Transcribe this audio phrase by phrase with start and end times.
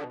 [0.00, 0.08] Hey,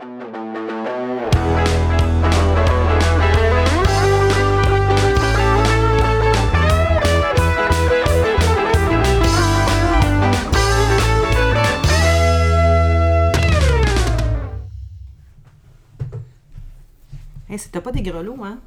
[17.57, 18.59] c'était pas des grelots, hein?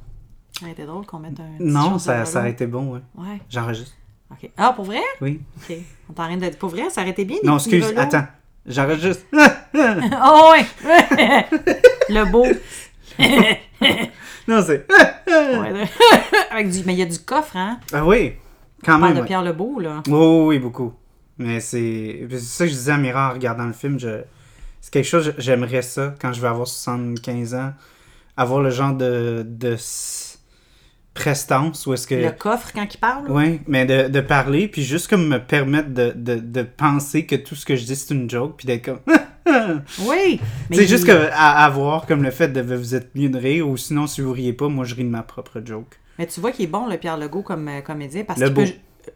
[0.51, 1.45] Ça aurait été drôle qu'on mette un.
[1.61, 2.99] Non, ça, ça a été bon, ouais.
[3.15, 3.93] Ouais, J'enregistre.
[4.29, 4.49] ok.
[4.57, 4.99] Ah, pour vrai?
[5.21, 5.39] Oui.
[5.57, 5.77] Ok.
[6.09, 6.49] On t'a rien de.
[6.49, 7.37] Pour vrai, ça aurait été bien.
[7.45, 8.11] Non, excuse, grelots.
[8.67, 8.71] Attends.
[8.71, 9.25] J'enregistre.
[9.75, 10.65] Oh, ouais!
[12.09, 12.45] Le beau.
[14.47, 14.85] non, c'est.
[15.27, 15.89] Ouais.
[16.51, 16.83] Avec du...
[16.85, 17.79] Mais il y a du coffre, hein?
[17.91, 18.33] Ah oui,
[18.85, 19.15] quand On parle même.
[19.15, 19.27] de ouais.
[19.27, 20.03] Pierre Lebeau, là.
[20.07, 20.93] Oui, oui, beaucoup.
[21.39, 23.99] Mais c'est c'est ça que je disais à Mira en regardant le film.
[23.99, 24.21] Je...
[24.79, 27.73] C'est quelque chose, j'aimerais ça quand je vais avoir 75 ans.
[28.37, 29.45] Avoir le genre de,
[31.13, 32.15] prestance où est-ce que.
[32.15, 33.25] Le coffre, quand il parle?
[33.29, 37.35] Oui, mais de, de parler, puis juste comme me permettre de, de, de penser que
[37.35, 38.99] tout ce que je dis c'est une joke, puis d'être comme.
[40.07, 40.39] Oui!
[40.71, 43.67] C'est il- juste que, à avoir comme le fait de vous êtes mieux de rire,
[43.67, 45.99] ou sinon si vous riez pas, moi je ris de ma propre joke.
[46.17, 48.49] Mais tu vois qu'il est bon, le Pierre Legault, comme euh, comédien, parce que.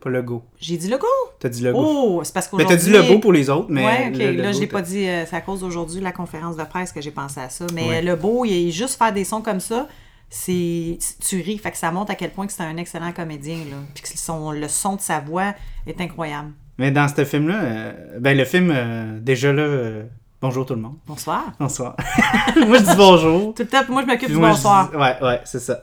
[0.01, 0.43] Pas le go.
[0.59, 1.07] J'ai dit Legault?
[1.39, 1.79] T'as dit le go.
[1.81, 2.21] Oh!
[2.23, 3.85] C'est parce mais t'as dit le beau pour les autres, mais.
[3.85, 4.17] ouais, ok.
[4.17, 5.07] le- là, je l'ai pas dit.
[5.07, 7.65] euh, c'est à cause d'aujourd'hui, la conférence de presse, que j'ai pensé à ça.
[7.73, 8.01] Mais Ouais.
[8.01, 9.87] le beau, il est juste faire des sons comme ça,
[10.29, 10.97] c'est
[11.27, 11.57] tu ris.
[11.57, 13.77] Fait que ça montre à quel point que c'est un excellent comédien, là.
[13.93, 15.53] Puis que son, le son de sa voix
[15.85, 16.51] est incroyable.
[16.77, 20.03] Mais dans ce film-là, euh, ben le film, euh, déjà là, euh,
[20.41, 20.97] bonjour tout le monde.
[21.07, 21.45] Bonsoir.
[21.59, 21.95] Bonsoir.
[22.67, 23.53] moi je dis bonjour.
[23.55, 24.91] Tout le temps, moi, je m'occupe du bonsoir.
[24.91, 25.81] dis- ouais, ouais, c'est ça.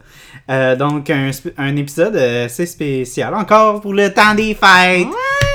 [0.50, 3.34] Euh, donc, un, épisode assez spécial.
[3.34, 5.09] Encore pour le temps des fêtes.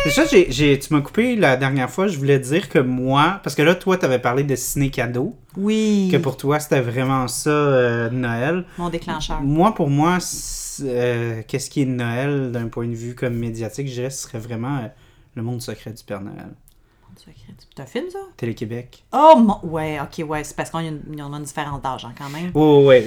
[0.05, 2.07] Déjà, j'ai, j'ai- tu m'as coupé la dernière fois.
[2.07, 5.35] Je voulais dire que moi, parce que là, toi, t'avais parlé de ciné-cadeau.
[5.57, 6.09] Oui.
[6.11, 8.65] Que pour toi, c'était vraiment ça, euh, Noël.
[8.77, 9.41] Mon déclencheur.
[9.41, 10.17] Moi, pour moi,
[10.83, 14.39] euh, qu'est-ce qui est Noël d'un point de vue comme médiatique, je dirais, ce serait
[14.39, 14.87] vraiment euh,
[15.35, 16.49] le monde secret du Père Noël.
[17.17, 18.19] C'est un film, ça?
[18.37, 19.03] Télé-Québec.
[19.11, 19.59] Oh, mon...
[19.69, 20.43] ouais, ok, ouais.
[20.45, 22.51] C'est parce qu'on a une, une différence d'âge, hein, quand même.
[22.53, 23.05] Oh, ouais.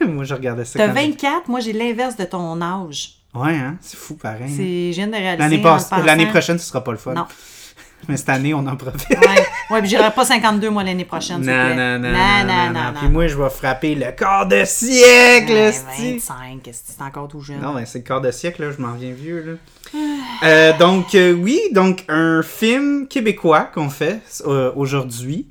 [0.06, 0.78] moi, je regardais ça.
[0.78, 3.18] T'as quand j'étais- 24, moi, j'ai l'inverse de ton âge.
[3.34, 3.76] Ouais, hein?
[3.80, 4.42] C'est fou, pareil.
[4.44, 4.54] hein.
[4.56, 4.92] C'est...
[4.92, 5.38] Je viens de réaliser.
[5.38, 7.14] L'année, l'année prochaine, ce sera pas le fun.
[7.14, 7.26] Non.
[8.08, 9.08] Mais cette année, on en profite.
[9.10, 11.38] Ouais, ouais puis j'irai pas 52, moi, l'année prochaine.
[11.38, 11.74] Non, plaît.
[11.76, 12.98] non, non, non, non, non, non.
[12.98, 16.14] Puis moi, je vais frapper le quart de siècle, Ouais, esti.
[16.18, 17.60] 25, est-ce que c'est encore tout jeune?
[17.60, 19.58] Non, mais c'est le quart de siècle, là, je m'en viens vieux,
[19.94, 20.00] là.
[20.44, 25.46] Euh, donc, euh, oui, donc un film québécois qu'on fait euh, aujourd'hui.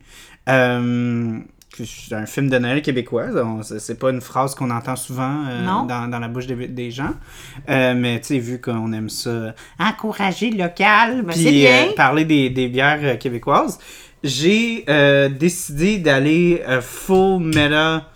[1.85, 3.25] C'est un film de Noël québécois.
[3.79, 7.13] C'est pas une phrase qu'on entend souvent euh, dans, dans la bouche des, des gens.
[7.69, 11.87] Euh, mais tu sais, vu qu'on aime ça, encourager le local, Ben, puis bien.
[11.89, 13.79] euh, parler des, des bières québécoises,
[14.23, 14.85] j'ai
[15.39, 18.07] décidé d'aller full meta,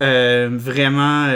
[0.00, 1.28] vraiment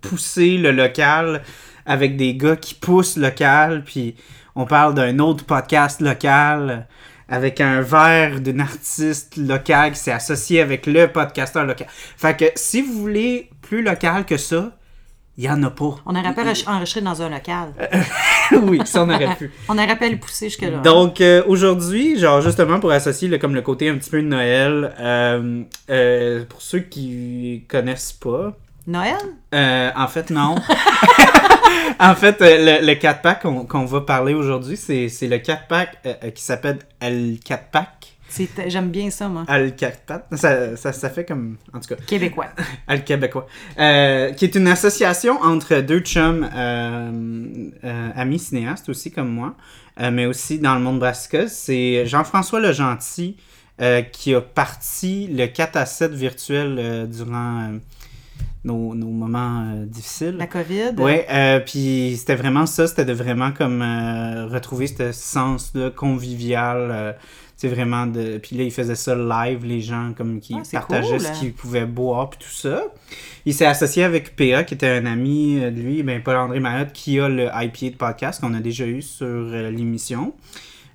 [0.00, 1.42] pousser le local
[1.84, 4.14] avec des gars qui poussent local, puis
[4.54, 6.86] on parle d'un autre podcast local
[7.28, 11.86] avec un verre d'une artiste locale qui s'est associé avec le podcasteur local.
[11.90, 14.72] Fait que si vous voulez plus local que ça,
[15.36, 15.94] il y en a pas.
[16.04, 17.68] On aurait pu enregistrer- dans un local.
[18.62, 19.52] oui, ça on aurait pu.
[19.68, 20.78] On aurait pu le pousser jusque-là.
[20.78, 24.26] Donc euh, aujourd'hui, genre justement pour associer le, comme le côté un petit peu de
[24.26, 28.56] Noël, euh, euh, pour ceux qui connaissent pas,
[28.88, 29.16] Noël?
[29.54, 30.56] euh, en fait non.
[32.00, 36.30] en fait, euh, le, le 4-pack qu'on va parler aujourd'hui, c'est le 4-pack euh, euh,
[36.30, 38.14] qui s'appelle le 4-pack.
[38.28, 39.44] C'est- J'aime bien ça, moi.
[39.48, 40.24] Al 4-pack.
[40.32, 41.56] Ça, ça, ça fait comme.
[41.72, 42.00] En tout cas.
[42.06, 42.48] Québécois.
[42.86, 43.46] Al Québécois.
[43.78, 47.10] Euh, qui est une association entre deux chums euh,
[47.84, 49.54] euh, amis cinéastes aussi comme moi,
[50.12, 51.48] mais aussi dans le monde brassicas.
[51.48, 53.36] C'est Jean-François Le Gentil
[54.12, 57.70] qui a parti le 4 à 7 virtuel durant
[58.64, 60.36] nos, nos moments euh, difficiles.
[60.38, 60.94] La COVID?
[60.98, 66.88] Ouais, euh, puis c'était vraiment ça, c'était de vraiment comme euh, retrouver ce sens-là convivial,
[66.90, 68.38] euh, tu sais, vraiment de...
[68.38, 71.20] Puis là, il faisait ça live, les gens comme qui Ah, c'est partageaient cool.
[71.26, 72.84] ce qu'ils pouvaient boire, puis tout ça.
[73.46, 77.18] Il s'est associé avec PA, qui était un ami de lui, ben Paul-André Mayotte, qui
[77.20, 80.34] a le IPA de podcast qu'on a déjà eu sur l'émission.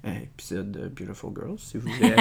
[0.05, 2.13] Épisode de Beautiful Girls, si vous voulez.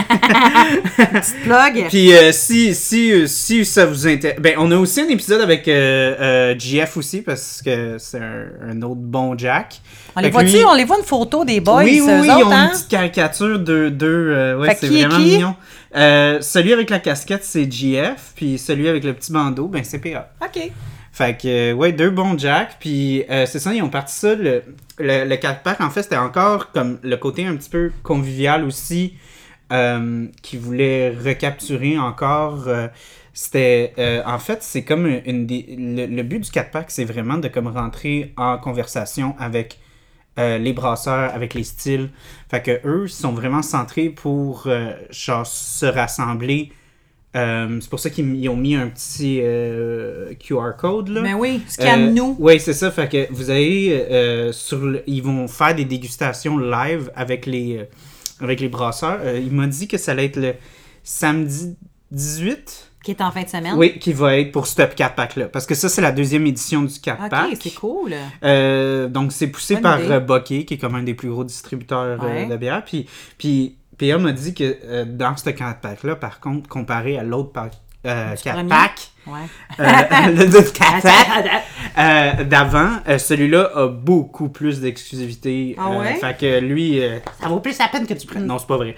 [0.97, 1.89] Petite plug.
[1.89, 4.39] Puis euh, si, si, euh, si ça vous intéresse...
[4.41, 8.45] Ben, on a aussi un épisode avec euh, euh, GF aussi, parce que c'est un,
[8.71, 9.81] un autre bon Jack.
[10.15, 10.51] on les Fait voit-tu?
[10.59, 12.65] lui- On les voit une photo des boys, oui, oui, ils autres, ont hein?
[12.67, 14.07] une petite caricature de deux.
[14.31, 15.23] euh, ouais, c'est vraiment qui?
[15.37, 15.57] mignon.
[15.97, 19.99] Euh, celui avec la casquette, c'est GF, puis celui avec le petit bandeau, ben c'est
[19.99, 20.31] PA.
[20.41, 20.71] OK.
[21.15, 22.77] Fait que, ouais, deux bons Jack.
[22.81, 24.35] Puis, euh, c'est ça, ils ont parti ça.
[24.35, 24.63] Le,
[25.03, 29.15] le, le 4-pack, en fait, c'était encore comme le côté un petit peu convivial aussi,
[29.73, 32.69] euh, qui voulait recapturer encore.
[32.69, 32.89] euh,
[33.35, 37.49] c'était, euh, en fait, c'est comme une, des- le, but du 4-pack, c'est vraiment de
[37.49, 39.79] comme rentrer en conversation avec
[40.39, 42.11] les brasseurs, avec les styles.
[42.51, 44.67] Fait que eux, sont vraiment centrés pour,
[45.11, 46.73] genre, se rassembler
[47.35, 51.23] Euh, c'est pour ça qu'ils ils ont mis un petit euh, QR code là.
[51.23, 52.37] Mais oui, scanne-nous.
[52.39, 52.91] oui, c'est ça.
[52.91, 53.51] Fait que vous
[54.11, 57.85] euh, sur le- ils vont faire des dégustations live avec les euh,
[58.45, 59.19] avec les brasseurs.
[59.23, 60.55] Euh, il m'a dit que ça allait être le
[61.03, 61.77] samedi
[62.11, 62.89] 18.
[63.03, 63.75] Qui est en fin de semaine.
[63.77, 66.47] Oui, qui va être pour ce 4 pack là parce que ça c'est la deuxième
[66.47, 67.49] édition du 4 Ok, pack.
[67.61, 68.13] c'est cool.
[68.45, 71.43] Euh, donc, c'est poussé Bonne par euh, Bucky, qui est comme un des plus gros
[71.45, 72.47] distributeurs euh, Ouais.
[72.47, 72.85] de bière.
[72.85, 73.07] Puis,
[73.39, 77.53] puis PA m'a dit que euh, dans ce 4 pack-là, par contre, comparé à l'autre
[77.53, 77.73] pack,
[78.07, 78.69] euh, Du 4 premier?
[78.69, 79.39] pack, Ouais.
[79.79, 85.77] euh, le le 4 pack d'avant, euh, celui-là a beaucoup plus d'exclusivité.
[85.79, 86.15] Ah ouais?
[86.15, 87.01] Euh, fait que lui,
[87.41, 88.47] ça vaut plus la peine que tu prennes.
[88.47, 88.95] Non, c'est pas vrai.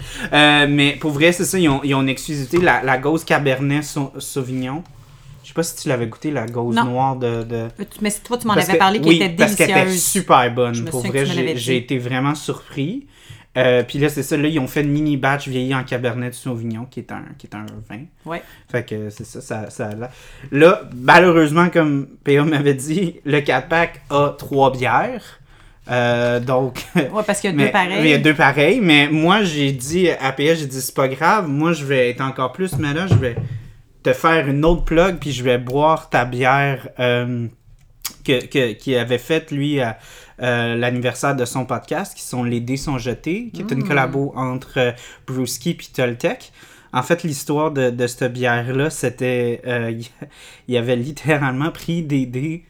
[0.68, 2.58] Mais pour vrai, c'est ça, ils ont, ils ont une exclusivité.
[2.58, 4.82] La, la Gauze Cabernet Sau- Sauvignon.
[5.42, 6.84] Je sais pas si tu l'avais goûté, la Gauze Non.
[6.84, 7.68] noire de- de...
[8.00, 10.02] Mais toi, tu m'en avais parlé qui oui, était parce qu'elle était délicieuse.
[10.24, 10.84] super bonne.
[10.86, 11.26] Pour vrai,
[11.56, 13.06] j'ai été vraiment surpris.
[13.56, 16.30] Euh, Puis là, c'est ça, là, ils ont fait une mini batch vieilli en Cabernet
[16.30, 18.00] de Sauvignon, qui est un, qui est un vin.
[18.26, 18.42] Ouais.
[18.70, 20.08] Fait que c'est ça, ça, ça a l'air.
[20.50, 25.40] Là, malheureusement, comme PA m'avait dit, le 4-pack a trois bières.
[25.90, 26.82] Euh, donc.
[26.96, 28.00] Ouais, parce qu'il y a mais- deux pareils.
[28.04, 31.08] Il y a deux pareils, mais moi, j'ai dit à PA, j'ai dit, c'est pas
[31.08, 33.36] grave, moi, je vais être encore plus, mais là, je vais
[34.02, 37.46] te faire une autre plug, puis je vais boire ta bière euh,
[38.24, 39.98] que, que- qu'il avait faite, lui, à
[40.42, 43.88] euh, l'anniversaire de son podcast, qui sont Les dés sont jetés, qui est une Mm.
[43.88, 44.92] collabo entre euh,
[45.26, 46.52] Brewski et Toltec.
[46.92, 49.60] En fait, l'histoire de, de cette bière-là, c'était...
[49.66, 49.92] euh,
[50.68, 52.64] il avait littéralement pris des dés,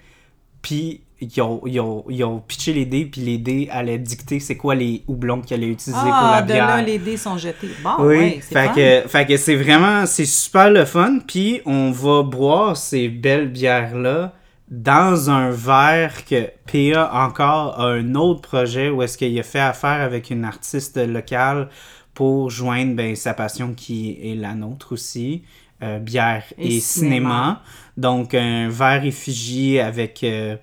[0.62, 4.40] puis ils ont, ils, ont, ils ont pitché les dés, puis les dés allaient dicter
[4.40, 6.66] c'est quoi les houblons qu'il allait utiliser pour Ah, la de bière.
[6.66, 7.68] là, les dés sont jetés.
[7.82, 11.18] Bon, Oui, ouais, c'est fait que, fait que c'est vraiment, c'est super le fun.
[11.26, 14.34] Puis on va boire ces belles bières-là
[14.68, 19.60] dans un verre que PA encore a un autre projet où est-ce qu'il a fait
[19.60, 21.68] affaire avec une artiste locale
[22.14, 25.42] pour joindre ben, sa passion qui est la nôtre aussi,
[25.82, 26.80] euh, bière et, Et cinéma.
[26.80, 27.62] cinéma.
[27.96, 30.22] Donc un verre effigie avec...
[30.24, 30.56] euh,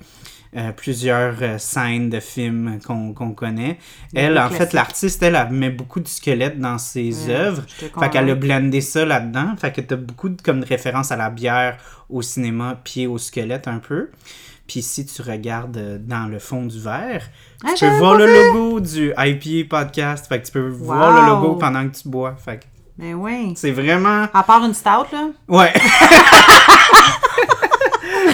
[0.55, 3.77] euh, plusieurs euh, scènes de films qu'on connaît.
[4.13, 7.63] Elle, en fait, l'artiste, elle, elle met beaucoup de squelettes dans ses œuvres.
[7.99, 9.55] Fait qu'elle a blendé ça là-dedans.
[9.57, 11.77] Fait que t'as beaucoup de, comme de références à la bière,
[12.09, 14.09] au cinéma, puis au squelette un peu.
[14.67, 17.23] Puis si tu regardes euh, dans le fond du verre,
[17.63, 20.27] Ah, tu peux j'avais voir le logo du IPA podcast.
[20.27, 22.35] Fait que tu peux voir le logo pendant que tu bois.
[22.43, 22.63] Fait que
[22.97, 23.53] Mais oui.
[23.55, 24.27] c'est vraiment...
[24.33, 25.29] À part une stout, là?
[25.47, 25.73] Ouais.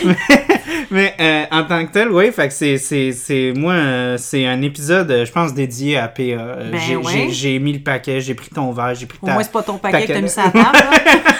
[0.04, 0.16] mais
[0.92, 4.45] mais, euh, en tant que tel, oui, fait que c'est, c'est, c'est moi, euh, c'est
[4.45, 6.22] un épisode, euh, je pense, dédié à PA.
[6.24, 7.04] Euh, Ben j'ai, ouais.
[7.12, 9.34] j'ai, j'ai mis le paquet, j'ai pris ton verre, j'ai pris Au ta...
[9.34, 10.66] moins, c'est pas ton paquet que t'as mis sur la table.
[10.74, 10.92] là.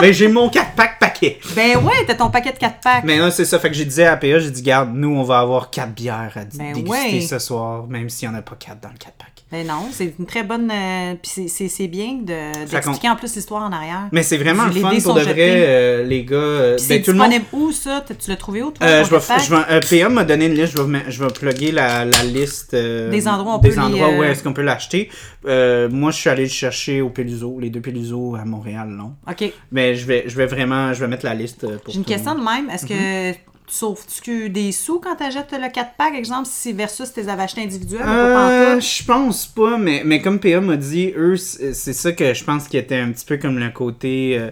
[0.00, 1.38] Ben, j'ai mon 4-pack paquet.
[1.54, 3.04] ben ouais, t'as ton paquet de 4 packs.
[3.04, 3.58] Mais non, c'est ça.
[3.58, 6.32] Fait que j'ai dit à PA, j'ai dit, garde, nous, on va avoir 4 bières
[6.34, 7.20] à Ben déguster ouais.
[7.20, 9.33] ce soir, même s'il n'y en a pas 4 dans le 4-pack.
[9.62, 10.68] Non, c'est une très bonne.
[10.72, 14.08] euh, Puis c'est- bien de- d'expliquer en plus l'histoire en arrière.
[14.10, 16.34] Mais c'est vraiment le fun pour de vrai, euh, les gars.
[16.36, 17.28] euh, ben, c'est tout le monde.
[17.30, 18.04] disponible où ça?
[18.18, 19.54] Tu l'as trouvé où toi Euh, ton je vais, quatre je
[19.94, 23.10] vais, PA m'a donné une liste, je vais, je vais plugger la, la liste euh,
[23.10, 25.10] Des endroits où on des peut les, endroits où est-ce qu'on peut l'acheter.
[25.44, 29.12] Moi, je suis allé le chercher au Peluso, les deux Peluso à Montréal, non?
[29.30, 29.52] Ok.
[29.70, 32.34] Mais je vais, je vais vraiment, je vais mettre la liste pour J'ai une question
[32.34, 32.70] de même.
[32.70, 33.34] Est-ce que Mhm.
[33.74, 38.02] Sauves-tu des sous quand t'achètes le 4 pack, exemple, si versus tes avais acheté individuel
[38.06, 42.44] Euh, je pense pas, mais, mais comme PA m'a dit, eux, c'est ça que je
[42.44, 44.50] pense qui était un petit peu comme le côté euh,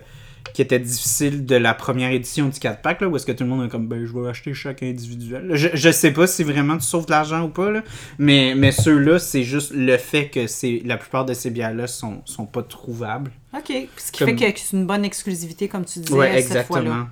[0.55, 3.51] qui était difficile de la première édition du 4-pack, là, où est-ce que tout le
[3.51, 5.51] monde est comme, ben, je vais acheter chaque individuel.
[5.55, 7.83] Je, je sais pas si vraiment tu sauves de l'argent ou pas, là,
[8.19, 12.23] mais, mais ceux-là, c'est juste le fait que c'est la plupart de ces bières-là sont,
[12.25, 13.31] sont pas trouvables.
[13.57, 13.73] Ok.
[13.97, 17.09] Ce qui Comme- fait que c'est une bonne exclusivité, comme tu disais, Ouais, cette fois-là.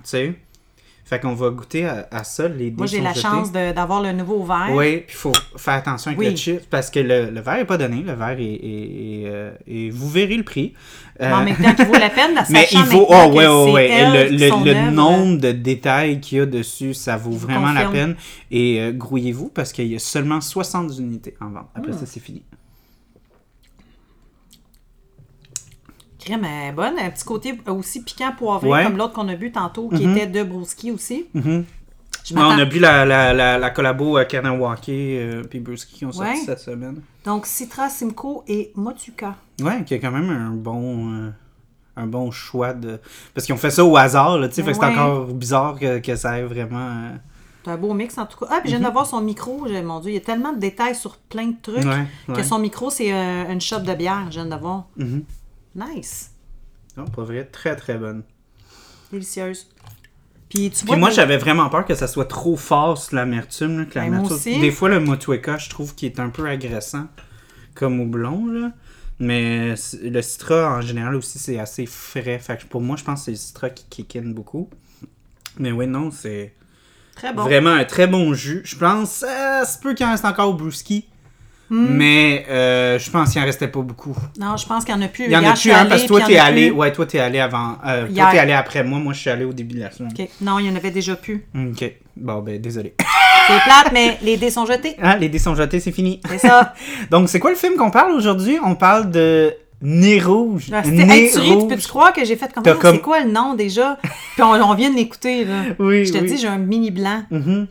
[1.11, 3.21] Fait qu'on va goûter à, à ça, les Moi, dés j'ai sont la jetés.
[3.27, 4.69] chance d'avoir le nouveau verre.
[4.71, 6.29] Oui, puis il faut faire attention avec Oui.
[6.29, 7.97] le chip parce que le, le verre n'est pas donné.
[8.01, 8.43] Le verre est.
[8.43, 10.73] est- est, euh, et vous verrez le prix.
[11.19, 13.45] Mais Euh, en même temps, qu'il vaut la peine, la mais il maintenant Oh, ouais,
[13.45, 13.89] ouais, ouais.
[13.89, 18.15] Et Le, nombre de détails qu'il y a dessus, ça vaut vraiment la peine.
[18.49, 21.67] Et euh, grouillez-vous parce qu'il y a seulement 60 unités en vente.
[21.75, 21.97] Après Hmm.
[21.97, 22.41] ça, c'est fini.
[26.23, 26.93] Crème est bonne.
[26.99, 28.83] Un petit côté aussi piquant poivré, Ouais.
[28.83, 30.17] comme l'autre qu'on a bu tantôt, qui Mhm.
[30.17, 31.25] était de Brewski aussi.
[31.33, 31.65] Mhm.
[32.35, 36.11] On a bu la, la, la, la collabo à Kanawake euh, puis Brewski qui ont
[36.11, 36.37] sorti Ouais.
[36.45, 37.01] cette semaine.
[37.25, 39.35] Donc, Citra, Simcoe et Motuka.
[39.61, 41.11] Ouais, qui a quand même un bon.
[41.13, 41.29] euh,
[41.97, 42.99] un bon choix de.
[43.33, 44.63] Parce qu'ils ont fait ça au hasard, là, tu sais.
[44.63, 46.79] Fait que c'est encore bizarre que, que ça ait vraiment.
[46.79, 47.15] euh,
[47.65, 48.45] C'est un beau mix, en tout cas.
[48.49, 49.67] Ah, puis je viens de voir son micro.
[49.83, 52.59] Mon Dieu, il y a tellement de détails sur plein de trucs Ouais, que son
[52.59, 54.25] micro, c'est euh, une shop de bière.
[54.29, 54.85] Je viens de voir.
[54.97, 55.23] Mhm.
[55.75, 56.31] Nice.
[56.97, 58.23] Non, pour vrai, très très bonne.
[59.11, 59.67] Délicieuse.
[60.49, 60.95] Puis tu vois...
[60.95, 63.79] Puis moi, j'avais vraiment peur que ça soit trop fort sur l'amertume.
[63.79, 64.59] là, que Ben, moi l'amertume- aussi.
[64.59, 67.07] Des fois, le Motueka, je trouve qu'il est un peu agressant
[67.73, 68.47] comme houblon.
[68.47, 68.71] Là.
[69.19, 72.39] Mais c- le citra, en général, aussi, c'est assez frais.
[72.39, 74.69] Fait que pour moi, je pense que c'est le citra qui kick in beaucoup.
[75.57, 76.53] Mais oui, non, c'est
[77.15, 77.43] Très bon.
[77.43, 78.61] vraiment un très bon jus.
[78.65, 81.07] Je pense, euh, c'est peu qu'il en reste encore au brewski.
[81.71, 81.87] Hmm.
[81.89, 84.13] Mais euh, je pense qu'il en restait pas beaucoup.
[84.37, 85.23] Non, je pense qu'il y en a plus.
[85.25, 86.67] Il y en a plus, hein, parce que toi, t'es allé.
[86.67, 86.75] plus.
[86.77, 87.77] Ouais, toi, t'es allé avant.
[87.87, 88.99] euh, toi, t'es allé après moi.
[88.99, 90.11] Moi, je suis allé au début de la semaine.
[90.41, 91.45] Non, il y en avait déjà plus.
[91.55, 91.89] Ok.
[92.17, 92.93] Bon, ben, désolé.
[93.47, 94.95] C'est plate, mais les dés sont jetés.
[95.01, 96.19] Ah, les dés sont jetés, c'est fini.
[96.29, 96.73] C'est ça.
[97.09, 98.57] Donc, c'est quoi le film qu'on parle aujourd'hui?
[98.63, 100.65] On parle de Nez Rouge.
[100.73, 102.73] Ah, c'était- Nez Hey, tu tu peux-tu croire que j'ai fait comme ça?
[102.73, 103.97] comme- C'est quoi le nom déjà?
[104.33, 105.63] Puis on, on vient de l'écouter, là.
[105.79, 106.27] Oui, Je te oui.
[106.27, 107.23] dis, j'ai un mini blanc.
[107.31, 107.67] Mhm.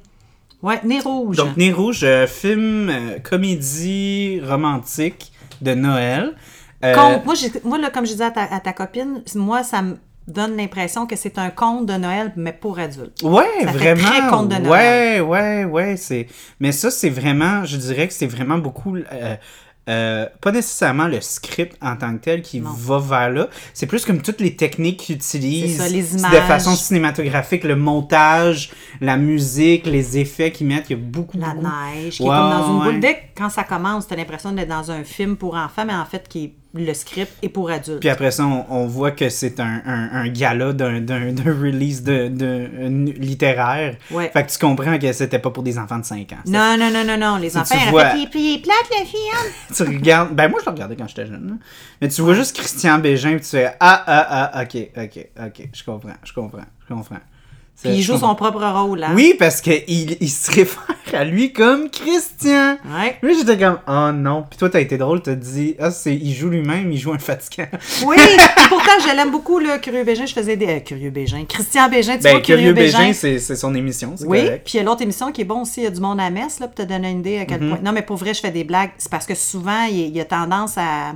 [0.62, 1.37] Ouais, nez rouge.
[1.37, 6.35] Donc, Nez Rouge, euh, film euh, comédie romantique de Noël.
[6.85, 7.25] Euh, Conte.
[7.25, 9.97] Moi, j'ai- moi là, comme je disais à ta, à ta copine, moi, ça me
[10.29, 13.23] donne l'impression que c'est un conte de Noël, mais pour adultes.
[13.23, 14.09] Ouais, Ça fait vraiment.
[14.09, 15.23] très conte de Ouais, Noël.
[15.23, 15.97] ouais, ouais.
[15.97, 16.26] C'est...
[16.61, 18.97] Mais ça, c'est vraiment, je dirais que c'est vraiment beaucoup.
[18.97, 19.37] euh,
[19.88, 22.70] euh, pas nécessairement le script en tant que tel qui Non.
[22.70, 23.49] va vers là.
[23.75, 25.78] C'est plus comme toutes les techniques qu'ils utilisent.
[25.78, 26.46] Ça, les de images.
[26.46, 28.70] façon cinématographique, le montage,
[29.00, 30.90] la musique, les effets qu'ils mettent.
[30.90, 31.66] Il y a beaucoup, La beaucoup.
[31.94, 32.92] neige, qui Ouais, est comme dans une ouais.
[32.92, 33.00] boule.
[33.00, 36.04] Dès que quand ça commence, t'as l'impression d'être dans un film pour enfants, mais en
[36.04, 38.00] fait, qui est- le script est pour adultes.
[38.00, 40.95] Puis après ça, on, on voit que c'est un, un, un gala d'un,
[41.45, 43.97] release de, de, un littéraire.
[44.11, 44.31] Ouais.
[44.33, 46.37] Fait que tu comprends que c'était pas pour des enfants de 5 ans.
[46.47, 47.37] Non, non, non, non, non.
[47.39, 49.53] Les enfants, tu vois- fait, puis, il plate, le film.
[49.75, 50.35] tu regardes.
[50.35, 51.49] Ben, moi, je le regardais quand j'étais jeune.
[51.49, 51.55] là.
[52.00, 55.69] Mais tu vois juste Christian Bégin, puis tu fais Ah, ah, ah, ok, ok, ok.
[55.73, 56.59] Je comprends, je comprends,
[56.89, 57.17] je comprends.
[57.82, 59.12] Puis il joue son propre rôle, hein.
[59.14, 59.82] Oui, parce qu'il
[60.20, 62.76] il se réfère à lui comme Christian.
[62.84, 63.16] Ouais.
[63.22, 64.44] Lui, j'étais comme Oh non.
[64.49, 67.18] Puis toi, t'as été drôle, t'as dit Ah, c'est, il joue lui-même, il joue un
[67.18, 67.66] fatigant.
[68.06, 70.26] Oui, puis pourtant, je l'aime beaucoup, le Curieux Bégin.
[70.26, 70.66] Je faisais des.
[70.66, 71.44] euh, Curieux Bégin.
[71.49, 72.99] Christian Bégin, tu Ben, vois, Curieux Bégin.
[72.99, 74.62] Bégin, c'est, c'est son émission, c'est Oui, correct.
[74.64, 76.20] puis il y a l'autre émission qui est bon aussi, il y a du monde
[76.20, 77.78] à messe, là, pour te donner une idée à quel point.
[77.82, 78.90] Non, mais pour vrai, je fais des blagues.
[78.99, 81.14] C'est parce que souvent, il, il a tendance à.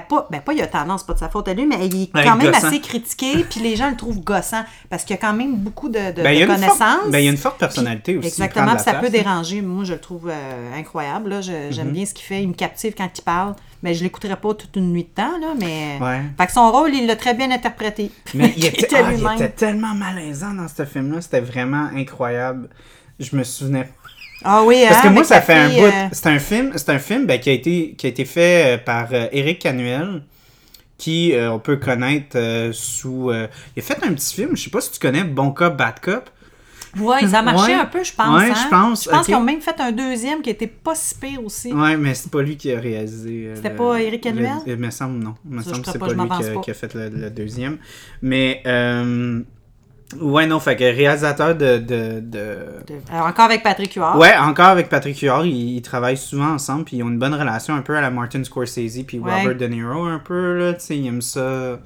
[0.00, 2.10] Pas, ben pas il a tendance, pas de sa faute à lui, mais il est
[2.14, 2.66] À quand même gossant.
[2.68, 5.88] assez critiqué, puis les gens le trouvent gossant, parce qu'il y a quand même beaucoup
[5.88, 7.10] de, de, Ben, de une forte- connaissances.
[7.10, 8.28] ben, il y a une forte personnalité aussi.
[8.28, 9.10] Exactement, ça peut hein.
[9.10, 9.60] déranger.
[9.62, 11.30] Moi, je le trouve euh, incroyable.
[11.30, 11.40] Là.
[11.40, 11.92] Je- J'aime Mhm.
[11.92, 12.42] bien ce qu'il fait.
[12.42, 13.54] Il me captive quand il parle.
[13.82, 15.98] Mais je l'écouterai pas toute une nuit de temps, là, mais...
[16.00, 16.22] Ouais.
[16.38, 18.12] Fait que son rôle, il l'a très bien interprété.
[18.34, 21.20] Mais il était, ah, il était tellement malaisant dans ce film-là.
[21.20, 22.68] C'était vraiment incroyable.
[23.18, 23.88] Je me souvenais
[24.44, 25.84] Ah oui, Parce hein, que moi, ça fait un bout.
[25.84, 28.74] euh, C'est un film, c'est un film ben, qui, a été, qui a été fait
[28.74, 30.22] euh, par euh, Eric Canuel,
[30.98, 33.30] qui euh, on peut connaître euh, sous.
[33.30, 33.46] euh,
[33.76, 36.00] il a fait un petit film, je sais pas si tu connais Bon Cop, Bad
[36.00, 36.30] Cop.
[36.98, 37.78] Ouais, ça a marché Ouais.
[37.80, 38.38] un peu, je pense.
[38.38, 38.54] Ouais, hein.
[38.64, 41.42] je pense, Je pense qu'ils ont même fait un deuxième qui était pas si pire
[41.42, 41.72] aussi.
[41.72, 43.46] Ouais, mais c'est pas lui qui a réalisé.
[43.46, 44.52] euh, C'était le- pas Éric Canuel?
[44.66, 45.34] Il me semble, non.
[45.48, 46.14] Il me Ça, semble que c'est pas, lui
[46.62, 47.78] qui a, fait le, le deuxième.
[48.20, 48.62] Mais.
[50.20, 54.18] Ouais, non, fait que réalisateur de- de- de, De- Alors, encore avec Patrick Huard.
[54.18, 57.34] Ouais, encore avec Patrick Huard, ils, ils travaillent souvent ensemble, puis ils ont une bonne
[57.34, 59.40] relation un peu à la Martin Scorsese, puis Ouais.
[59.42, 61.78] Robert De Niro un peu, là, tu sais, ils aiment ça,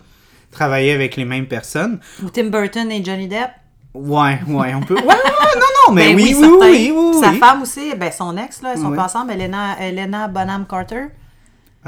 [0.50, 2.00] travailler avec les mêmes personnes.
[2.24, 3.50] Ou Tim Burton et Johnny Depp.
[3.94, 4.94] Ouais, ouais, on peut...
[5.02, 8.60] Ouais, non, non, mais Ben oui, oui, oui, oui, Sa femme aussi, ben son ex,
[8.62, 11.06] là, ils sont pas ensemble, Elena, Elena Bonham Carter.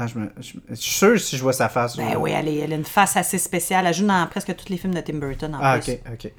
[0.01, 1.97] Ah, je, me, je, je suis sûr si je vois sa face.
[1.97, 3.85] Ben je- oui, elle, est- elle a une face assez spéciale.
[3.85, 5.91] Elle joue dans presque tous les films de Tim Burton en Ah, plus.
[5.93, 6.31] ok, ok.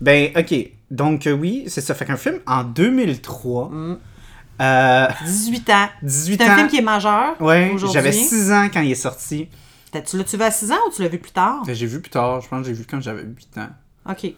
[0.00, 0.54] Ben, ok,
[0.90, 3.70] donc euh, oui, c'est ça, fait qu'un film en 2003,
[4.60, 5.88] euh, 18 ans.
[6.02, 6.36] 18 Mm.
[6.38, 6.56] C'est un ans...
[6.56, 7.94] film qui est majeur Ouais, aujourd'hui.
[7.94, 9.48] j'avais 6 ans quand il est sorti.
[9.90, 11.62] Tu l'as-tu vu à 6 ans ou tu l'as vu plus tard?
[11.66, 13.70] J'ai vu plus tard, je pense que j'ai vu quand j'avais 8 ans.
[14.10, 14.34] OK.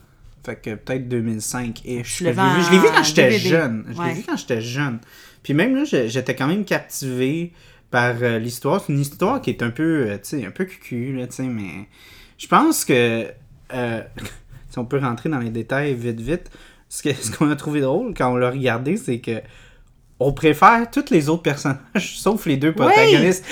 [0.46, 2.16] Fait que peut-être 2005-ish.
[2.18, 3.84] Tu que l'as Je l'ai vu, quand j'étais jeune.
[3.94, 5.00] Je l'ai vu quand j'étais jeune.
[5.42, 7.52] Puis même là, j'étais quand même captivé
[7.90, 8.80] par euh, l'histoire.
[8.84, 11.36] C'est une histoire qui est un peu, euh, tu sais, un peu cucu, là, tu
[11.36, 11.88] sais, mais
[12.38, 13.26] je pense que
[13.74, 14.02] euh,
[14.70, 16.50] si on peut rentrer dans les détails vite, vite,
[16.88, 19.40] ce que- ce qu'on a trouvé drôle quand on l'a regardé, c'est que
[20.22, 21.78] on préfère tous les autres personnages,
[22.18, 23.44] sauf les deux protagonistes.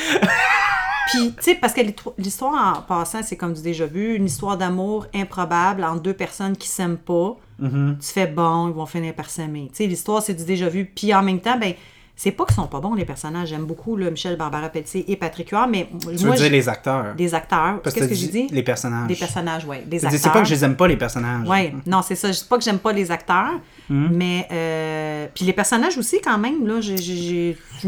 [1.10, 4.26] Puis, tu sais, parce que l'histo- l'histoire en passant, c'est comme du déjà vu, une
[4.26, 7.38] histoire d'amour improbable entre deux personnes qui s'aiment pas.
[7.58, 7.96] Mhm.
[7.98, 9.68] Tu fais bon, ils vont finir par s'aimer.
[9.70, 10.84] Tu sais, l'histoire, c'est du déjà vu.
[10.84, 11.72] Puis en même temps, ben,
[12.20, 13.48] c'est pas qu'ils sont pas bons, les personnages.
[13.50, 16.68] J'aime beaucoup là, Michel Barbara Pelletier et Patrick Huard, mais Tu moi, veux dire les
[16.68, 17.14] acteurs.
[17.16, 17.80] des acteurs.
[17.80, 18.46] Parce que Qu'est-ce que j'ai dit?
[18.50, 19.06] Les personnages.
[19.06, 19.76] Des personnages, oui.
[19.86, 20.20] Des C'est acteurs.
[20.20, 21.48] c'est pas que je les aime pas, les personnages.
[21.48, 22.32] Ouais, non, c'est ça.
[22.32, 23.52] Je dis pas que j'aime pas les acteurs,
[23.88, 24.08] Hmm.
[24.12, 26.92] mais euh, puis les personnages aussi quand même là, je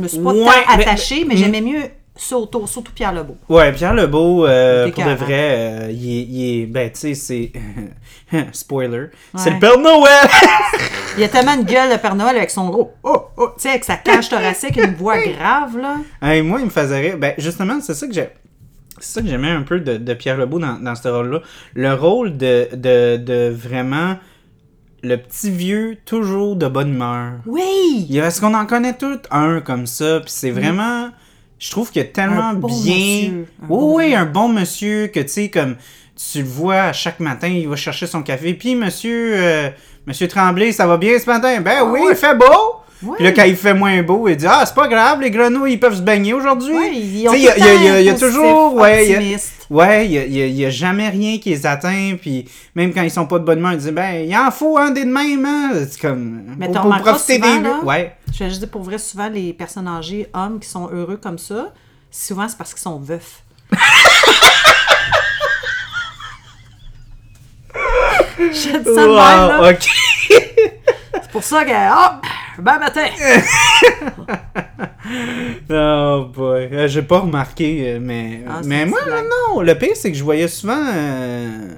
[0.01, 1.83] me suis pas Ouais, tant attachée, mais, j'aimais mieux
[2.25, 3.37] ça autour, surtout Pierre Lebeau.
[3.49, 7.15] Ouais, Pierre Lebeau, euh, pour de vrai, euh, il, est, il est- Ben, tu sais,
[7.15, 7.53] c'est.
[8.53, 9.07] Spoiler.
[9.37, 10.29] C'est le Père Noël!
[11.19, 13.71] Il a tellement une gueule de Père Noël avec son gros oh oh, tu sais
[13.71, 15.97] avec sa cage thoracique, une voix grave là.
[16.23, 17.19] Hey, moi, il me faisait rire.
[17.19, 18.29] Ben, justement, c'est ça que j'ai.
[19.01, 21.41] C'est ça que j'aimais un peu de, de Pierre Lebeau dans, dans ce rôle-là.
[21.75, 24.19] Le rôle de, de, de vraiment
[25.03, 27.33] le petit vieux, toujours de bonne humeur.
[27.47, 28.07] Oui.
[28.09, 30.21] Il Est-ce qu'on en connaît tout un comme ça?
[30.21, 31.09] Puis c'est vraiment.
[31.61, 32.95] Je trouve qu'il y a tellement Un bon bien.
[32.97, 33.47] monsieur.
[33.63, 34.19] Un oui, bon oui, monsieur.
[34.19, 35.77] un bon monsieur que tu sais, comme
[36.17, 38.55] tu le vois à chaque matin, il va chercher son café.
[38.55, 39.71] Puis, monsieur, euh,
[40.07, 41.61] monsieur Tremblay, ça va bien ce matin?
[41.61, 42.09] Ben oui, ouais.
[42.13, 42.80] il fait beau.
[43.03, 43.17] Ouais.
[43.17, 45.73] Puis là, quand il fait moins beau, il dit Ah, c'est pas grave, les grenouilles,
[45.75, 46.75] ils peuvent se baigner aujourd'hui.
[46.75, 48.75] Ouais, ils ont il y a- y y toujours.
[48.75, 49.39] Ouais, il.
[49.71, 53.39] Ouais, il y a, jamais rien qui les atteint, puis même quand ils sont pas
[53.39, 55.71] de bonne humeur, ils disent ben il en faut un des de même, hein.
[55.89, 57.81] C'est comme Mais pour, pour profiter souvent, des là.
[57.85, 58.17] Ouais.
[58.33, 61.39] Je vais juste dire pour vrai, souvent, les personnes âgées, hommes qui sont heureux comme
[61.39, 61.73] ça,
[62.11, 63.43] souvent, c'est parce qu'ils sont veufs.
[68.39, 69.61] Je dis ça de même, là.
[69.61, 69.89] Wow, ok.
[70.29, 72.21] C'est pour ça que, ah,
[72.61, 73.07] bon matin.
[75.73, 79.93] Oh boy, Euh, j'ai pas remarqué, euh, mais Ah, c'est mais moi non, le pire
[79.95, 81.69] c'est que je voyais souvent, euh,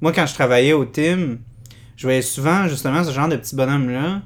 [0.00, 1.38] moi quand je travaillais au team,
[1.96, 4.20] je voyais souvent justement ce genre de petit bonhomme là,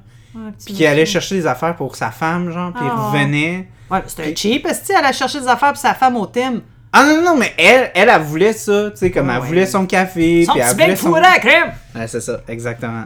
[0.65, 3.11] puis qui allait chercher des affaires pour sa femme genre, puis il Oh.
[3.11, 3.67] revenait.
[3.91, 6.61] Ouais, c'était un cheap, est-ce elle a cherché des affaires pour sa femme au thème.
[6.91, 9.47] Ah non, non, non, mais elle, elle, elle voulait ça, tu sais, comme Ah elle
[9.47, 11.07] voulait son café, Son puis elle petit voulait son...
[11.07, 11.71] fourré à la crème.
[11.95, 13.05] Ouais, c'est ça, exactement.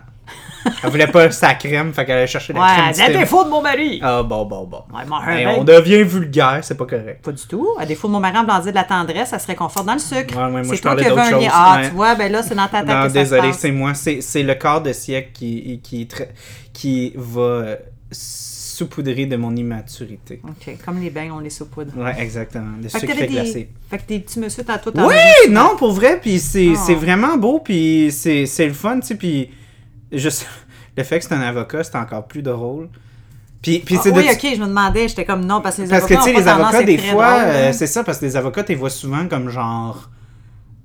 [0.83, 3.09] elle voulait pas sa crème, fait qu'elle allait chercher la crème Ouais, du c'est à
[3.09, 3.99] défaut de mon mari.
[4.01, 4.83] Ah bon, bon, bon.
[4.93, 7.23] Ouais, on devient vulgaire, c'est pas correct.
[7.23, 7.67] Pas du tout.
[7.79, 9.99] À défaut de mon mari en dire de la tendresse, ça se réconforte dans le
[9.99, 10.35] sucre.
[10.35, 11.47] Ouais, ouais, moi, c'est je toi parlais d'autre chose.
[11.51, 11.89] Ah, ouais.
[11.89, 13.93] tu vois, ben là, c'est dans ta tête Non, que désolé, c'est moi.
[13.93, 16.07] C'est le quart de siècle qui, qui,
[16.73, 17.75] qui va euh,
[18.11, 20.39] saupoudrer de mon immaturité.
[20.43, 21.91] OK, comme les bains, on les saupoudre.
[21.97, 22.77] Ouais, exactement.
[22.81, 23.53] Le Fait sucre glacé.
[23.53, 23.69] des...
[23.89, 25.15] Fait que tes petits monsieur, t'as toi, t'en Oui,
[25.49, 29.15] non, pour vrai, puis c'est c'est vraiment beau, puis c'est c'est le fun, tu sais,
[29.15, 29.49] puis
[30.11, 30.45] juste
[30.97, 32.89] le fait que c'est un avocat, c'est encore plus drôle.
[33.61, 35.81] Puis, puis Ah, c'est de- oui, ok, je me demandais, j'étais comme non, parce que
[35.81, 37.73] les Parce que, avocats tu sais, les à avocats, des fois, euh, hein.
[37.73, 40.09] c'est ça, parce que les avocats, tu les vois souvent comme genre.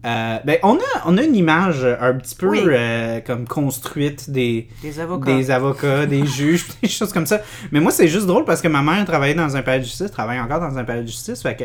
[0.07, 2.61] euh, ben, on a, on a une image un petit peu Oui.
[2.67, 5.27] euh, comme construite des, Des avocats.
[5.37, 7.41] des avocats, des juges, des choses comme ça.
[7.71, 10.11] Mais moi, c'est juste drôle parce que ma mère travaillait dans un palais de justice,
[10.11, 11.43] travaille encore dans un palais de justice.
[11.43, 11.65] Fait que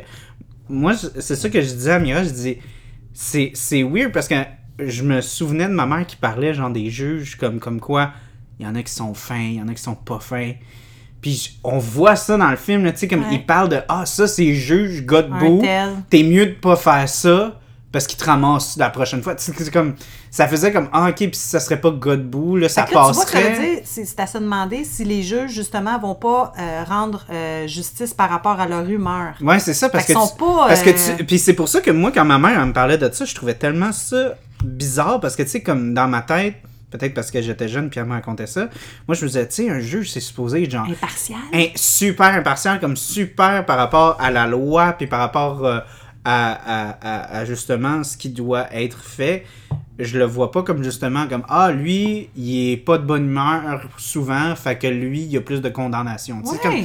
[0.70, 2.58] moi, c'est ça que je disais à Mira, je dis,
[3.14, 4.36] c'est weird parce que
[4.80, 8.12] je me souvenais de ma mère qui parlait genre des juges comme, comme quoi
[8.60, 10.54] il y en a qui sont fins, il y en a qui sont pas fins.
[11.22, 13.28] Puis on voit ça dans le film, là, tu sais, comme Ouais.
[13.34, 15.62] il parle de Ah, ça c'est juge, Godbout.
[16.10, 17.60] T'es mieux de pas faire ça
[17.92, 19.34] parce qu'il te ramasse la prochaine fois.
[19.36, 19.96] Tu sais, c'est comme,
[20.30, 23.08] ça faisait comme Ah, ok, puis si ça serait pas Godbout, là, ça que là,
[23.08, 23.82] tu vois, ça passerait.
[23.84, 28.30] c'est à se demander si les juges, justement, vont pas euh, rendre euh, justice par
[28.30, 29.34] rapport à leur humeur.
[29.42, 30.20] Ouais, c'est ça, parce Fait que.
[30.20, 32.38] qu'ils tu- pas, parce que euh, tu- Puis c'est pour ça que moi, quand ma
[32.38, 35.62] mère elle me parlait de ça, je trouvais tellement ça bizarre, parce que, tu sais,
[35.62, 36.56] comme dans ma tête,
[36.92, 38.70] peut-être parce que j'étais jeune puis elle me racontait ça,
[39.08, 40.88] moi, je me disais, tu sais, un juge, c'est supposé être genre.
[40.90, 41.40] Impartial?
[41.54, 45.80] un- super impartial, comme super par rapport à la loi, puis par rapport euh,
[46.24, 49.46] à, à- à- à justement ce qui doit être fait.
[50.00, 53.82] Je le vois pas comme justement comme Ah, lui, il est pas de bonne humeur
[53.98, 56.42] souvent, fait que lui, il y a plus de condamnation.
[56.44, 56.58] Ouais.
[56.62, 56.76] comme.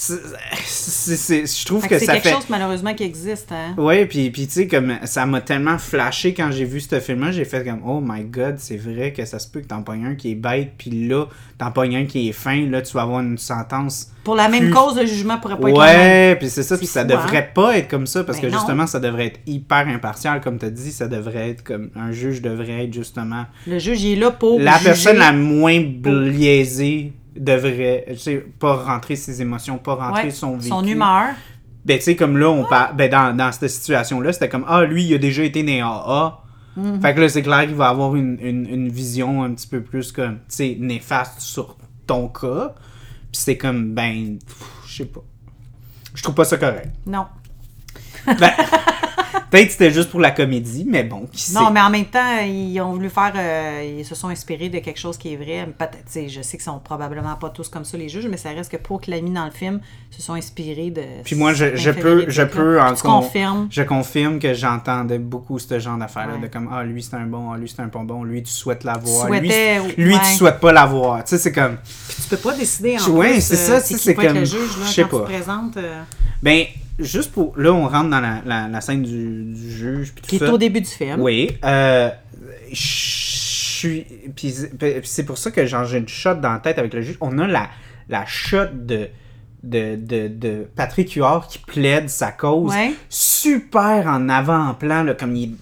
[0.00, 0.20] C'est-
[0.64, 2.32] c'est- c'est- je trouve que, ça quelque fait.
[2.34, 3.50] chose, malheureusement, qui existe.
[3.50, 3.74] Hein?
[3.76, 7.32] Ouais, puis, puis tu sais, comme ça m'a tellement flashé quand j'ai vu ce film-là,
[7.32, 10.06] j'ai fait comme Oh my god, c'est vrai que ça se peut que t'en pognes
[10.06, 11.26] un qui est bête, puis là,
[11.58, 14.12] t'en pognes un qui est fin, là, tu vas avoir une sentence.
[14.22, 16.28] Pour la même cause, le jugement pourrait pas être le même.
[16.30, 18.52] Ouais, puis c'est ça, puis ça fou, devrait pas être comme ça, parce Ben que
[18.52, 18.58] non.
[18.58, 22.40] justement, ça devrait être hyper impartial, comme t'as dit, ça devrait être comme un juge
[22.42, 24.60] devrait être justement Le juge, il est là pour.
[24.60, 24.84] la juger.
[24.84, 30.56] personne la moins biaisée devrait, tu sais, pas rentrer ses émotions, pas rentrer Ouais, son
[30.56, 30.68] vécu.
[30.68, 31.30] Son humeur.
[31.84, 32.96] Ben, tu sais, comme là, on parle.
[32.96, 36.38] Ben, dans, dans cette situation-là, c'était comme Ah, lui, il a déjà été né AA.
[36.76, 37.00] Mhm.
[37.00, 39.80] Fait que là, c'est clair qu'il va avoir une, une, une vision un petit peu
[39.80, 42.74] plus comme, tu sais, néfaste sur ton cas.
[43.32, 44.38] Puis c'est comme, ben,
[44.86, 45.20] je sais pas.
[46.14, 46.90] Je trouve pas ça correct.
[47.06, 47.26] Non.
[48.26, 48.36] Ben,
[49.50, 51.54] peut-être que c'était juste pour la comédie, mais bon, qui sait.
[51.58, 53.32] Non, mais en même temps, ils ont voulu faire.
[53.36, 55.68] euh, ils se sont inspirés de quelque chose qui est vrai.
[55.78, 58.70] Peut-être, je sais qu'ils sont probablement pas tous comme ça, les juges, mais ça reste
[58.72, 59.80] que pour qu'il l'a mis dans le film,
[60.10, 61.02] se sont inspirés de.
[61.24, 63.68] Puis moi, je, peux, je peux en con- confirmes?
[63.70, 66.40] Je confirme que j'entendais beaucoup ce genre d'affaires-là, Ouais.
[66.40, 68.50] de comme ah lui c'est un bon, ah lui c'est un pas bon, lui tu
[68.52, 69.50] souhaites l'avoir, lui,
[69.96, 70.20] lui ouais.
[70.30, 71.24] tu souhaites pas l'avoir.
[71.24, 71.76] Tu sais c'est comme
[72.08, 74.86] Puis tu peux pas décider en plus, c'est euh, ça, c'est comme- le juge là,
[74.86, 75.18] je sais pas.
[75.18, 75.76] tu te présentes.
[75.76, 76.02] euh,
[76.42, 76.64] ben
[76.98, 80.28] juste pour là on rentre dans la, la, la scène du, du juge puis tout
[80.28, 81.20] qui est au début du film.
[81.20, 82.10] Oui, euh,
[82.72, 84.54] je suis puis
[85.04, 87.16] c'est- pour ça que genre j'ai une shot dans la tête avec le juge.
[87.20, 87.68] On a la
[88.08, 89.08] la shot de
[89.62, 92.92] de, de, de Patrick Huard qui plaide sa cause Ouais.
[93.08, 95.56] super en avant-plan, comme il,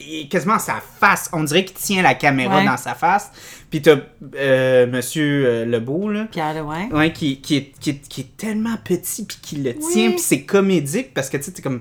[0.00, 1.28] il est quasiment à sa face.
[1.32, 2.64] On dirait qu'il tient la caméra Ouais.
[2.64, 3.30] dans sa face.
[3.74, 3.96] Puis t'as
[4.36, 6.28] euh, Monsieur euh, Lebeau, là.
[6.30, 7.12] Pierre, ouais.
[7.12, 10.42] Qui, qui, est, qui, est, qui est tellement petit puis qui le tient puis c'est
[10.42, 11.80] comédique parce que tu sais t'es comme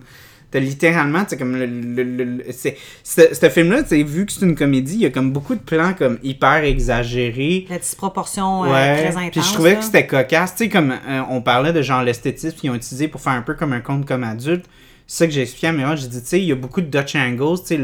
[0.50, 1.68] T'as littéralement, c'est comme le.
[1.68, 5.12] le, le- le- c'est, ce film-là, tu vu que c'est une comédie, il y a
[5.12, 7.68] comme beaucoup de plans comme hyper exagérés.
[7.70, 9.30] La disproportion euh, très intense.
[9.32, 9.76] Puis je trouvais là.
[9.76, 10.56] que c'était cocasse.
[10.56, 13.44] Tu sais, comme euh, on parlait de genre l'esthétisme qu'ils ont utilisé pour faire un
[13.44, 14.66] peu comme un conte comme adulte.
[15.06, 15.96] C'est ça que j'ai expliqué à.
[15.96, 17.80] J'ai dit, tu sais, il y a beaucoup de Dutch angles, tu sais,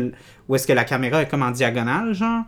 [0.47, 2.43] où est-ce que la caméra est comme en diagonale, genre.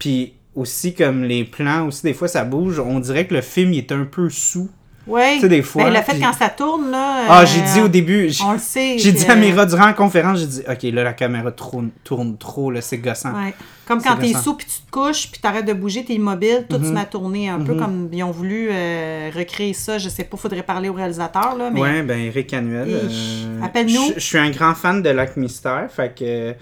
[0.00, 2.78] Puis aussi, comme les plans, aussi, des fois, ça bouge.
[2.78, 4.68] On dirait que le film, il est un peu sous.
[5.06, 5.34] Ouais.
[5.34, 7.24] Tu sais, des fois, Ben, le fait quand ça tourne, là.
[7.28, 8.30] Ah, euh, j'ai dit au début.
[8.30, 8.96] j'ai- On le sait.
[8.96, 12.38] J'ai dit à Mira durant la conférence, j'ai dit, OK, là, la caméra tourne, tourne
[12.38, 13.34] trop, là, c'est gossant.
[13.34, 13.52] Ouais.
[13.86, 16.76] Comme quand t'es sous puis tu te couches puis t'arrêtes de bouger, t'es immobile, tout
[16.76, 16.94] se Mhm.
[16.94, 19.98] met à tourner un peu comme ils ont voulu euh, recréer ça.
[19.98, 22.88] Je sais pas, faudrait parler au réalisateur là, mais Ouais, ben Eric Canuel.
[22.88, 24.08] Et- euh, appelle-nous.
[24.14, 26.54] Je je suis un grand fan de Lac Mystère, fait que.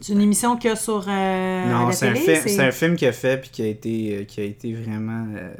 [0.00, 3.12] C'est une émission qu'il y a sur euh, non, c'est un, un film qu'il a
[3.12, 5.50] fait puis qui a été, euh, qui a été vraiment euh,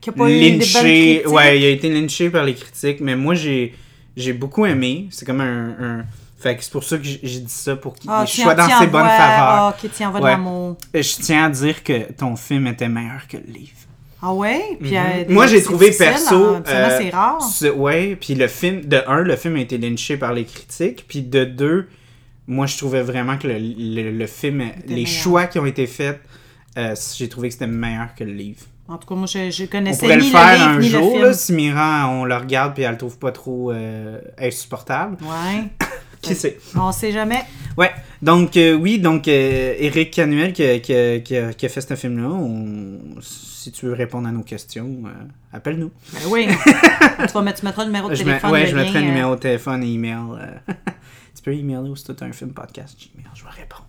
[0.00, 1.26] qui a pas lynché.
[1.26, 3.74] Ouais, il a été lynché par les critiques, mais moi j'ai
[4.16, 5.08] j'ai beaucoup aimé.
[5.10, 6.04] C'est comme un, un-
[6.38, 8.86] Fait que c'est pour ça que j'ai dit ça pour qu'il tiens- sois dans ses
[8.86, 9.74] bonnes faveurs.
[9.94, 11.02] Tiens, de Ouais.
[11.02, 13.72] Je tiens à dire que ton film était meilleur que le livre.
[14.26, 14.78] Ah ouais?
[14.80, 14.96] Puis, Mhm.
[14.96, 17.42] euh, Moi, j'ai trouvé perso, hein, euh, c'est rare.
[17.76, 21.20] Ouais, puis le film, de un, le film a été lynché par les critiques, puis
[21.22, 21.88] de deux,
[22.46, 25.08] moi je trouvais vraiment que le, le- le film, les meilleur.
[25.10, 26.20] choix qui ont été faits,
[26.78, 28.60] euh, j'ai trouvé que c'était meilleur que le livre.
[28.86, 30.88] En tout cas, moi, je, je On connaissais pourrait le ni faire livre, un ni
[30.90, 34.18] le jour, là, si Mira, on le regarde puis elle le trouve pas trop euh,
[34.38, 35.16] insupportable.
[35.22, 35.64] Ouais.
[36.20, 36.58] Qui sait?
[36.74, 37.42] On sait jamais.
[37.78, 37.90] Ouais,
[38.22, 42.28] donc euh, oui, donc Eric Canuel qui a, qui qui qui a fait ce film-là,
[42.30, 45.02] on- si tu veux répondre à nos questions,
[45.52, 45.90] appelle-nous.
[46.12, 46.46] Ben oui.
[47.26, 48.50] tu, vas mettre, tu mettras le numéro de téléphone.
[48.52, 50.16] ouais, le je mettrai euh, numéro de téléphone et email.
[51.34, 53.86] Tu peux emailer ou si c'est un film podcast, Gmail, je vais répondre.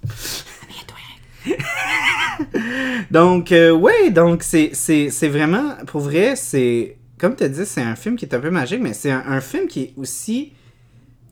[3.11, 7.81] Donc, euh, ouais, donc c'est c'est- c'est vraiment, pour vrai, c'est, comme tu dit, c'est
[7.81, 10.53] un film qui est un peu magique, mais c'est un, un film qui est aussi,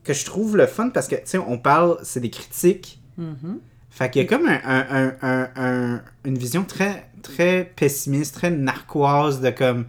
[0.04, 3.00] que je trouve le fun parce que, tu sais, on parle, c'est des critiques.
[3.18, 3.58] Mhm.
[3.90, 5.14] Fait qu'il y a comme un-
[5.56, 9.86] un- une vision très, très pessimiste, très narquoise de comme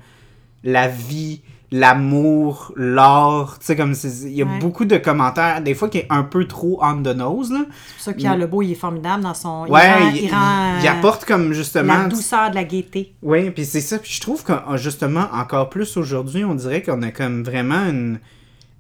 [0.64, 3.58] la vie, l'amour, l'art.
[3.60, 4.60] Tu sais, comme il y a Ouais.
[4.60, 7.60] beaucoup de commentaires, des fois qui est un peu trop on the nose, là.
[7.60, 9.66] C'est pour ça que Pierre Lebeau, il est formidable dans son.
[9.66, 11.98] il Ouais, il, il, rend, il euh, apporte comme justement.
[12.04, 13.14] la douceur de la gaieté.
[13.22, 13.98] Oui, puis c'est ça.
[14.00, 17.86] Puis je trouve que euh, justement, encore plus aujourd'hui, on dirait qu'on a comme vraiment
[17.90, 18.20] une,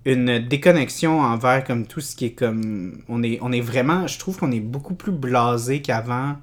[0.05, 2.99] une déconnexion envers comme tout ce qui est comme.
[3.09, 4.07] On est, on est vraiment.
[4.07, 6.35] Je trouve qu'on est beaucoup plus blasé qu'avant.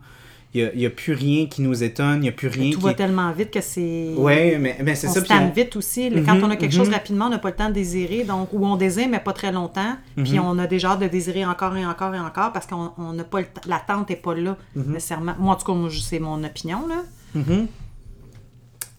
[0.55, 2.85] Il n'y a, plus rien qui nous étonne, il n'y a plus rien Tout qui.
[2.85, 4.13] va tellement vite que c'est.
[4.19, 5.21] Ouais, mais, mais c'est on ça.
[5.21, 6.11] se puis on- vite aussi.
[6.11, 6.95] Mhm, Quand on a quelque chose mhm.
[6.95, 8.25] rapidement, on n'a pas le temps de désirer.
[8.25, 9.97] Donc, ou on désire, mais pas très longtemps.
[10.17, 10.45] Puis Mhm.
[10.45, 13.25] on a déjà hâte de désirer encore et encore et encore parce qu'on on n'a
[13.25, 13.47] pas le.
[13.67, 14.93] L'attente n'est pas là Mhm.
[14.93, 15.35] nécessairement.
[15.39, 16.87] Moi, en tout cas, c'est mon opinion.
[16.87, 17.03] là.
[17.35, 17.67] Mhm.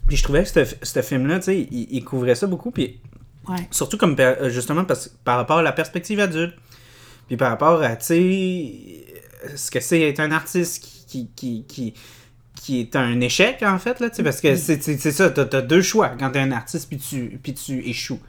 [0.07, 0.49] Puis je trouvais que
[0.81, 2.71] ce, film-là, tu sais, il, il couvrait ça beaucoup.
[2.71, 2.99] Puis
[3.47, 3.67] Ouais.
[3.71, 6.55] Surtout comme euh, justement parce, par rapport à la perspective adulte.
[7.27, 9.05] Puis par rapport à, tu sais,
[9.57, 11.93] ce que c'est être un artiste qui, qui, qui, qui,
[12.55, 16.09] qui est un échec, en fait, là, parce que c'est ça, t'as as deux choix
[16.19, 18.19] quand t'es un artiste puis tu, puis tu échoues.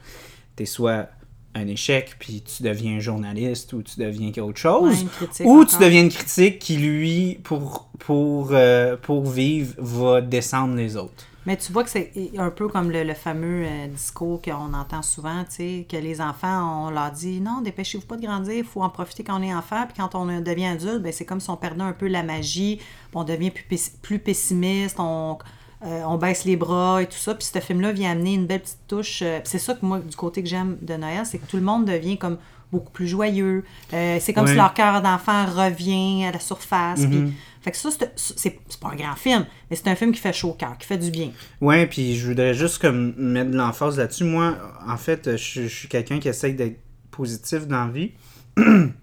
[0.56, 1.08] T'es soit
[1.54, 5.06] un échec puis tu deviens journaliste ou tu deviens quelque chose,
[5.40, 10.74] Ouais, ou tu deviens une critique qui, lui, pour, pour, euh, pour vivre, va descendre
[10.74, 11.26] les autres.
[11.46, 15.02] Mais tu vois que c'est un peu comme le, le fameux euh, discours qu'on entend
[15.02, 18.64] souvent, tu sais, que les enfants, on leur dit non, dépêchez-vous pas de grandir, il
[18.64, 21.40] faut en profiter quand on est enfant, puis quand on devient adulte, ben, c'est comme
[21.40, 22.80] si on perdait un peu la magie,
[23.14, 25.36] on devient plus, plus pessimiste, on,
[25.84, 27.34] euh, on baisse les bras et tout ça.
[27.34, 29.20] Puis ce film-là vient amener une belle petite touche.
[29.22, 31.62] euh, c'est ça que moi, du côté que j'aime de Noël, c'est que tout le
[31.62, 32.38] monde devient comme
[32.72, 33.64] beaucoup plus joyeux.
[33.92, 37.00] Euh, c'est comme si leur cœur d'enfant revient à la surface.
[37.00, 37.10] Mhm.
[37.10, 40.32] puis- fait que ça, c'est- pas un grand film, mais c'est un film qui fait
[40.32, 41.30] chaud au cœur, qui fait du bien.
[41.60, 44.24] Ouais, puis je voudrais juste comme mettre de l'emphase là-dessus.
[44.24, 46.78] Moi, en fait, je, je suis quelqu'un qui essaye d'être
[47.10, 48.12] positif dans la vie.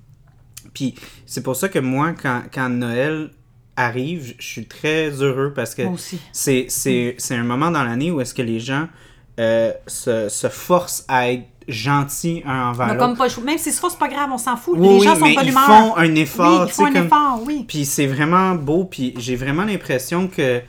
[0.73, 0.95] puis
[1.25, 3.31] c'est pour ça que moi, quand, quand Noël
[3.75, 5.83] arrive, je- suis très heureux parce que
[6.69, 8.87] c'est- c'est un moment dans l'année où est-ce que les gens
[9.39, 12.99] euh, se, se forcent à être gentils un envers l'autre.
[12.99, 14.75] comme pas, même si c'est pas grave, on s'en fout.
[14.77, 16.61] Oui, les gens sont mais pas ils font un effort.
[16.61, 17.65] Oui, ils font un comme- effort, oui.
[17.67, 20.61] Puis c'est vraiment beau, puis j'ai vraiment l'impression que.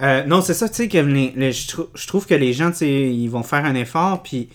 [0.00, 2.52] Euh, non, c'est ça, tu sais, que les- les- je, trou- je trouve que les
[2.52, 4.48] gens, tu sais, ils vont faire un effort, puis,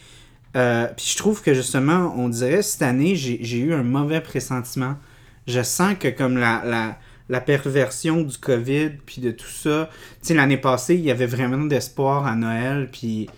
[0.55, 4.21] euh, puis je trouve que justement, on dirait, cette année, j'ai j'ai eu un mauvais
[4.21, 4.95] pressentiment.
[5.47, 9.89] Je sens que comme la, la, la perversion du COVID, puis de tout ça,
[10.21, 13.29] tu sais, l'année passée, il y avait vraiment d'espoir à Noël, puis,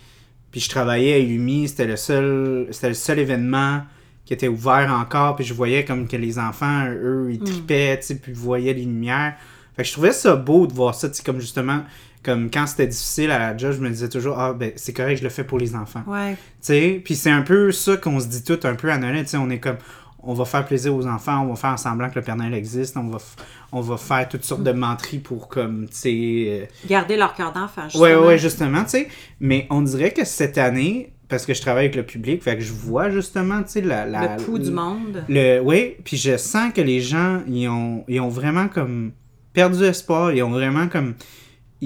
[0.55, 3.81] puis je travaillais à Lumi, c'était le seul, c'était le seul événement
[4.23, 8.05] qui était ouvert encore, puis je voyais comme que les enfants, eux, ils tripaient, tu
[8.05, 9.35] sais, puis ils voyaient les lumières.
[9.75, 11.83] Fait que je trouvais ça beau de voir ça, tu sais, comme justement,
[12.23, 15.17] comme quand c'était difficile à la job, je me disais toujours, ah, ben, c'est correct,
[15.17, 16.03] je le fais pour les enfants.
[16.07, 16.35] Ouais.
[16.35, 19.23] Tu sais, puis c'est un peu ça qu'on se dit tout un peu à Noël,
[19.23, 19.79] tu sais, on est comme,
[20.25, 22.97] on va faire plaisir aux enfants, on va faire semblant que le Père Noël existe,
[22.97, 23.17] on va,
[23.71, 26.45] on va faire toutes sortes de menteries pour, comme, tu sais...
[26.49, 28.25] euh, Garder leur cœur d'enfant, Ouais, justement.
[28.27, 29.07] ouais, justement, tu sais.
[29.39, 32.61] Mais on dirait que cette année, parce que je travaille avec le public, fait que
[32.63, 35.23] je vois justement, tu sais, la, la- Le pouls du monde.
[35.29, 39.11] Le, oui, puis je sens que les gens, ils ont, ils ont vraiment comme
[39.53, 41.13] perdu espoir, ils ont vraiment comme.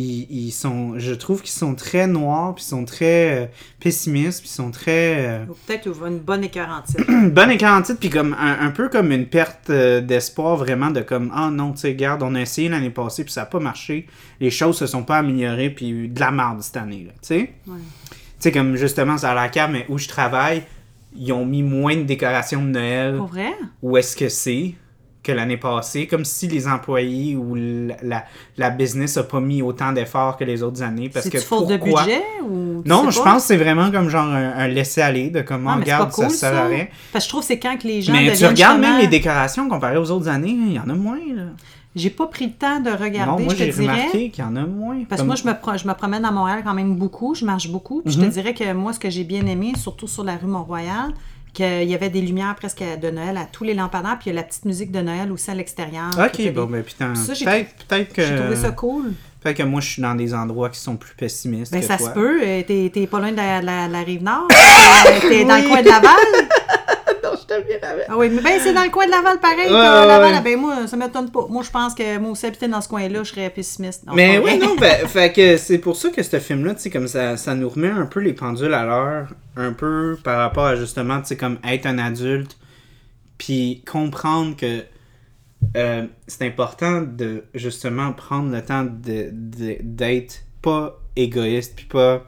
[0.01, 0.97] Ils, ils sont.
[0.97, 3.45] Je trouve qu'ils sont très noirs, puis ils sont très euh,
[3.81, 5.27] pessimistes, puis ils sont très.
[5.27, 6.97] euh, peut-être une bonne écœurantite.
[7.09, 11.01] une bonne écarantite, puis comme un, un peu comme une perte euh, d'espoir, vraiment, de
[11.01, 13.59] comme, ah non, tu sais, regarde, on a essayé l'année passée, puis ça n'a pas
[13.59, 14.07] marché,
[14.39, 17.53] les choses se sont pas améliorées, puis de la merde cette année, là, tu sais.
[17.67, 17.77] Ouais.
[18.07, 20.63] Tu sais, comme justement, c'est à la cave, mais où je travaille,
[21.13, 23.17] ils ont mis moins de décorations de Noël.
[23.17, 23.51] Pour vrai?
[23.81, 24.75] Où est-ce que c'est?
[25.21, 28.23] Que l'année passée, comme si les employés ou la, la,
[28.57, 31.09] la business a pas mis autant d'efforts que les autres années.
[31.09, 32.03] Parce que faute de pourquoi?
[32.03, 33.23] budget ou tu Non, je pas?
[33.25, 36.29] pense que c'est vraiment comme genre un, un laisser-aller de comment, Ah, regarde, pas cool,
[36.31, 36.87] ça à rien.
[37.11, 39.07] Parce que je trouve que c'est quand que les gens Mais tu regardes même les
[39.07, 41.19] décorations comparées aux autres années, il y en a moins.
[41.35, 41.43] Là.
[41.95, 43.93] J'ai pas pris le temps de regarder, non, moi je te j'ai dirais.
[43.93, 45.03] remarqué qu'il y en a moins.
[45.09, 47.67] Parce que moi, je me, je me promène à Montréal quand même beaucoup, je marche
[47.67, 48.01] beaucoup.
[48.03, 48.27] Puis je Mhm.
[48.29, 51.11] te dirais que moi, ce que j'ai bien aimé, surtout sur la rue Mont-Royal,
[51.53, 54.37] qu'il y avait des lumières presque de Noël à tous les lampadaires, puis il y
[54.37, 56.09] a la petite musique de Noël aussi à l'extérieur.
[56.17, 56.77] Ok, bon, bien.
[56.77, 58.21] ben putain, peut-être que...
[58.21, 59.13] J'ai trouvé ça cool.
[59.41, 61.97] Peut-être que moi je suis dans des endroits qui sont plus pessimistes Ben, que ça
[61.97, 62.09] toi.
[62.09, 62.41] se peut.
[62.43, 64.47] euh, T'es pas loin de la, la- la rive nord.
[65.07, 66.11] Euh, T'es dans le coin de Laval.
[67.49, 68.05] te.
[68.09, 69.59] Ah oui, mais ben, c'est dans le coin de Laval pareil.
[69.59, 70.41] Ouais, que ouais, Laval, ouais.
[70.41, 71.45] ben moi, ça m'étonne pas.
[71.49, 74.05] Moi, je pense que moi aussi, habiter dans ce coin-là, je serais pessimiste.
[74.05, 76.89] Non, Mais oui, non, ben, fait que c'est pour ça que ce film-là, tu sais,
[76.89, 80.65] comme ça, ça nous remet un peu les pendules à l'heure, un peu par rapport
[80.65, 82.57] à justement, tu sais, comme être un adulte,
[83.37, 84.83] puis comprendre que
[85.75, 92.23] euh, c'est important de justement prendre le temps de- de- d'être pas égoïste, puis pas.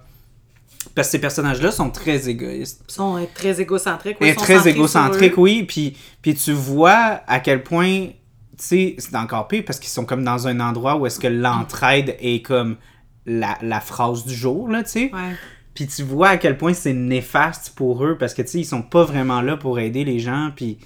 [0.96, 2.84] Parce que ces personnages-là sont très égoïstes.
[2.90, 4.18] Ils sont euh, très égocentriques.
[4.20, 5.42] oui, Et ils sont très centrés sur égocentrique, eux.
[5.42, 5.64] oui.
[5.64, 8.14] Puis, puis tu vois à quel point, tu
[8.58, 12.16] sais, c'est encore pire parce qu'ils sont comme dans un endroit où est-ce que l'entraide
[12.20, 12.78] est comme
[13.26, 15.12] la, la phrase du jour, là, tu sais.
[15.14, 15.36] Ouais.
[15.74, 18.66] Puis tu vois à quel point c'est néfaste pour eux parce que, tu sais, ils
[18.66, 20.52] sont pas vraiment là pour aider les gens.
[20.56, 20.78] Puis,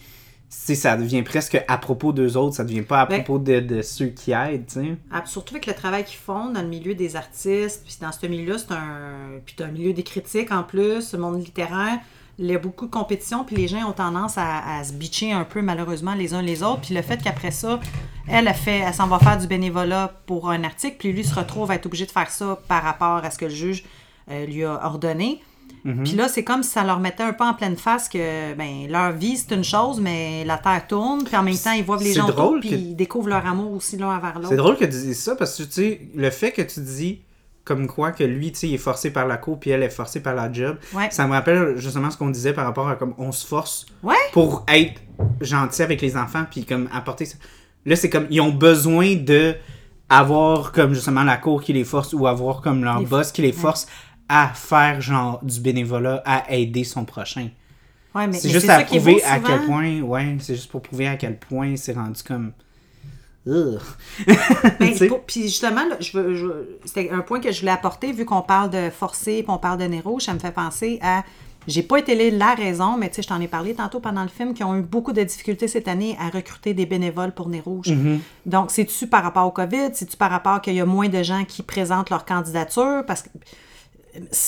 [0.49, 4.07] ça devient presque à propos d'eux autres, ça devient pas à propos de, de ceux
[4.07, 4.95] qui aident, tu sais.
[5.11, 8.25] Ah, surtout avec le travail qu'ils font dans le milieu des artistes, puis dans ce
[8.25, 9.39] milieu-là, c'est un.
[9.45, 11.99] Puis t'as un milieu des critiques en plus, le monde littéraire.
[12.37, 15.31] Il y a beaucoup de compétition, puis les gens ont tendance à, à se bitcher
[15.31, 16.81] un peu, malheureusement, les uns les autres.
[16.81, 17.79] Puis le fait qu'après ça,
[18.27, 21.33] elle a fait, elle s'en va faire du bénévolat pour un article, puis lui se
[21.33, 23.85] retrouve à être obligé de faire ça par rapport à ce que le juge
[24.29, 25.41] euh, lui a ordonné.
[25.85, 26.03] Mhm.
[26.03, 28.87] Puis là, c'est comme si ça leur mettait un peu en pleine face que ben,
[28.89, 31.97] leur vie, c'est une chose, mais la Terre tourne, puis en même temps, ils voient
[31.97, 34.49] les C'est gens drôle autour, puis que- ils découvrent leur amour aussi l'un vers l'autre.
[34.49, 37.21] C'est drôle que tu dises ça parce que tu sais, le fait que tu dis
[37.63, 39.89] comme quoi que lui, tu sais, il est forcé par la cour puis elle est
[39.89, 41.07] forcée par la job, Ouais.
[41.11, 44.13] ça me rappelle justement ce qu'on disait par rapport à comme on se force Ouais.
[44.33, 45.01] pour être
[45.41, 47.37] gentil avec les enfants puis comme apporter ça.
[47.85, 49.55] Là, c'est comme ils ont besoin de
[50.09, 53.41] avoir comme justement la cour qui les force ou avoir comme leur Les- boss qui
[53.41, 53.87] les force
[54.29, 57.49] à faire genre du bénévolat, à aider son prochain.
[58.13, 61.37] Ouais, C'est juste à prouver à quel point, ouais, c'est juste pour prouver à quel
[61.37, 62.51] point c'est rendu comme.
[63.45, 63.79] Ben,
[65.07, 68.11] pour- puis justement, là, je veux, je veux- c'était un point que je voulais apporter,
[68.11, 70.99] vu qu'on parle de forcer puis on parle de nez rouge, ça me fait penser
[71.01, 71.23] à.
[71.67, 74.29] J'ai pas été la raison, mais tu sais, je t'en ai parlé tantôt pendant le
[74.29, 77.59] film, qui ont eu beaucoup de difficultés cette année à recruter des bénévoles pour Nez
[77.59, 77.87] Rouge.
[77.87, 78.19] Mm-hmm.
[78.45, 79.89] Donc, c'est-tu par rapport au COVID?
[79.93, 83.03] C'est-tu par rapport qu'il y a moins de gens qui présentent leur candidature?
[83.07, 83.29] Parce que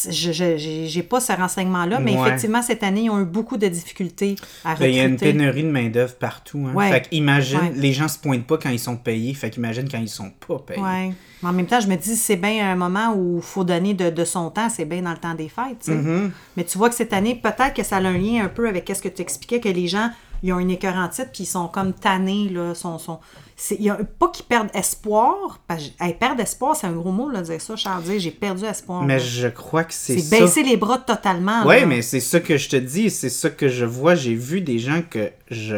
[0.10, 2.28] je j'ai pas ce renseignement-là, mais Ouais.
[2.28, 4.90] effectivement, cette année, ils ont eu beaucoup de difficultés à Ben, recruter.
[4.92, 6.66] il y a une pénurie de main-d'œuvre partout.
[6.70, 6.74] Hein.
[6.74, 6.90] Ouais.
[6.92, 7.72] Fait qu'imagine, Ouais.
[7.76, 9.34] les gens se pointent pas quand ils sont payés.
[9.34, 11.14] Fait qu'imagine quand ils sont pas payés.
[11.44, 13.94] Mais en même temps, je me dis, c'est bien un moment où il faut donner
[13.94, 15.88] de, de son temps, c'est bien dans le temps des fêtes.
[15.88, 16.32] Mm-hmm.
[16.56, 18.90] Mais tu vois que cette année, peut-être que ça a un lien un peu avec
[18.96, 20.10] ce que tu expliquais, que les gens,
[20.42, 22.50] ils ont une écœurantite, puis ils sont comme tannés.
[22.50, 23.20] Là, sont, sont...
[23.60, 25.60] c'est- il y a, pas qu'ils perdent espoir.
[25.68, 28.04] Parce que, hey, perdre espoir, c'est un gros mot, là, de dire ça, Charles.
[28.04, 29.04] dire j'ai perdu espoir.
[29.04, 29.20] Mais là.
[29.24, 30.40] je crois que c'est c'est ça.
[30.40, 31.64] baisser les bras totalement.
[31.66, 31.86] Là.
[31.86, 33.10] mais c'est ça que je te dis.
[33.10, 34.16] C'est ça que je vois.
[34.16, 35.78] J'ai vu des gens que je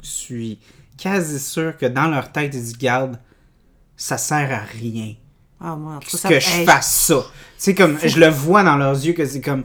[0.00, 0.58] suis
[0.96, 3.18] quasi sûr que dans leur tête, ils disent Garde,
[3.96, 5.14] ça sert à rien.
[5.60, 7.24] Ah, moi, en tout cas, que ça- je hey, fasse ça.
[7.58, 9.64] C'est comme, je le vois dans leurs yeux que c'est comme,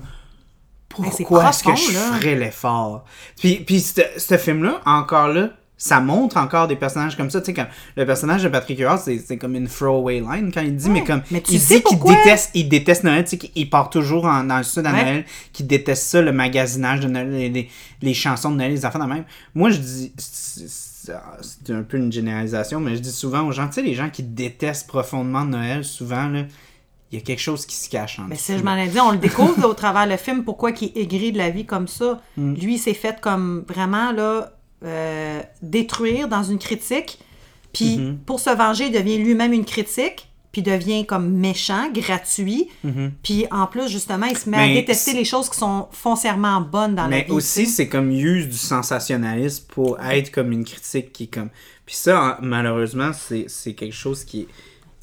[1.11, 2.17] c'est pourquoi est-ce que je là.
[2.17, 3.05] ferais l'effort?
[3.39, 5.49] Puis, puis ce ce film-là, encore là,
[5.83, 7.39] ça montre encore des personnages comme ça.
[7.41, 7.65] Tu sais, comme
[7.97, 11.03] le personnage de Patrick Huard, c'est c'est comme une throwaway line quand il dit, mais
[11.03, 13.89] comme, mais tu il sais dit qu'il déteste, il déteste Noël, tu sais, qu'il part
[13.89, 15.01] toujours en- dans le sud à Ouais.
[15.03, 17.69] Noël, qu'il déteste ça, le magasinage de Noël, les, les-
[18.03, 19.23] les chansons de Noël, les affaires de même.
[19.55, 23.51] Moi, je dis, c'est c'est c'est un peu une généralisation, mais je dis souvent aux
[23.51, 26.43] gens, tu sais, les gens qui détestent profondément Noël, souvent, là,
[27.11, 28.99] il y a quelque chose qui se cache en Mais ça, je m'en ai dit,
[28.99, 31.87] on le découvre au travers le film, pourquoi il est aigri de la vie comme
[31.87, 32.21] ça.
[32.37, 32.53] Mm.
[32.53, 34.51] Lui, il s'est fait comme vraiment là,
[34.83, 37.19] euh, détruire dans une critique.
[37.73, 38.17] Puis Mm-hmm.
[38.25, 40.27] pour se venger, il devient lui-même une critique.
[40.51, 42.67] Puis devient comme méchant, gratuit.
[43.23, 44.59] Puis en plus, justement, il se met à.
[44.67, 47.31] Mais détester les choses qui sont foncièrement bonnes dans la Mais vie.
[47.31, 47.71] aussi, tu sais.
[47.71, 51.49] c'est comme use du sensationnalisme pour être comme une critique qui est comme.
[51.85, 54.47] Puis ça, en- malheureusement, c'est quelque chose qui est,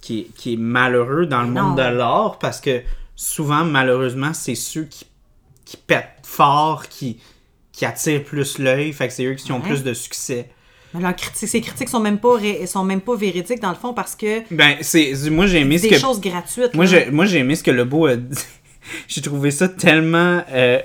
[0.02, 2.82] qui, est, qui est malheureux dans le Mais monde de l'art parce que
[3.16, 5.06] souvent, malheureusement, c'est ceux qui,
[5.64, 7.18] qui pètent fort, qui,
[7.78, 8.92] qui attirent plus l'œil.
[8.92, 9.68] Fait que c'est eux qui ont Ouais.
[9.68, 10.46] plus de succès.
[10.92, 13.76] Mais leurs critiques, ces critiques sont même pas ré- sont même pas véridiques dans le
[13.76, 15.12] fond parce que Ben, c'est.
[15.30, 15.98] Moi, j'ai aimé ce des que.
[15.98, 16.74] choses gratuites.
[16.74, 18.36] Moi, j'ai, moi, j'ai aimé ce que le beau a dit.
[19.06, 20.80] j'ai trouvé ça tellement euh,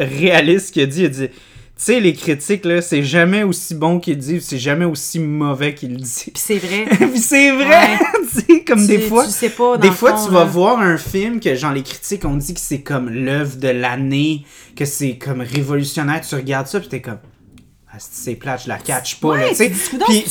[0.00, 1.00] réaliste qu'il a dit.
[1.02, 1.28] Il a dit,
[1.76, 5.74] tu sais, les critiques, là, c'est jamais aussi bon qu'il dit, c'est jamais aussi mauvais
[5.74, 6.24] qu'il dit.
[6.32, 6.84] Puis c'est vrai.
[7.10, 7.98] Puis c'est vrai,
[8.32, 9.24] tu sais, comme des fois.
[9.24, 10.44] tu sais pas, des fois, fond, tu vas là.
[10.46, 14.44] voir un film que, genre, les critiques ont dit que c'est comme l'œuvre de l'année,
[14.76, 16.20] que c'est comme révolutionnaire.
[16.20, 17.18] Tu regardes ça, puis t'es comme.
[17.94, 19.66] Ah, c'est plate, je la catch pas, Ouais, là,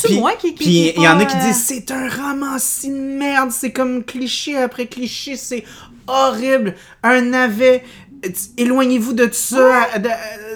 [0.04, 2.96] Puis- moi qui- qui- puis il y en a qui disent c'est un romancier de
[2.96, 5.64] merde, c'est comme cliché après cliché, c'est
[6.08, 6.74] horrible,
[7.04, 7.84] un navet.
[8.58, 9.88] Éloignez-vous de tout ça.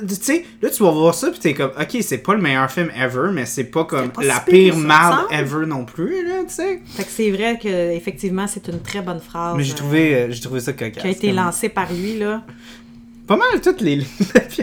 [0.07, 2.69] Tu sais, là, tu vas voir ça, puis t'es comme, ok, c'est pas le meilleur
[2.69, 5.35] film ever, mais c'est pas comme pas la si pire pire que ça, marde me
[5.37, 5.41] semble.
[5.41, 6.81] ever non plus, là, tu sais.
[6.85, 9.55] Fait que c'est vrai que effectivement c'est une très bonne phrase.
[9.57, 11.01] Mais j'ai euh, trouvé, euh, j'ai trouvé ça cocasse.
[11.01, 12.43] qui a été lancée par lui là.
[13.27, 14.07] Pas mal toutes les lignes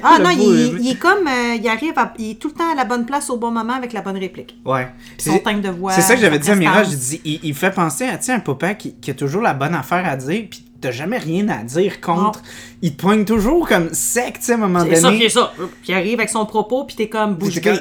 [0.05, 2.71] Ah non, il, il est comme euh, il arrive à, il est tout le temps
[2.71, 4.57] à la bonne place au bon moment avec la bonne réplique.
[4.65, 4.87] Ouais.
[5.19, 5.91] Son timbre de voix.
[5.93, 6.93] C'est ça que j'avais dit à Mira, prestance.
[6.93, 9.75] j'ai dit, il, il fait penser à un papa qui, qui a toujours la bonne
[9.75, 12.43] affaire à dire, puis t'as jamais rien à dire contre.
[12.83, 15.21] Il te poigne toujours comme sec, tu sais, à un moment C'est ça, donné.
[15.23, 15.53] c'est ça.
[15.57, 17.51] Puis il arrive avec son propos, puis t'es comme bée.
[17.61, 17.79] comme,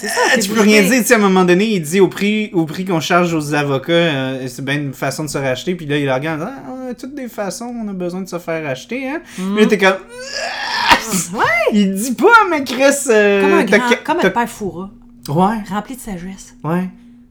[0.00, 1.82] C'est ça, Ah, tu peux bouche rien dire, tu sais, à un moment donné, il
[1.82, 5.28] dit au prix, au prix qu'on charge aux avocats, euh, c'est bien une façon de
[5.28, 8.22] se racheter, puis là, il regarde, ah, on a toutes des façons, on a besoin
[8.22, 9.20] de se faire racheter, hein.
[9.38, 9.54] Mm.
[9.54, 9.96] Puis là, t'es comme,
[11.34, 11.44] Ouais.
[11.72, 14.90] il dit pas, mais Chris, euh, Comme un grand, comme un père fourra,
[15.28, 15.56] Ouais.
[15.68, 16.54] rempli de sagesse.
[16.64, 16.88] Ouais,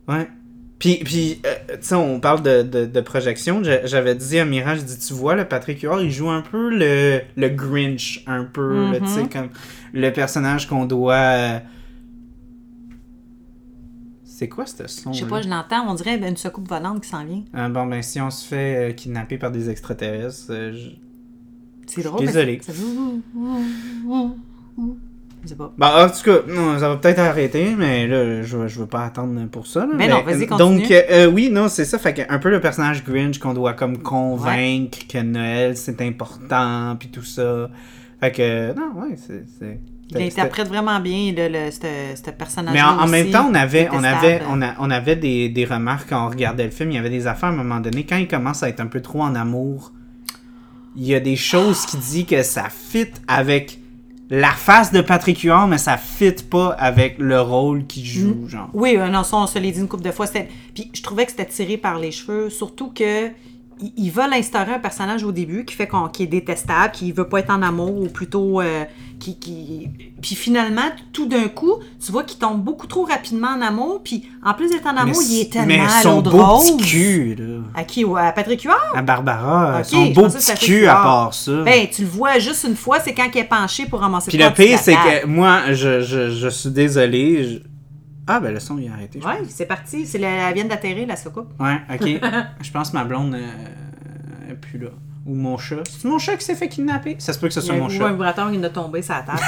[0.08, 0.28] ouais.
[0.80, 3.62] Puis, puis euh, tu sais, on parle de, de, de projection.
[3.64, 6.42] J'a- J'avais dit à Mira, je dis, tu vois, le Patrick Huard, il joue un
[6.42, 9.30] peu le, le Grinch, un peu, tu sais, Mhm.
[9.30, 9.50] comme
[9.94, 11.14] le personnage qu'on doit...
[11.16, 11.60] euh,
[14.24, 15.12] C'est quoi ce son?
[15.12, 15.30] Je sais là?
[15.30, 17.44] pas, je l'entends, on dirait une secoupe volante qui s'en vient.
[17.54, 20.92] Ah, bon, ben, si on se fait euh, kidnapper par des extraterrestres, euh, je-
[21.88, 22.26] C'est drôle.
[22.26, 22.60] Désolé.
[22.62, 22.80] ça- ça-
[25.44, 25.72] Je sais pas.
[25.78, 29.06] Bah, en tout cas, non, ça va peut-être arrêter, mais là, je, je veux pas
[29.06, 29.82] attendre pour ça.
[29.82, 29.94] là.
[29.96, 30.82] Mais non, vas-y, euh, continue.
[30.82, 31.98] Donc, euh, oui, non, c'est ça.
[31.98, 36.96] Fait que un peu le personnage Grinch qu'on doit comme convaincre que Noël, c'est important,
[37.00, 37.70] puis tout ça.
[38.20, 39.46] Fait que, non, ouais, c'est...
[39.60, 39.80] c'est-
[40.12, 43.88] Il interprète vraiment bien le, le, ce, personnage Mais en, en même temps, on avait,
[43.94, 46.90] on avait, on a- on avait des, des remarques quand on regardait le film.
[46.90, 48.06] Il y avait des affaires à un moment donné.
[48.08, 49.92] Quand il commence à être un peu trop en amour,
[50.96, 53.80] il y a des choses qui dit que ça fit avec
[54.30, 58.70] la face de Patrick Huard, mais ça fit pas avec le rôle qu'il joue, genre.
[58.74, 60.28] Oui, euh, non, ça, on se l'est dit une couple de fois.
[60.28, 63.30] Puis je trouvais que c'était tiré par les cheveux, surtout que
[63.82, 67.12] il, il veut l'instaurer un personnage au début qui fait qu'on, qui est détestable, qui
[67.12, 68.84] veut pas être en amour, ou plutôt euh,
[69.20, 69.90] qui, qui.
[70.22, 74.02] Puis finalement, tout d'un coup, tu vois qu'il tombe beaucoup trop rapidement en amour.
[74.04, 76.78] Puis en plus d'être en amour, mais, il est tellement mais à son beau petit
[76.78, 77.60] cul, là.
[77.76, 78.04] À qui?
[78.04, 78.94] Ouais, À Patrick Huard?
[78.96, 81.64] À Barbara, son beau petit cul à part ça.
[81.64, 84.38] Ben, tu le vois juste une fois, c'est quand il est penché pour ramasser Puis
[84.38, 87.62] le pire, c'est que moi, je, je, je suis désolé.
[88.32, 89.20] Ah, ben le son, il a arrêté.
[89.26, 90.06] Ouais, c'est parti.
[90.06, 91.52] C'est la, elle vient d'atterrir, la soucoupe.
[91.60, 92.22] Ouais, ok.
[92.62, 94.90] je pense que ma blonde euh, est plus là.
[95.30, 95.76] Ou mon chat.
[95.88, 97.16] C'est mon chat qui s'est fait kidnapper?
[97.20, 98.10] Ça se peut que ce soit a un mon chat.
[98.10, 99.40] vibrateur qui vient de tomber sur la table.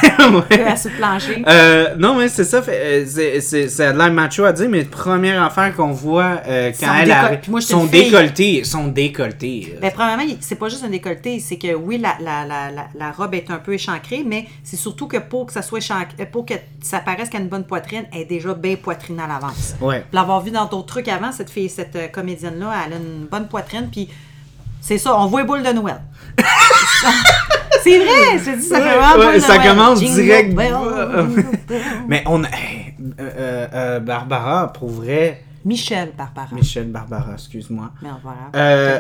[0.52, 0.76] Ouais.
[0.78, 1.44] sur le plancher.
[1.48, 2.62] Euh, non, mais c'est ça.
[2.68, 3.04] euh,
[3.42, 7.12] c'est, a l'air macho à dire, mais première affaire qu'on voit euh, quand Son elle
[7.12, 7.40] arrive.
[7.62, 8.64] Son décolleté.
[8.64, 9.76] Son décolleté.
[9.82, 13.12] Ben, premièrement, c'est pas juste un décolleté, c'est que oui, la, la, la, la, la
[13.12, 16.46] robe est un peu échancrée, mais c'est surtout que pour que ça soit échancré, pour
[16.46, 19.74] que ça paraisse qu'elle a une bonne poitrine, elle est déjà bien poitrine à l'avance.
[19.82, 20.06] Ouais.
[20.14, 23.90] L'avoir vu dans d'autres trucs avant, cette fille, cette comédienne-là, elle a une bonne poitrine,
[23.92, 24.10] puis
[24.82, 26.02] c'est ça, on voit les boules de Noël.
[27.84, 30.54] c'est vrai, je te dis, ça fait Ouais, vraiment ouais, boule de ça commence direct.
[32.08, 32.48] Mais on a.
[32.48, 35.44] hey, euh, euh, euh, Barbara, pour vrai.
[35.66, 36.48] Michel Barbara.
[36.54, 37.92] Michel Barbara, excuse-moi.
[38.02, 38.10] Mais.
[38.56, 39.00] Euh,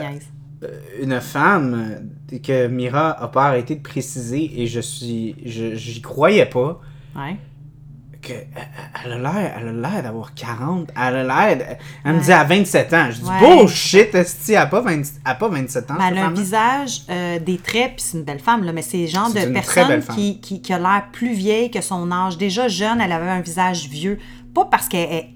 [1.01, 1.95] Une femme
[2.43, 5.35] que Mira a pas arrêté de préciser et je suis.
[5.45, 6.79] je- J'y croyais pas.
[7.15, 7.35] Ouais.
[8.21, 8.33] Que
[9.03, 10.89] elle- a l'air, elle a l'air d'avoir 40.
[10.95, 11.57] Elle a l'air.
[11.57, 11.63] de-
[12.05, 13.07] Elle me dit à 27 ans.
[13.11, 13.57] Je dis Ouais.
[13.57, 15.95] bullshit, esti, elle a pas, 20 elle a pas 27 ans.
[15.97, 18.81] Ben, elle a un visage, euh, des traits, puis c'est une belle femme, là, mais
[18.81, 22.37] c'est le genre de personne qui, qui, qui a l'air plus vieille que son âge.
[22.37, 24.19] Déjà jeune, elle avait un visage vieux.
[24.53, 25.29] Pas parce qu'elle est,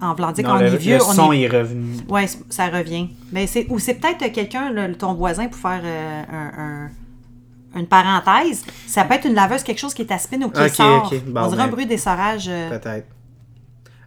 [0.00, 1.40] en voulant dire qu'on est vieux, le on son est...
[1.40, 1.96] est revenu.
[2.08, 3.08] Ouais, c- ça revient.
[3.32, 6.90] Mais c'est, ou c'est peut-être quelqu'un, ton voisin, pour faire euh, un, un-
[7.76, 8.64] une parenthèse.
[8.86, 11.10] Ça peut être une laveuse, quelque chose qui est à spin ou qui Ok, sort.
[11.12, 11.20] ok.
[11.26, 11.64] Bon, on dirait ben.
[11.64, 12.46] un bruit d'essorage.
[12.48, 13.06] euh, Peut-être.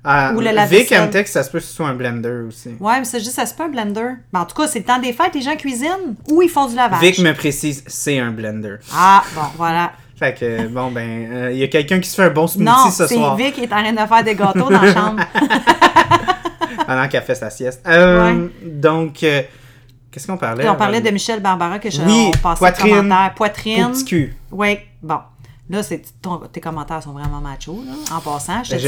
[0.06, 2.76] Ah, Ou le Vic me texte, ça se peut que ce soit un blender aussi.
[2.78, 4.16] Ouais, mais c'est juste, ça se peut un blender.
[4.34, 6.68] Ben, en tout cas, c'est le temps des fêtes, les gens cuisinent ou ils font
[6.68, 7.00] du lavage.
[7.00, 8.76] Vic me précise, c'est un blender.
[8.94, 9.94] Ah, bon, voilà.
[10.20, 12.66] Fait que, bon, ben, euh, il y a quelqu'un qui se fait un bon smoothie
[12.70, 14.94] Non, ce c'est soir Vic qui est en train de faire des gâteaux dans la
[14.94, 15.24] chambre.
[16.86, 17.82] pendant qu'elle fait sa sieste.
[17.88, 19.42] Euh, Donc, euh,
[20.14, 20.68] qu'est-ce qu'on parlait?
[20.70, 23.34] on parlait de Michel Barbara que je Oui, on passait poitrine, commentaire.
[23.36, 23.92] Poitrine.
[23.92, 24.36] petit cul.
[24.52, 25.20] Oui, bon.
[25.70, 27.94] Là, c'est ton- tes commentaires sont vraiment macho, là.
[28.16, 28.88] En passant, je te Je,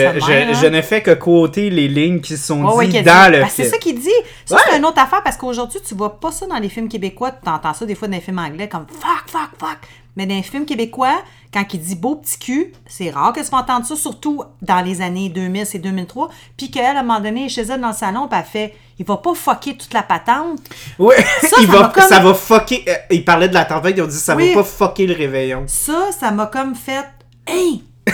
[0.49, 3.31] de je- ne fais que quoter les lignes qui sont ouais, dites qu'il dans dit.
[3.37, 3.73] le Ben, c'est film.
[3.73, 4.09] ça qu'il dit.
[4.45, 7.31] Ça, c'est une autre affaire parce qu'aujourd'hui, tu vois pas ça dans les films québécois.
[7.31, 9.77] Tu entends ça des fois dans les films anglais comme fuck, fuck, fuck.
[10.15, 11.21] Mais dans les films québécois,
[11.53, 14.81] quand il dit beau petit cul, c'est rare que tu vas entendre ça, surtout dans
[14.81, 16.29] les années 2000, c'est 2003.
[16.57, 19.05] Puis qu'elle, à un moment donné, chez elle dans le salon, puis elle fait il
[19.05, 20.59] va pas fucker toute la patente.
[20.99, 22.85] Ouais, Ça, il ça va, comme- ça va fucker.
[22.87, 24.53] euh, il parlait de la tempête, ils ont dit ça Oui.
[24.53, 25.63] va pas fucker le réveillon.
[25.67, 27.05] Ça, ça m'a comme fait
[27.45, 27.83] Hey!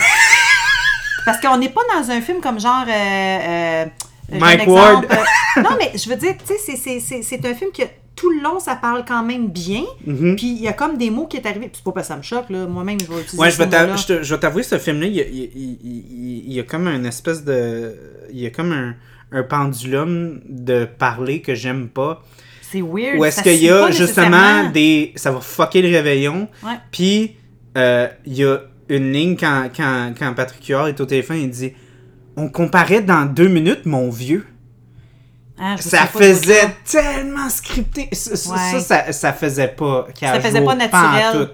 [1.24, 2.84] Parce qu'on n'est pas dans un film comme genre.
[2.88, 3.86] euh, euh,
[4.32, 5.06] Mike Ward.
[5.10, 7.82] euh, non, mais je veux dire, tu sais, c'est un film que
[8.14, 9.82] tout le long, ça parle quand même bien.
[10.06, 10.36] Mhm.
[10.36, 11.66] Puis il y a comme des mots qui est arrivé.
[11.68, 12.66] Puis c'est pas parce que ça me choque, là.
[12.66, 15.78] Moi-même, je vais utiliser Ouais, je vais t'avouer, ce film-là, il y a, il, il-
[15.84, 17.94] il- il y a comme une espèce de.
[18.32, 18.94] Il y a comme un,
[19.32, 22.22] un pendulum de parler que j'aime pas.
[22.60, 23.18] C'est weird.
[23.18, 25.12] Où est-ce qu'il y a justement des.
[25.16, 26.48] Ça va fucker le réveillon.
[26.64, 26.76] Ouais.
[26.90, 27.36] Puis,
[27.76, 28.58] euh, il y a
[28.88, 31.72] une ligne quand, quand, quand Patrick Huard est au téléphone, il dit
[32.36, 34.46] On comparait dans deux minutes, mon vieux.
[35.58, 38.08] Me Ça de faisait tellement scripté.
[38.12, 38.58] Ça, ça, Ouais.
[38.72, 40.06] ça, ça, ça faisait pas.
[40.18, 41.50] Ça faisait pas naturel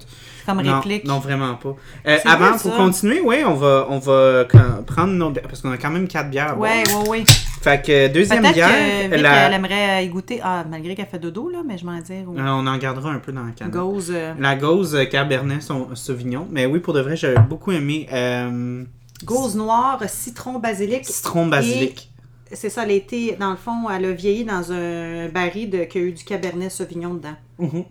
[0.47, 1.05] comme réplique.
[1.05, 1.77] non, vraiment pas.
[2.07, 4.47] Euh, avant, pour continuer, oui, on va, on va
[4.87, 5.31] prendre nos.
[5.31, 6.59] Parce qu'on a quand même quatre bières.
[6.59, 7.25] Ouais, ouais, ouais.
[7.61, 10.41] Fait que deuxième bière, que Vic, la- elle aimerait y goûter.
[10.43, 12.25] Ah, malgré qu'elle fait dodo, là, mais je m'en dire.
[12.29, 13.69] Euh, on en gardera un peu dans la canne.
[13.69, 14.11] Gauze.
[14.15, 16.47] euh, La gauze euh, Cabernet Sau- Sauvignon.
[16.51, 18.85] Mais oui, pour de vrai, j'ai beaucoup aimé euh,
[19.25, 21.05] Gauze noire, citron, basilic.
[21.05, 22.08] citron basilic.
[22.53, 25.85] C'est ça, elle a été, dans le fond, elle a vieilli dans un baril de,
[25.85, 27.37] qui a eu du Cabernet Sauvignon dedans.
[27.59, 27.85] Mhm.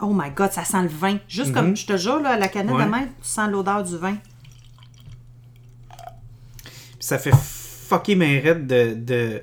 [0.00, 1.18] Oh my god, ça sent le vin.
[1.28, 1.54] Juste Mhm.
[1.54, 2.84] comme, je te jure, là, la canette Ouais.
[2.84, 4.16] de main, tu sens l'odeur du vin.
[6.98, 9.42] Ça fait fucker mes raides de, de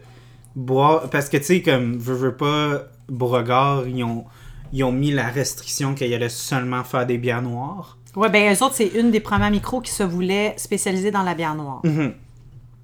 [0.56, 1.10] boire.
[1.10, 4.26] Parce que tu sais, comme, veux, veux pas, Beauregard, ils ont,
[4.74, 7.98] ils ont mis la restriction qu'il allait seulement faire des bières noires.
[8.16, 11.34] Ouais, ben eux autres, c'est une des premières micros qui se voulaient spécialiser dans la
[11.34, 11.82] bière noire.
[11.84, 12.14] Mhm.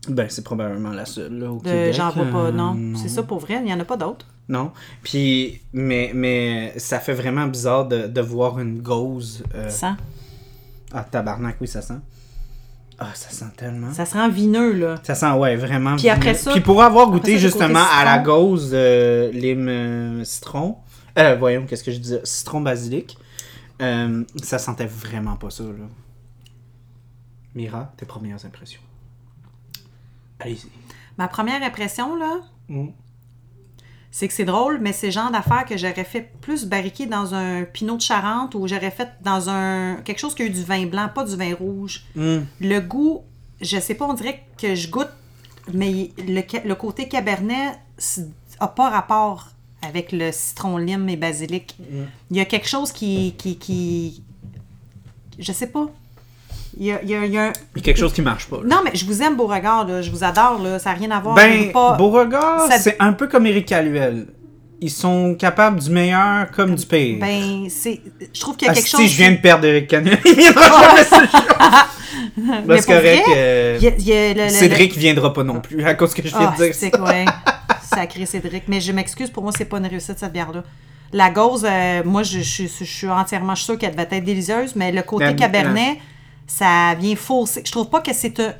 [0.10, 1.94] Ben, c'est probablement la seule, là, au Québec.
[1.94, 2.96] J'en vois pas, euh, non.
[2.96, 4.26] C'est ça pour vrai, il n'y en a pas d'autres.
[4.50, 4.72] Non.
[5.04, 9.44] Puis, mais, mais ça fait vraiment bizarre de, de voir une gauze.
[9.56, 9.98] euh, Ça,
[10.94, 12.00] Ah, tabarnak, oui, ça sent.
[13.00, 13.94] Ah, ça sent tellement.
[13.94, 14.96] ça se rend vineux, là.
[15.04, 15.98] Ça sent, ouais, vraiment.
[15.98, 16.44] Puis après vineux.
[16.44, 20.78] ça- Puis pour avoir goûté ça, justement à la gauze euh, lime euh, citron,
[21.20, 23.18] euh, voyons, qu'est-ce que je disais, citron basilic,
[23.82, 25.86] euh, ça sentait vraiment pas ça, là.
[27.54, 28.82] Mira, tes premières impressions.
[30.40, 30.68] Allez-y.
[31.18, 32.88] Ma première impression, là, Mm.
[34.12, 37.34] c'est que c'est drôle, mais c'est le genre d'affaires que j'aurais fait plus barriquer dans
[37.34, 40.64] un pinot de Charente ou j'aurais fait dans un quelque chose qui a eu du
[40.64, 42.04] vin blanc, pas du vin rouge.
[42.16, 42.40] Mm.
[42.62, 43.24] Le goût,
[43.62, 45.10] je sais pas, on dirait que je goûte,
[45.74, 48.22] mais le, côté cabernet s-
[48.60, 49.50] a pas rapport
[49.82, 51.78] avec le citron lime et basilic.
[52.32, 54.24] Il y a quelque chose qui, qui, qui
[55.40, 55.88] je sais pas.
[56.80, 58.14] Il y a, il y a- il y a un- Il y a quelque chose
[58.14, 58.58] qui marche pas.
[58.58, 58.64] là.
[58.68, 60.02] Non, mais je vous aime, Beauregard, là.
[60.02, 60.78] Je vous adore, là.
[60.80, 61.36] Ça n'a rien à voir.
[61.36, 61.94] Ben, pas...
[61.98, 64.28] Beauregard, ça- c'est un peu comme Éric Caluel.
[64.80, 67.18] Ils sont capables du meilleur comme du pire.
[67.20, 68.00] Ben, c'est.
[68.32, 69.08] Je trouve qu'il y a Ah, quelque si, chose.
[69.10, 70.20] je viens de perdre Éric Caluel.
[70.26, 71.44] Il viendra jamais ce show.
[72.68, 73.24] Mais c'est pour correct.
[73.26, 73.80] vrai, euh,
[74.36, 76.92] le- Cédric viendra pas non plus à cause que je viens Ah, de dire c'est
[76.92, 76.98] ça.
[76.98, 77.12] quoi?
[77.84, 78.64] Sacré Cédric.
[78.68, 80.64] Mais je m'excuse, pour moi, c'est pas une réussite, cette bière-là.
[81.14, 84.92] La gauze, euh, moi, je, je- je suis entièrement sûre qu'elle devait être délicieuse, mais
[84.92, 85.98] le côté La- cabernet,
[86.48, 87.62] ça vient fausser.
[87.66, 88.54] Je trouve pas que c'est un.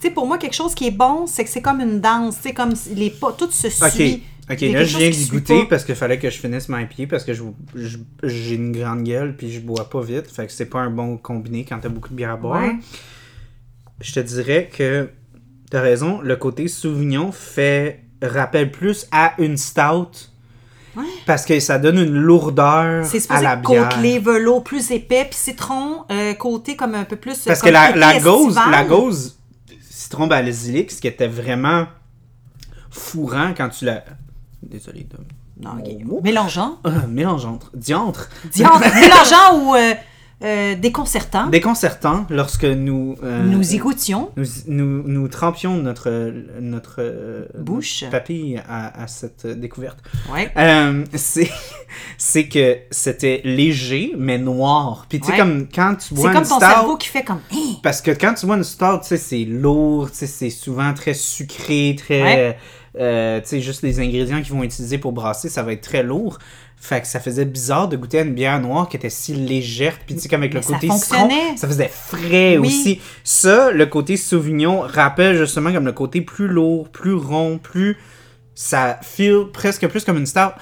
[0.00, 2.36] Tu sais, pour moi, quelque chose qui est bon, c'est que c'est comme une danse.
[2.36, 3.32] Tu sais, comme les pas.
[3.32, 4.22] Tout se Ok, suit.
[4.50, 6.68] ok, Il y a là je viens suit goûter parce qu'il fallait que je finisse
[6.68, 7.42] ma pied parce que je-
[7.74, 10.26] je- j'ai une grande gueule puis je bois pas vite.
[10.30, 12.62] Fait que c'est pas un bon combiné quand t'as beaucoup de bière à boire.
[12.62, 12.76] Ouais.
[14.00, 15.08] Je te dirais que
[15.70, 20.30] t'as raison, le côté Sauvignon fait rappelle plus à une stout.
[20.96, 21.04] Ouais.
[21.26, 23.88] Parce que ça donne une lourdeur C'est à la bière.
[23.88, 27.38] côtelé, velours plus épais, puis citron, euh, côté comme un peu plus.
[27.44, 29.38] Parce que la, la gauze, la gauze,
[29.90, 31.86] citron basilic, ce qui était vraiment
[32.90, 34.04] fourrant quand tu l'as.
[34.62, 35.16] Désolé de.
[35.60, 35.88] Non, ok.
[36.04, 36.20] Mon mot.
[36.22, 36.78] Mélangeant.
[36.84, 37.70] Ah, mélangeante.
[37.74, 38.28] Diantre.
[38.52, 39.94] Diantre, mélangeant ou euh,
[40.42, 41.46] euh, déconcertant.
[41.46, 43.14] Déconcertant lorsque nous.
[43.22, 44.30] euh, Nous y goûtions.
[44.36, 48.02] nous, nous, nous trempions notre, notre euh, Bouche.
[48.02, 49.98] notre papille à, à cette découverte.
[50.32, 50.50] Ouais.
[51.14, 51.50] C'est,
[52.18, 55.06] c'est que c'était léger, mais noir.
[55.08, 55.38] Puis tu sais, Ouais.
[55.38, 57.40] comme quand tu C'est bois comme une ton stout, cerveau qui fait comme.
[57.52, 57.74] Hein?
[57.82, 60.92] parce que quand tu bois une stout, tu sais, c'est lourd, tu sais, c'est souvent
[60.94, 62.22] très sucré, très...
[62.94, 63.40] Ouais.
[63.42, 66.38] tu sais, juste les ingrédients qu'ils vont utiliser pour brasser, ça va être très lourd.
[66.86, 69.96] Fait que ça faisait bizarre de goûter à une bière noire qui était si légère.
[70.04, 71.56] Puis tu sais, comme avec Mais le ça côté citron, fonctionnait.
[71.56, 72.66] ça faisait frais Oui.
[72.68, 73.00] aussi.
[73.24, 77.96] Ça, le côté Sauvignon rappelle justement comme le côté plus lourd, plus rond, plus...
[78.54, 80.52] Ça feel presque plus comme une stout.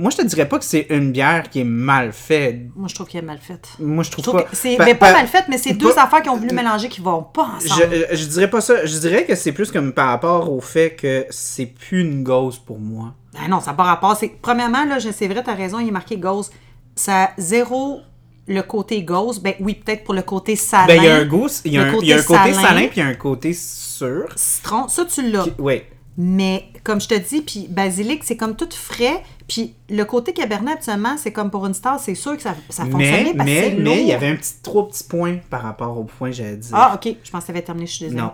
[0.00, 2.60] Moi, je te dirais pas que c'est une bière qui est mal faite.
[2.76, 3.68] Moi, je trouve qu'elle est mal faite.
[3.80, 4.48] Moi, je Je trouve, trouve pas...
[4.52, 7.00] c'est mais pas pa- mal faite, mais c'est deux affaires qui ont voulu mélanger qui
[7.00, 7.90] vont pas ensemble.
[8.12, 8.86] Je, je dirais pas ça.
[8.86, 12.58] Je dirais que c'est plus comme par rapport au fait que c'est plus une gauze
[12.58, 13.14] pour moi.
[13.36, 14.16] Ah non, ça n'a pas rapport.
[14.16, 16.50] C'est, premièrement, là, je- c'est vrai, tu as raison, il est marqué gauze.
[16.94, 18.00] Ça a zéro
[18.46, 19.40] le côté gauze.
[19.40, 20.86] Ben oui, peut-être pour le côté salin.
[20.86, 22.38] Ben, il y a un goût, il y a un, il y a un côté
[22.38, 22.68] côté salin.
[22.68, 24.26] salin, puis il y a un côté sûr.
[24.36, 25.44] Citron, ça, tu l'as.
[25.58, 25.82] Oui.
[26.16, 29.22] Mais comme je te dis, puis basilic, c'est comme tout frais.
[29.48, 32.82] Puis le côté cabernet, habituellement, c'est comme pour une star, c'est sûr que ça, ça
[32.84, 35.38] fonctionnait Mais, parce que c'est mais, mais, il y avait un petit, trois petits points
[35.48, 36.70] par rapport au point que j'allais dire.
[36.74, 37.16] Ah, ok.
[37.24, 38.20] Je pensais que ça avait terminé, je suis désolée.
[38.22, 38.32] non.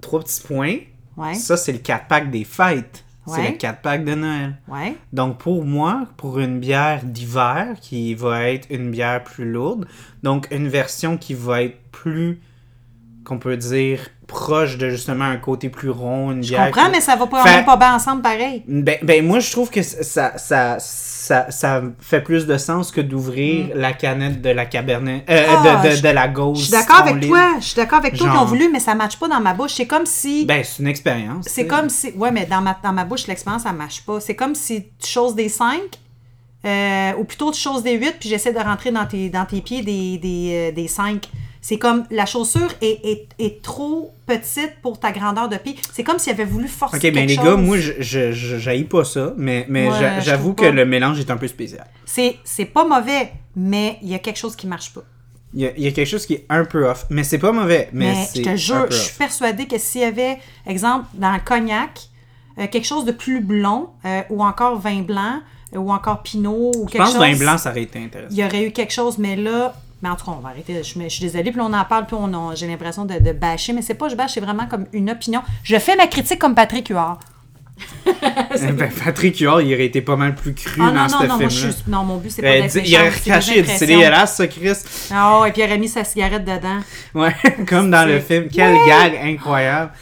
[0.00, 0.76] Trois petits points.
[1.16, 1.34] Ouais.
[1.34, 3.04] Ça, c'est le 4-pack des fêtes.
[3.28, 3.50] C'est Ouais.
[3.52, 4.56] le 4-pack de Noël.
[4.68, 4.96] Ouais.
[5.12, 9.86] Donc pour moi, pour une bière d'hiver qui va être une bière plus lourde,
[10.22, 12.40] donc une version qui va être plus,
[13.24, 17.14] qu'on peut dire, proche de justement un côté plus rond, une Je comprends, mais ça
[17.16, 18.62] va pas, Fait- pas bien ensemble pareil.
[18.66, 23.00] Ben, ben, moi je trouve que ça, ça, ça, ça fait plus de sens que
[23.00, 25.56] d'ouvrir la canette de la cabernet, euh, Mm.
[25.66, 26.58] Ah, de, de, je- de la gauze.
[26.58, 27.52] Je suis d'accord avec toi.
[27.60, 29.54] Je suis d'accord avec toi qu'ils ont voulu, mais ça ne matche pas dans ma
[29.54, 29.72] bouche.
[29.74, 30.44] C'est comme si.
[30.44, 31.44] Ben c'est une expérience.
[31.48, 32.10] C'est comme si.
[32.16, 34.20] Ouais, mais dans ma, dans ma bouche, l'expérience, ça ne marche pas.
[34.20, 35.80] C'est comme si tu choses des 5,
[37.18, 39.82] ou plutôt tu choses des 8, puis j'essaie de rentrer dans tes, dans tes pieds
[39.82, 41.28] des, des, euh, des 5.
[41.68, 45.74] C'est comme la chaussure est, est, est trop petite pour ta grandeur de pied.
[45.92, 47.44] C'est comme s'il avait voulu forcer Ok, ben quelque les chose.
[47.44, 50.70] gars, moi je, je, je- pas ça, mais, mais Ouais, je j'avoue que pas.
[50.70, 51.84] le mélange est un peu spécial.
[52.04, 55.02] C'est, c'est pas mauvais, mais il y a quelque chose qui marche pas.
[55.54, 57.38] Il y, a, il y a quelque chose qui est un peu off, mais c'est
[57.40, 60.38] pas mauvais, mais, Mais, je te jure, je suis persuadée que s'il y avait,
[60.68, 61.98] exemple, dans le cognac,
[62.60, 65.40] euh, quelque chose de plus blond, euh, ou encore vin blanc,
[65.74, 67.28] euh, ou encore pinot, ou Je quelque pense que chose.
[67.32, 68.28] vin blanc, ça aurait été intéressant.
[68.32, 69.74] Il y aurait eu quelque chose, mais là.
[70.02, 70.82] Mais en tout cas, on va arrêter.
[70.82, 73.72] Je, suis désolée, puis on en parle, puis on a- j'ai l'impression de, de bâcher,
[73.72, 75.42] mais c'est pas je bâche, c'est vraiment comme une opinion.
[75.62, 77.18] Je fais ma critique comme Patrick Huard.
[78.06, 81.38] ben, Patrick Huard, il aurait été pas mal plus cru Ah dans non, ce non,
[81.38, 81.98] non.
[81.98, 84.72] Non, mon but, c'est pas Euh, d'être il aurait caché, c'est dégueulasse ça, Chris.
[85.10, 86.80] Ah, et puis il aurait mis sa cigarette dedans.
[87.14, 87.34] Ouais,
[87.68, 88.48] comme dans le film.
[88.52, 89.92] Quel gag incroyable.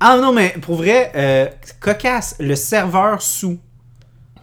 [0.00, 1.46] Ah non, mais pour vrai, euh,
[1.80, 3.58] cocasse, le serveur sous.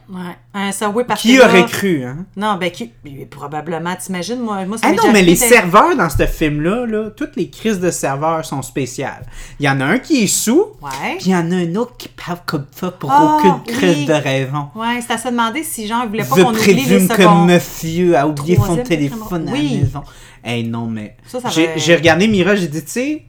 [0.08, 0.36] Ouais.
[0.54, 2.26] Un Subway parce Qui là- aurait cru, hein?
[2.36, 2.92] Non, ben, qui...
[3.30, 7.50] probablement, t'imagines, moi, moi Ah non, mais les serveurs dans ce film-là, là, toutes les
[7.50, 9.26] crises de serveurs sont spéciales.
[9.60, 11.16] Il y en a un qui est sous, Ouais.
[11.18, 13.98] puis il y en a un autre qui parle comme ça pour Ah, aucune crise
[14.00, 14.06] oui.
[14.06, 14.70] de raison.
[14.76, 17.48] Ouais, c'est à se demander si Jean voulait pas qu'on oublie les présume que secondes.
[17.48, 19.78] monsieur a oublié son Troisième, téléphone à quatrième- la Oui.
[19.80, 20.04] maison.
[20.44, 21.18] Hey, non, mais.
[21.26, 23.26] Ça, ça J'ai va- j'ai regardé Mira, j'ai dit, tu sais,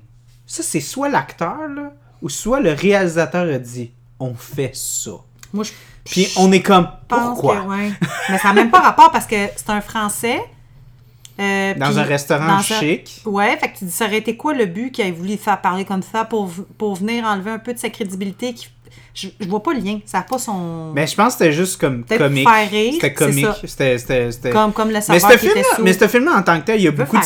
[0.47, 5.13] ça, c'est soit l'acteur, là, ou soit le réalisateur a dit, on fait ça.
[5.55, 5.71] Moi, je
[6.11, 7.57] Puis on est comme, pense pourquoi?
[7.57, 7.91] que, ouais.
[8.31, 10.41] Mais ça n'a même pas rapport parce que c'est un Français.
[11.39, 13.21] euh, Dans un restaurant dans un- chic.
[13.27, 15.61] Ouais, fait que tu dis, ça aurait été quoi le but qu'il ait voulu faire
[15.61, 18.55] parler comme ça pour, pour venir enlever un peu de sa crédibilité?
[18.55, 18.69] Qui...
[19.13, 19.99] Je, je vois pas le lien.
[20.07, 20.93] Ça n'a pas son.
[20.95, 22.47] Mais je pense que c'était juste comme comique.
[22.95, 23.47] C'était comique.
[23.65, 23.97] C'était.
[24.53, 25.83] comme, comme le Mais ce film-là, sous.
[25.83, 27.23] mais ce film-là, en tant que tel, il y a beaucoup de.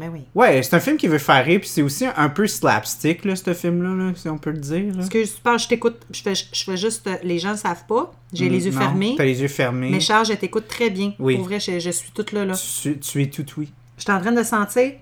[0.00, 0.22] Ben oui.
[0.34, 3.36] Ouais, c'est un film qui veut faire rire, puis c'est aussi un, peu slapstick, là,
[3.36, 4.94] ce film-là, là, si on peut le dire.
[4.94, 5.00] Là.
[5.00, 5.98] Excuse, parles, je t'écoute.
[6.10, 7.06] Je fais, je fais juste.
[7.06, 8.10] euh, Les gens ne savent pas.
[8.32, 9.14] J'ai les yeux Non, fermés.
[9.18, 9.90] T'as les yeux fermés.
[9.90, 11.12] Mais Charles, je t'écoute très bien.
[11.18, 11.36] Oui.
[11.36, 12.46] Pour vrai, je, je suis toute là.
[12.46, 12.54] là.
[12.54, 13.70] Tu, tu es tout oui.
[13.98, 14.92] Je suis en train de sentir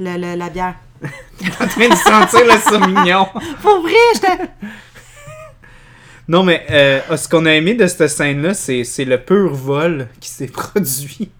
[0.00, 0.74] le, le- la bière.
[1.04, 3.26] en train de sentir le saumignon.
[3.62, 4.50] Pour vrai, j'étais.
[6.26, 10.08] Non, mais euh, ce qu'on a aimé de cette scène-là, c'est, c'est le pur vol
[10.20, 11.30] qui s'est produit.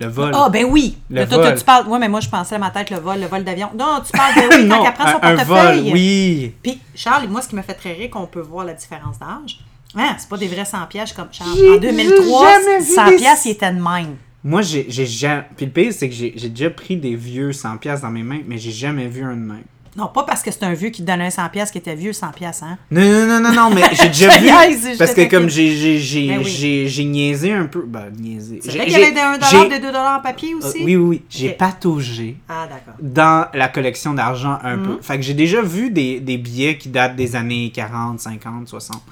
[0.00, 0.30] Le vol.
[0.34, 0.96] Ah, ben oui!
[1.10, 1.54] Le Toi, vol.
[1.58, 1.86] tu parles.
[1.86, 3.68] Ouais, mais moi, je pensais à ma tête, le vol, le vol d'avion.
[3.78, 5.92] Non, tu parles de oui, non, quand elle prend son un, un vol, portefeuille.
[5.92, 6.54] oui.
[6.62, 9.60] Puis, Charles, moi, ce qui me fait très rire, qu'on peut voir la différence d'âge.
[9.96, 11.50] Hein, c'est pas des vrais 100 pièges comme Charles.
[11.74, 14.16] En 2003, j'ai jamais vu 100 des- pièces, il était de même.
[14.42, 15.42] Moi, j'ai, j'ai jamais...
[15.56, 18.22] Puis le pire, c'est que j'ai, j'ai déjà pris des vieux 100$ piastres dans mes
[18.22, 19.64] mains, mais j'ai jamais vu un de même.
[19.96, 21.96] Non, pas parce que c'est un vieux qui te donnait un 100 pièces qui était
[21.96, 22.78] vieux 100 pièces, hein?
[22.92, 24.44] Non, non, non, non, non, mais j'ai déjà vu.
[24.46, 26.44] niaise, parce que comme j'ai, j'ai, j'ai, Ben oui.
[26.44, 27.82] j'ai, j'ai niaisé un peu.
[27.86, 28.60] Ben, niaisé.
[28.62, 30.78] C'est vrai qu'il y avait des 1 j'ai- des 2 en papier Euh, aussi?
[30.84, 31.22] oui, oui, oui.
[31.28, 32.94] J'ai pataugé Ah, d'accord.
[33.02, 34.82] dans la collection d'argent un Mhm.
[34.86, 34.98] peu.
[35.02, 39.02] Fait que j'ai déjà vu des, des billets qui datent des années 40, 50, 60.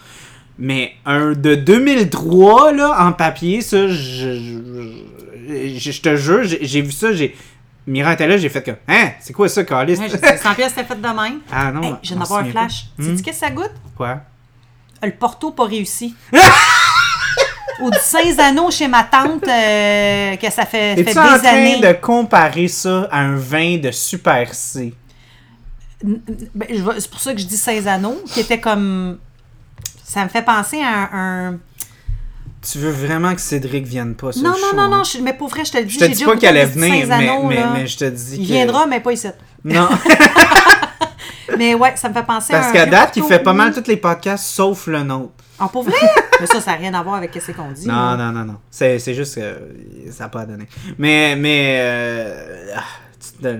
[0.60, 4.92] Mais un de 2003, là, en papier, ça, je, je,
[5.78, 7.34] je- je te jure, j'ai vu ça, j'ai...
[7.88, 9.96] Mira était là, j'ai fait comme, hein, c'est quoi ça, Calis?
[9.98, 11.40] Ouais, je dis, 100 pièces, c'était fait de même.
[11.50, 12.84] ah non, Hey, je viens on d'avoir se un flash.
[12.96, 13.02] pas.
[13.02, 13.14] Tu Hmm?
[13.16, 13.72] dis qu'est-ce que ça goûte?
[13.96, 14.20] Quoi?
[15.02, 16.14] Le Porto pas réussi.
[17.80, 21.80] Ou du Saint-Zano chez ma tante, euh, que ça fait, fait des en train années.
[21.80, 24.92] de comparer ça à un vin de Super C?
[26.02, 26.18] Ben,
[26.98, 29.18] c'est pour ça que je dis Saint-Zano, qui était comme.
[30.04, 31.52] Ça me fait penser à un.
[31.52, 31.58] un-
[32.70, 34.88] Tu veux vraiment que Cédric vienne pas sur Non, le non, show, non, hein?
[34.98, 35.94] non, je- mais pour vrai, je te le dis.
[35.94, 38.52] Je te dis pas qu'elle allait venir, mais, mais, je te dis Il que...
[38.52, 39.28] viendra, mais pas ici.
[39.64, 39.88] Non,
[41.56, 43.88] Mais ouais, ça me fait penser à parce qu'à date, il fait pas mal tous
[43.88, 45.32] les podcasts, sauf le nôtre.
[45.58, 45.96] En pour vrai?
[46.40, 47.88] mais ça, ça n'a rien à voir avec ce qu'on dit.
[47.88, 48.56] Non, non, non, non.
[48.70, 50.68] C'est, c'est juste que ça n'a pas à donner.
[50.98, 51.78] Mais, mais...
[51.80, 52.84] Euh, ah,
[53.18, 53.56] tu te...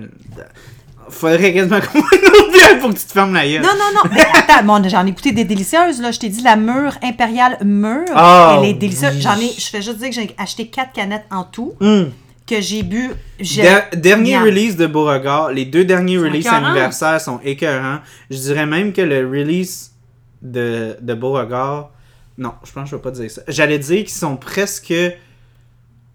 [1.10, 2.00] Faudrait quasiment qu'on
[2.52, 3.62] bière pour que tu te fermes la gueule.
[3.62, 4.10] Non, non, non.
[4.14, 6.00] Mais attends, bon, j'en ai écouté des délicieuses.
[6.00, 6.10] Là.
[6.12, 8.04] Je t'ai dit la mûre impériale mûre.
[8.16, 9.14] Oh, elle est délicieuse.
[9.14, 9.20] oui.
[9.20, 12.10] J'en ai, je fais juste dire que j'ai acheté quatre canettes en tout, Hum.
[12.46, 13.10] que j'ai bu.
[13.94, 17.98] dernier release de Beauregard, les deux derniers releases anniversaires sont écœurants.
[18.30, 19.92] Je dirais même que le release
[20.42, 21.90] de, de Beauregard,
[22.36, 23.42] non, je pense que je vais pas dire ça.
[23.48, 24.94] J'allais dire qu'ils sont presque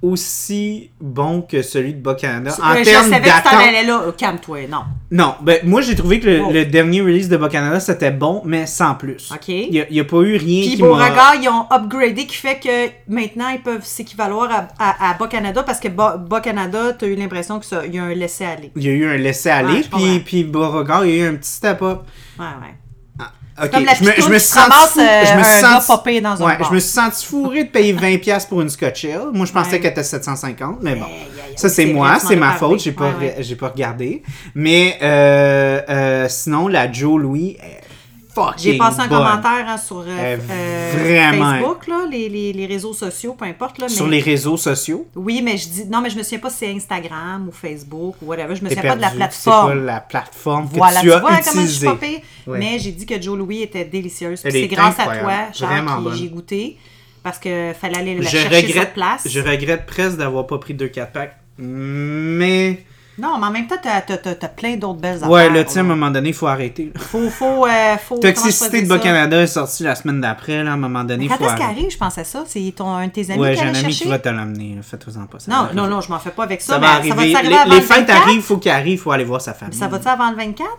[0.04, 3.54] aussi bons que celui de Bas-Canada en je termes d'attente.
[3.54, 4.04] allais là.
[4.08, 4.84] Oh, Calme-toi, non.
[5.10, 8.66] Non, ben moi j'ai trouvé que le, le dernier release de Bas-Canada c'était bon, mais
[8.66, 9.32] sans plus.
[9.32, 9.48] OK.
[9.48, 10.78] Il n'y a, pas eu rien Puis qui.
[10.82, 15.64] Beauregard, ils ont upgradé qui fait que maintenant, ils peuvent s'équivaloir à, à, à Bas-Canada
[15.64, 18.72] parce que Bas- Bas-Canada, tu as eu l'impression qu'il y a un laisser-aller.
[18.76, 21.30] Il y a eu un laisser-aller, Ouais, je puis, puis Beauregard, il y a eu
[21.30, 22.02] un petit step-up.
[22.38, 22.76] Ouais, ouais.
[23.62, 25.34] Ok, Comme la je me, je me qui se suis senti ramasse, fou- euh, je
[25.38, 26.70] me gars dans un ouais, bar.
[26.70, 29.28] je me suis senti fourré de payer 20$ pour une Scotch Ale.
[29.32, 29.80] Moi, je pensais Ouais.
[29.80, 31.06] qu'elle était 750, mais bon.
[31.56, 34.24] Ça, c'est moi, c'est ma faute, j'ai pas, Ouais, pas regardé.
[34.56, 37.58] Mais euh, euh, sinon, la Joe Louis
[38.58, 39.18] J'ai passé un bonne.
[39.20, 40.92] commentaire hein, sur euh, Euh, euh,
[41.32, 41.52] vraiment.
[41.54, 43.78] Facebook, là, les, les, les réseaux sociaux, peu importe.
[43.80, 45.08] Là, Sur les réseaux sociaux?
[45.16, 45.86] Oui, mais je dis.
[45.86, 48.56] Non, mais je me souviens pas si c'est Instagram ou Facebook ou whatever.
[48.56, 49.26] Je me souviens pas de la perdu.
[49.32, 49.86] C'est pas plateforme.
[49.86, 51.88] la plateforme que Voilà, tu tu as vois comment je suis.
[51.88, 52.60] Ouais.
[52.60, 54.40] Mais j'ai dit que Joe Louis était délicieuse.
[54.42, 56.78] C'est est grâce à toi, Charles, que j'ai goûté.
[57.24, 59.22] Parce que fallait aller la Je chercher sur regrette, place.
[59.26, 61.38] je regrette presque d'avoir pas pris 2-4 packs.
[61.58, 62.84] Mais.
[63.18, 65.30] Non, mais en même temps, t'as as, plein d'autres belles affaires.
[65.30, 66.92] Ouais, là, tu sais, à un moment donné, il faut arrêter.
[66.94, 67.00] là.
[67.00, 67.30] Faut.
[67.30, 68.88] faut, euh, faut Toxicité de?
[68.88, 71.54] Bas-Canada est sortie la semaine d'après, là, à un moment donné, il Quand faut est-ce
[71.54, 71.80] qu'il arrêter.
[71.82, 72.44] arrive, je pensais ça?
[72.48, 74.80] C'est ton, un de tes amis Ouais, qui j'ai un ami qui va te l'amener,
[74.82, 75.40] fais-toi-en pas.
[75.40, 76.74] ça Non, non, non, je m'en fais pas avec ça.
[76.74, 77.34] Ça mais va arriver.
[77.34, 78.22] Ça va les avant fêtes 24?
[78.24, 79.78] arrivent, il faut qu'il arrive, il faut aller voir sa famille.
[79.78, 80.70] Ça va-tu avant le 24?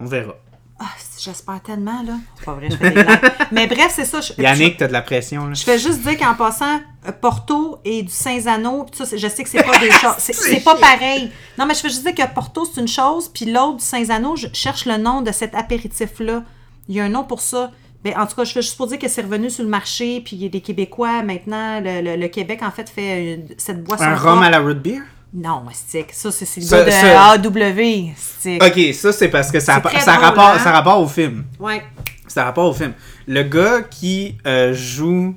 [0.00, 0.34] On verra.
[0.82, 0.86] Ah,
[1.18, 2.14] j'espère tellement, là.
[2.36, 3.32] C'est pas vrai, je fais des blagues.
[3.52, 4.20] Mais bref, c'est ça.
[4.22, 5.52] je- Yannick, t'as de la pression, là.
[5.52, 9.28] Je fais juste dire qu'en passant, euh, Porto et du Saint-Zano, pis ça, c'est- je
[9.28, 10.14] sais que c'est pas des choses.
[10.18, 11.30] C'est pas pareil.
[11.58, 14.36] Non, mais je fais juste dire que Porto, c'est une chose, puis l'autre du Saint-Zano,
[14.36, 16.44] je cherche le nom de cet apéritif-là.
[16.88, 17.70] Il y a un nom pour ça.
[18.02, 20.22] Ben, en tout cas, je fais juste pour dire que c'est revenu sur le marché,
[20.24, 24.04] puis les Québécois, maintenant, le, le- le Québec, en fait, fait une- cette boisson.
[24.04, 25.02] Un rhum à la root beer?
[25.32, 26.12] Non, stick.
[26.12, 28.12] Ça, c'est le gars de ça- AW.
[28.16, 28.62] Stick.
[28.62, 30.58] Ok, ça, c'est parce que ça, ça, drôle, rapport, hein?
[30.58, 31.44] ça rapport au film.
[31.58, 31.82] Ouais.
[32.26, 32.92] Ça rapport au film.
[33.28, 35.34] Le gars qui euh, joue.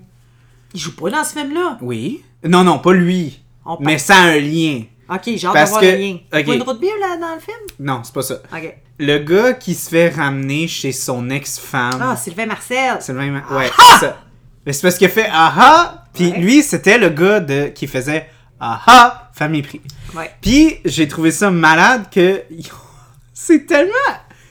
[0.74, 1.78] Il joue pas dans ce film-là?
[1.82, 2.24] Oui.
[2.44, 3.40] Non, non, pas lui.
[3.66, 4.82] On Mais ça a un lien.
[5.10, 6.14] Ok, j'ai hâte Parce de voir que- le lien.
[6.34, 6.46] ok.
[6.46, 7.58] Pas une route bière là, dans le film?
[7.80, 8.36] Non, c'est pas ça.
[8.52, 8.78] Ok.
[9.00, 12.00] Le gars qui se fait ramener chez son ex-femme.
[12.02, 12.98] Ah, Sylvain Marcel.
[13.08, 13.44] Le même.
[13.52, 14.18] Ouais, c'est ça.
[14.66, 16.06] Mais c'est parce qu'il a fait aha.
[16.14, 16.38] Puis Ouais.
[16.40, 18.28] lui, c'était le gars de, qui faisait
[18.60, 19.82] aha, famille prix.
[20.16, 20.32] Ouais.
[20.42, 22.44] Puis j'ai trouvé ça malade que.
[23.34, 23.92] C'est tellement.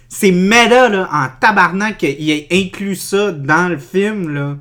[0.09, 4.57] C'est méta, là, en tabarnak, qu'il ait inclus ça dans le film, là.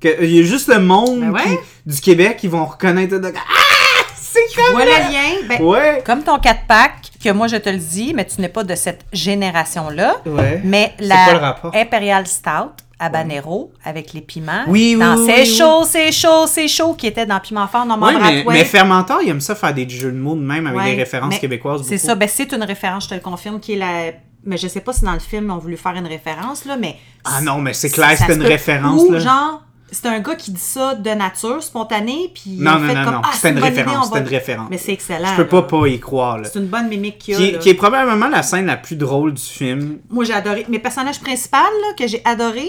[0.00, 1.42] Que, il y a juste le monde Ben ouais.
[1.84, 3.18] qui- du Québec qui vont reconnaître.
[3.18, 4.04] de- Ah!
[4.16, 4.72] C'est comme.
[4.76, 5.46] Vois le lien.
[5.48, 6.02] Ben, Ouais.
[6.06, 9.04] Comme ton 4-pack, que moi je te le dis, mais tu n'es pas de cette
[9.12, 10.22] génération-là.
[10.24, 10.62] Ouais.
[10.64, 11.56] Mais la?
[11.74, 14.64] Imperial Stout habanero avec les piments.
[14.68, 17.66] Oui, oui, dans oui, C'est oui, chaud, c'est chaud, c'est chaud, qui était dans Piment
[17.66, 20.66] Fort, Ouais, mais, mais Fermentor, il aime ça faire des jeux de mots de même
[20.66, 21.82] avec des références québécoises.
[21.84, 24.12] C'est ça, ben c'est une référence, je te le confirme, qui est la.
[24.44, 26.76] Mais je sais pas si dans le film ils ont voulu faire une référence, là,
[26.78, 26.96] mais.
[27.24, 29.18] Ah non, mais c'est clair, c'est une référence, Ou là.
[29.18, 33.04] genre, c'est un gars qui dit ça de nature, spontané, puis Non, non, fait non,
[33.04, 34.68] comme non, ah, c'était une référence, va- c'était une référence.
[34.70, 35.28] Mais c'est excellent.
[35.36, 35.62] Je peux pas là.
[35.64, 36.38] pas y croire.
[36.44, 37.38] C'est une bonne mimique qu'il y a.
[37.40, 37.58] Qui, là.
[37.58, 39.98] qui est probablement la scène la plus drôle du film.
[40.08, 40.64] Moi, j'ai adoré.
[40.68, 42.68] Mes personnages principaux, là, que j'ai adoré,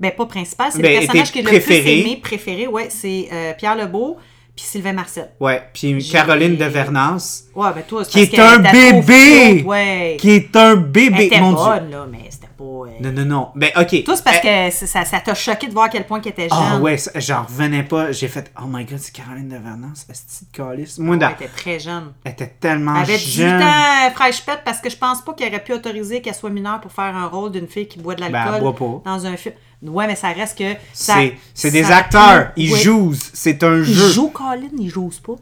[0.00, 1.80] ben pas principal, c'est Ben, le personnage qui est le préférés.
[1.82, 4.16] plus aimé, préféré, ouais, c'est euh, Pierre Lebeau,
[4.54, 5.30] puis Sylvain Marcel.
[5.40, 7.44] Ouais, puis Caroline de Vernas.
[7.54, 9.52] Ouais, ben toi, c'est Qui est un qu'elle était trop bébé!
[9.54, 10.16] flotte, Ouais.
[10.18, 11.24] Qui est un Elle bébé.
[11.26, 11.64] était Mon Dieu.
[11.64, 12.64] bonne, là, mais pas.
[12.64, 13.48] euh, Non, non, non.
[13.54, 14.04] Ben, ok.
[14.04, 16.32] Toi, c'est parce Euh, que ça ça t'a choqué de voir à quel point qu'elle
[16.32, 16.58] était jeune.
[16.58, 18.12] Ah ouais, j'en revenais pas.
[18.12, 20.98] J'ai fait, oh my god, c'est Caroline de Vernance, est de calice.
[20.98, 22.12] Moi, dans- Elle était très jeune.
[22.24, 23.62] elle était tellement Elle avait 18 jeune.
[23.62, 26.80] ans, fraîche pète, parce que je pense pas qu'il aurait pu autoriser qu'elle soit mineure
[26.80, 29.10] pour faire un rôle d'une fille qui boit de Ben, l'alcool pas.
[29.10, 29.54] dans un film.
[29.82, 30.74] Ouais, mais ça reste que.
[30.92, 31.36] C'est,
[31.70, 32.50] des ça acteurs.
[32.56, 32.78] Ils Ouais.
[32.80, 33.14] jouent.
[33.34, 34.08] C'est un Ils jeu.
[34.10, 35.34] jouent, Colin, ils jouent pas.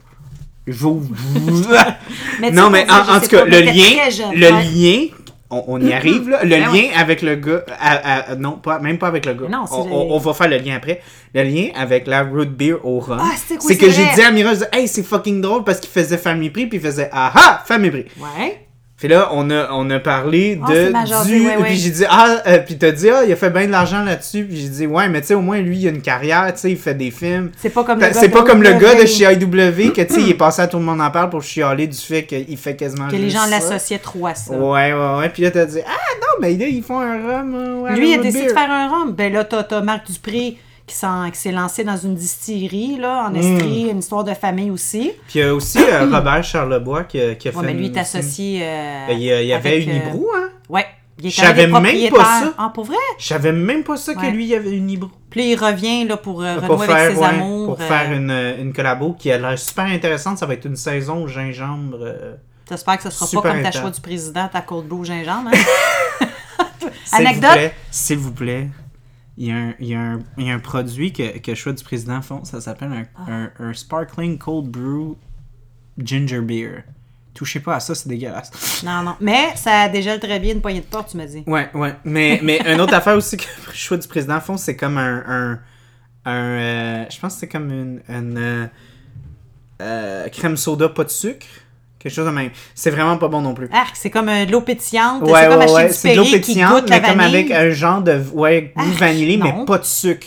[0.67, 1.03] Ils jouent.
[2.41, 4.65] Mais non, mais en, tout cas, le lien, jeune, le ouais.
[4.65, 5.07] lien,
[5.55, 6.43] on, on y arrive, là.
[6.45, 7.65] Le Ben lien avec le gars.
[7.81, 9.49] à- à- non, pas, même pas avec le gars.
[9.49, 11.01] Non, c'est on, on- on va faire le lien après.
[11.35, 13.19] Le lien avec la root beer au rhum.
[13.21, 15.65] Ah, c'est quoi, c'est que j'ai dit à Mira, je dis, hey, c'est fucking drôle
[15.65, 18.05] parce qu'il faisait famille prix, puis il faisait, ah ah, famille prix.
[18.19, 18.61] Ouais.
[18.97, 21.27] Puis là, on a, on a parlé Ah, de.
[21.27, 21.63] du, ouais, ouais.
[21.65, 24.05] Puis j'ai dit, ah, euh, puis t'as dit, ah, il a fait bien de l'argent
[24.05, 24.45] là-dessus.
[24.45, 26.61] Puis j'ai dit, ouais, mais tu sais, au moins, lui, il a une carrière, tu
[26.61, 27.51] sais, il fait des films.
[27.59, 30.01] C'est pas comme le gars C'est pas de comme le gars de chez IW que,
[30.03, 32.23] tu sais, il est passé à tout le monde en parle pour chialer du fait
[32.25, 34.55] qu'il fait quasiment Que les gens l'associaient trop à ça.
[34.55, 35.29] Ouais, ouais, ouais.
[35.29, 35.91] Puis là, t'as dit, ah
[36.21, 37.55] non, mais là, ils font un rhum.
[37.91, 38.53] euh, Lui, il a décidé beer.
[38.53, 39.13] de faire un rhum.
[39.13, 40.57] Ben là, t'as t'as Marc Dupré
[40.87, 40.95] qui
[41.39, 43.37] s'est lancé dans une distillerie, là, en Mm.
[43.37, 45.13] Estrie, une histoire de famille aussi.
[45.29, 47.63] Puis il y a aussi euh, Robert Charlebois qui, a- qui a fait.
[47.63, 48.61] Mais lui, est associé.
[48.63, 50.49] euh, Ben, Il y, a- il y avait avec, une euh, Hibrou, hein?
[50.69, 50.87] Ouais.
[51.23, 52.55] Je savais même pas ça.
[52.59, 52.97] Ah, pour vrai?
[53.19, 54.31] Je savais même pas ça que Ouais.
[54.33, 55.11] lui, il y avait une Hibrou.
[55.31, 57.67] Puis il revient là, pour euh, pour renouer faire, avec ses ouais, amours.
[57.77, 58.31] pour euh, faire une,
[58.61, 60.39] une collabo qui a l'air super intéressante.
[60.39, 61.99] Ça va être une saison au gingembre.
[62.03, 62.35] euh,
[62.69, 65.05] J'espère que ce sera Super pas comme ta choix du président, ta cold brew au
[65.05, 65.51] gingembre.
[66.21, 66.27] Hein?
[67.13, 67.73] Anecdote?
[67.91, 68.69] S'il vous plaît,
[69.37, 71.55] il y, a un, il, y a un, il y a un produit que, que
[71.55, 73.25] Choix du Président font, ça s'appelle un, Ah.
[73.29, 75.17] un, un Sparkling Cold Brew
[75.99, 76.85] Ginger Beer.
[77.35, 78.83] Touchez pas à ça, c'est dégueulasse.
[78.85, 79.17] non, non.
[79.21, 81.43] Mais ça dégèle très bien une poignée de porte, tu me dis.
[81.49, 81.97] Ouais, ouais.
[82.05, 85.25] Mais, mais une autre affaire aussi que Choix du Président font, c'est comme un.
[85.27, 85.61] un,
[86.27, 88.67] un, euh, je pense que c'est comme une, une euh,
[89.83, 91.47] euh, crème soda, pas de sucre.
[92.05, 92.51] Quelque chose de même.
[92.75, 93.67] C'est vraiment pas bon non plus.
[93.73, 95.23] Arc, c'est comme euh, de l'eau pétillante.
[95.23, 95.93] Ouais, c'est comme ouais, acheter ouais.
[95.93, 99.79] C'est de l'eau pétillante, mais comme avec un genre de ouais, goût vanillé, mais pas
[99.79, 100.27] de sucre.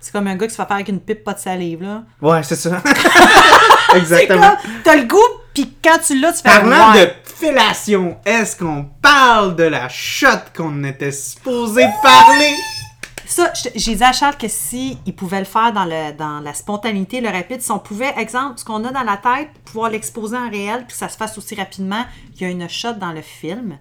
[0.00, 2.02] C'est comme un gars qui se fait faire avec une pipe, pas de salive, là.
[2.20, 2.82] Ouais, c'est ça.
[3.96, 4.50] Exactement.
[4.50, 5.16] comme, t'as le goût,
[5.54, 10.28] puis quand tu l'as, tu fais Parlant de fellation, est-ce qu'on parle de la shot
[10.54, 12.52] qu'on était supposé parler?
[13.26, 16.54] Ça, j'ai dit à Charles que si il pouvait le faire dans, le, dans la
[16.54, 20.36] spontanéité, le rapide, si on pouvait, exemple, ce qu'on a dans la tête, pouvoir l'exposer
[20.36, 22.04] en réel, puis que ça se fasse aussi rapidement,
[22.36, 23.76] il y a une shot dans le film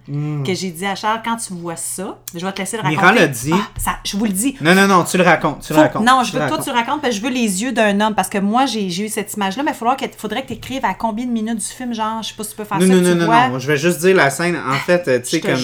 [0.45, 3.01] que j'ai dit à Charles, quand tu vois ça, je vais te laisser le raconter.
[3.01, 3.11] Hmm.
[3.11, 3.51] Mira l'a dit.
[3.53, 4.55] Ah, ça, je vous le dis.
[4.61, 5.61] Non, non, non, tu le racontes.
[5.65, 6.05] Tu le racontes.
[6.05, 7.99] non, je veux que toi tu le racontes parce que je veux les yeux d'un
[8.01, 10.85] homme parce que moi j'ai eu cette image là mais il faudrait que tu écrives
[10.85, 12.87] à combien de minutes du film genre je sais pas si tu peux faire Non,
[12.87, 13.47] ça non, non, tu non, vois.
[13.49, 13.59] non.
[13.59, 14.55] Je vais juste dire la scène.
[14.55, 15.59] En fait, euh, tu sais, comme,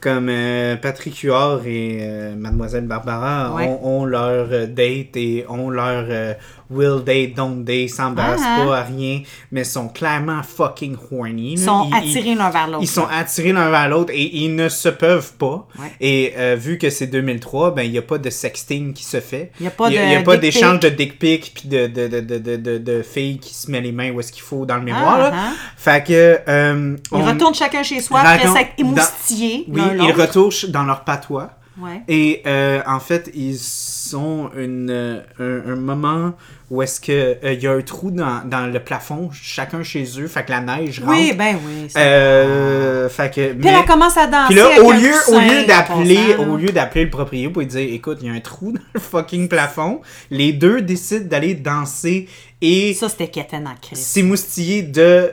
[0.00, 3.23] comme euh, Patrick Huard et euh, Mademoiselle Barbara
[3.54, 3.66] Ouais.
[3.66, 6.34] ont, ont leur euh, date et ont leur euh,
[6.70, 9.20] will date, don't date, s'embarrassent Ah, pas à rien,
[9.52, 11.52] mais sont clairement fucking horny.
[11.52, 11.64] Ils là.
[11.66, 12.82] sont Ils- attirés l'un vers l'autre.
[12.82, 15.66] Ils sont attirés l'un vers l'autre et ils ne se peuvent pas.
[15.78, 15.92] Ouais.
[16.00, 19.20] Et euh, vu que c'est 2003, ben il n'y a pas de sexting qui se
[19.20, 19.52] fait.
[19.60, 20.90] Il y a pas Il de y a pas d'échange pic.
[20.90, 23.80] de dick pic puis de, de, de, de, de, de, de filles qui se met
[23.80, 25.18] les mains où est-ce qu'il faut dans le mémoire.
[25.18, 25.30] là.
[25.34, 25.52] Ah, ah.
[25.76, 26.38] Fait que.
[26.48, 29.64] euh, Ils on- retournent chacun chez soi après s'être dans- émoustillés.
[29.68, 31.50] Oui, ils retournent dans leur patois.
[31.78, 32.02] Ouais.
[32.08, 36.34] Et euh, en fait, ils sont une, euh, un, un moment
[36.70, 40.04] où est-ce que euh, il y a un trou dans, dans le plafond, chacun chez
[40.20, 41.12] eux, fait que la neige rentre.
[41.18, 41.88] Oui, ben oui.
[41.88, 44.46] fait que, Puis mais- elle commence à danser.
[44.48, 47.92] puis là, au lieu, au lieu d'appeler, au lieu d'appeler le propriétaire pour lui dire,
[47.94, 50.00] écoute, il y a un trou dans le fucking plafond,
[50.30, 52.28] les deux décident d'aller danser
[52.60, 55.32] et Ça, c'était en s'émoustiller de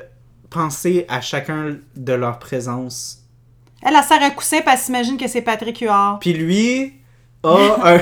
[0.50, 3.21] penser à chacun de leur présence.
[3.84, 6.20] Elle, elle sert un coussin parce qu'elle s'imagine que c'est Patrick Huard.
[6.20, 6.94] Puis lui
[7.44, 8.00] a un...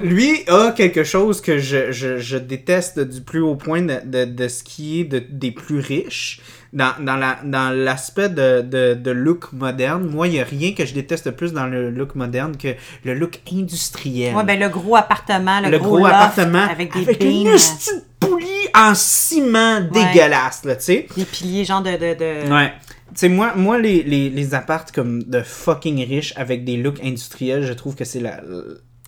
[0.02, 4.24] lui a quelque chose que je, je, je déteste du plus haut point de, de,
[4.24, 6.40] de ce qui est de- des plus riches.
[6.72, 10.72] Dans, dans, la, dans l'aspect de, de, de look moderne, moi, il n'y a rien
[10.72, 14.34] que je déteste plus dans le look moderne que le look industriel.
[14.34, 18.04] Ouais, ben le gros appartement, le, le gros, appartement avec des avec une beams, petite
[18.18, 21.06] poulie en ciment dégueulasse, là, tu sais.
[21.16, 21.92] des piliers, genre de...
[21.92, 22.72] de, de- Ouais.
[23.10, 27.02] Tu sais, moi, moi les, les, les appartes comme de fucking riches avec des looks
[27.02, 28.40] industriels, je trouve que c'est la.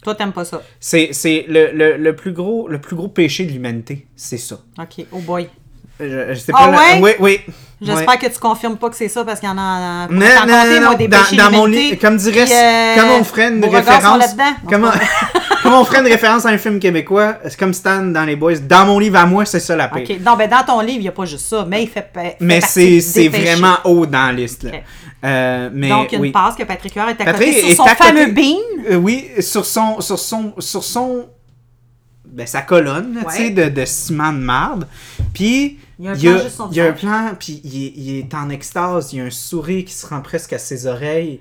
[0.03, 0.63] Toi, t'aimes pas ça.
[0.79, 4.07] C'est, c'est le, le, le, plus gros, le plus gros péché de l'humanité.
[4.15, 4.61] C'est ça.
[4.79, 5.05] OK.
[5.11, 5.49] Oh boy.
[6.01, 6.71] Je, je sais Ah pas.
[6.71, 7.01] la- ouais?
[7.01, 7.41] Oui, oui.
[7.81, 8.17] J'espère Ouais.
[8.19, 10.07] que tu confirmes pas que c'est ça parce qu'il y en a...
[10.09, 13.49] Non, non, non, moi, des Dans, dans mon livre, comme dirait, euh, comme on ferait
[13.49, 14.57] une référence, là-dedans.
[14.71, 14.91] comment,
[15.63, 18.61] comment on ferait une référence à un film québécois, c'est comme Stan dans les Boys.
[18.67, 20.05] Dans mon livre à moi, c'est ça la paix.
[20.09, 20.17] OK.
[20.25, 22.37] Non, ben dans ton livre, il n'y a pas juste ça, mais il fait, fait
[22.41, 24.63] Mais c'est, vraiment haut dans la liste.
[24.63, 24.71] Là.
[24.73, 24.83] Ok.
[25.25, 26.31] Euh, mais, Donc, il y a une oui.
[26.31, 28.57] passe que Patrick Huard est à Patrick côté sur son côté- fameux bean.
[28.91, 31.27] Euh, oui, sur son, sur son, sur son,
[32.27, 33.33] ben, sa colonne, Ouais.
[33.37, 34.87] tu sais, de, de ciment de marde.
[35.35, 37.35] Puis, Il y a un y plan a, juste son il y a un plan,
[37.39, 39.13] puis il, est- il est en extase.
[39.13, 41.41] Il y a un sourire qui se rend presque à ses oreilles.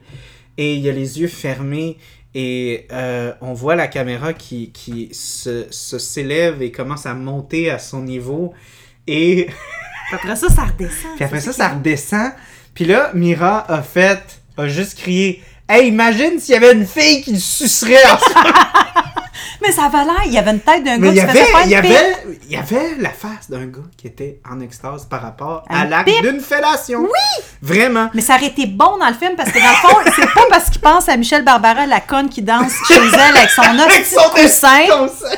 [0.58, 1.98] Et il a les yeux fermés.
[2.34, 7.70] Et euh, on voit la caméra qui, qui se, se s'élève et commence à monter
[7.70, 8.54] à son niveau.
[9.08, 9.48] Et
[10.14, 11.16] après ça, ça redescend.
[11.16, 12.32] puis après ça, ça redescend.
[12.74, 14.22] Puis là, Mira a fait,
[14.58, 18.18] a juste crié Hey, imagine s'il y avait une fille qui le sucerait en
[19.62, 21.76] Mais ça avait l'air, il y avait une tête d'un gars qui faisait il y
[21.76, 25.86] avait, il y avait la face d'un gars qui était en extase par rapport à
[25.86, 27.02] l'acte d'une fellation.
[27.02, 27.44] Oui!
[27.62, 28.10] Vraiment.
[28.14, 30.46] Mais ça aurait été bon dans le film parce que dans le fond, c'est pas
[30.50, 34.04] parce qu'il pense à Michel Barbara, la conne qui danse chez elle avec son Avec
[34.34, 34.88] coussin.
[34.90, 35.30] comme ça.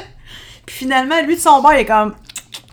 [0.65, 2.13] Puis finalement, lui de son bord, il est comme.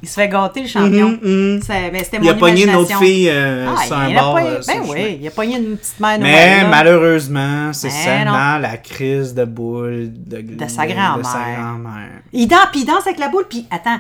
[0.05, 1.19] Il se fait gâter le champion.
[1.23, 4.35] Ben, C'était mon Il a pogné une autre fille euh, Ah, sur il un bord.
[4.35, 6.69] pas- euh, Ben oui, il a pogné une petite mère Mais là.
[6.69, 11.23] malheureusement, c'est seulement la crise de boule de, De sa grand-mère.
[11.23, 12.11] grand-mère.
[12.35, 13.99] Il danse, puis il danse avec la boule, puis attends,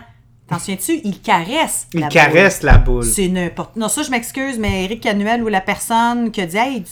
[0.48, 1.00] t'en souviens-tu?
[1.04, 1.86] Il caresse.
[1.94, 2.96] Il la caresse la boule.
[3.02, 3.04] boule.
[3.04, 3.76] C'est n'importe.
[3.76, 6.84] Non, ça, je m'excuse, mais Eric Canuel ou la personne qui a dit, hey,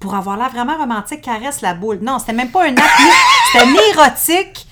[0.00, 1.98] pour avoir l'air vraiment romantique, caresse la boule.
[2.02, 2.80] Non, c'était même pas un acte.
[3.52, 4.63] C'était ni érotique,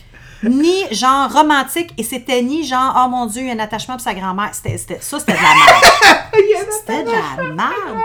[0.44, 3.94] ni genre romantique, et c'était ni genre, oh mon Dieu, il y a un attachement
[3.94, 4.50] pour sa grand-mère.
[4.52, 5.84] C'était, c'était- ça, c'était de la merde.
[6.80, 7.98] C'était de la merde.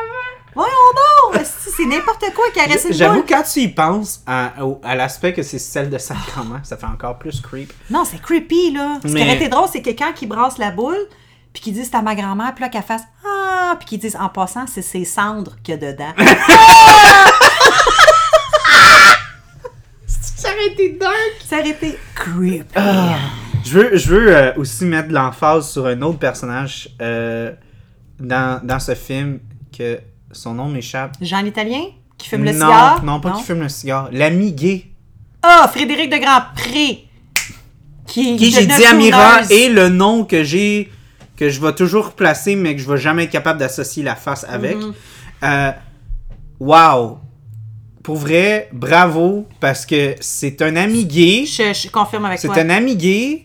[0.54, 0.72] Voyons
[1.34, 1.42] donc!
[1.46, 5.44] C'est n'importe quoi, caresser une J'avoue, quand tu y penses à, au- à l'aspect que
[5.44, 7.72] c'est celle de sa grand-mère, ça fait encore plus creep.
[7.92, 8.98] Non, c'est creepy, là.
[9.04, 10.98] Ce qui aurait été drôle, c'est quelqu'un qui brasse la boule,
[11.54, 14.18] puis qui dit c'est à ma grand-mère, puis là, qu'elle fasse Ah, puis qui disent
[14.20, 16.14] en passant, c'est ses cendres qu'il y a dedans.
[20.08, 21.10] Ça aurait été dingue!
[21.44, 22.80] Ça aurait été creepy.
[23.66, 27.52] Je veux, je veux euh, aussi mettre l'emphase sur un autre personnage euh,
[28.20, 29.40] dans, dans ce film
[29.76, 30.00] que
[30.32, 31.18] son nom m'échappe.
[31.22, 31.86] Jean l'Italien,
[32.18, 33.04] qui fume le non, cigare?
[33.04, 34.10] Non, pas qui fume le cigare.
[34.12, 34.86] L'ami gay.
[35.42, 37.06] Ah, Frédéric de Grandpré.
[38.06, 40.90] Qui, Qui j'ai dit à Mira et le nom que j'ai
[41.36, 44.46] que je vais toujours placer mais que je vais jamais être capable d'associer la face
[44.48, 44.78] avec.
[44.78, 44.94] Mhm.
[45.44, 45.72] Euh,
[46.60, 47.20] wow!
[48.04, 51.46] Pour vrai, bravo parce que c'est un ami gay.
[51.46, 52.58] Je, je confirme avec C'est toi.
[52.60, 53.44] un ami gay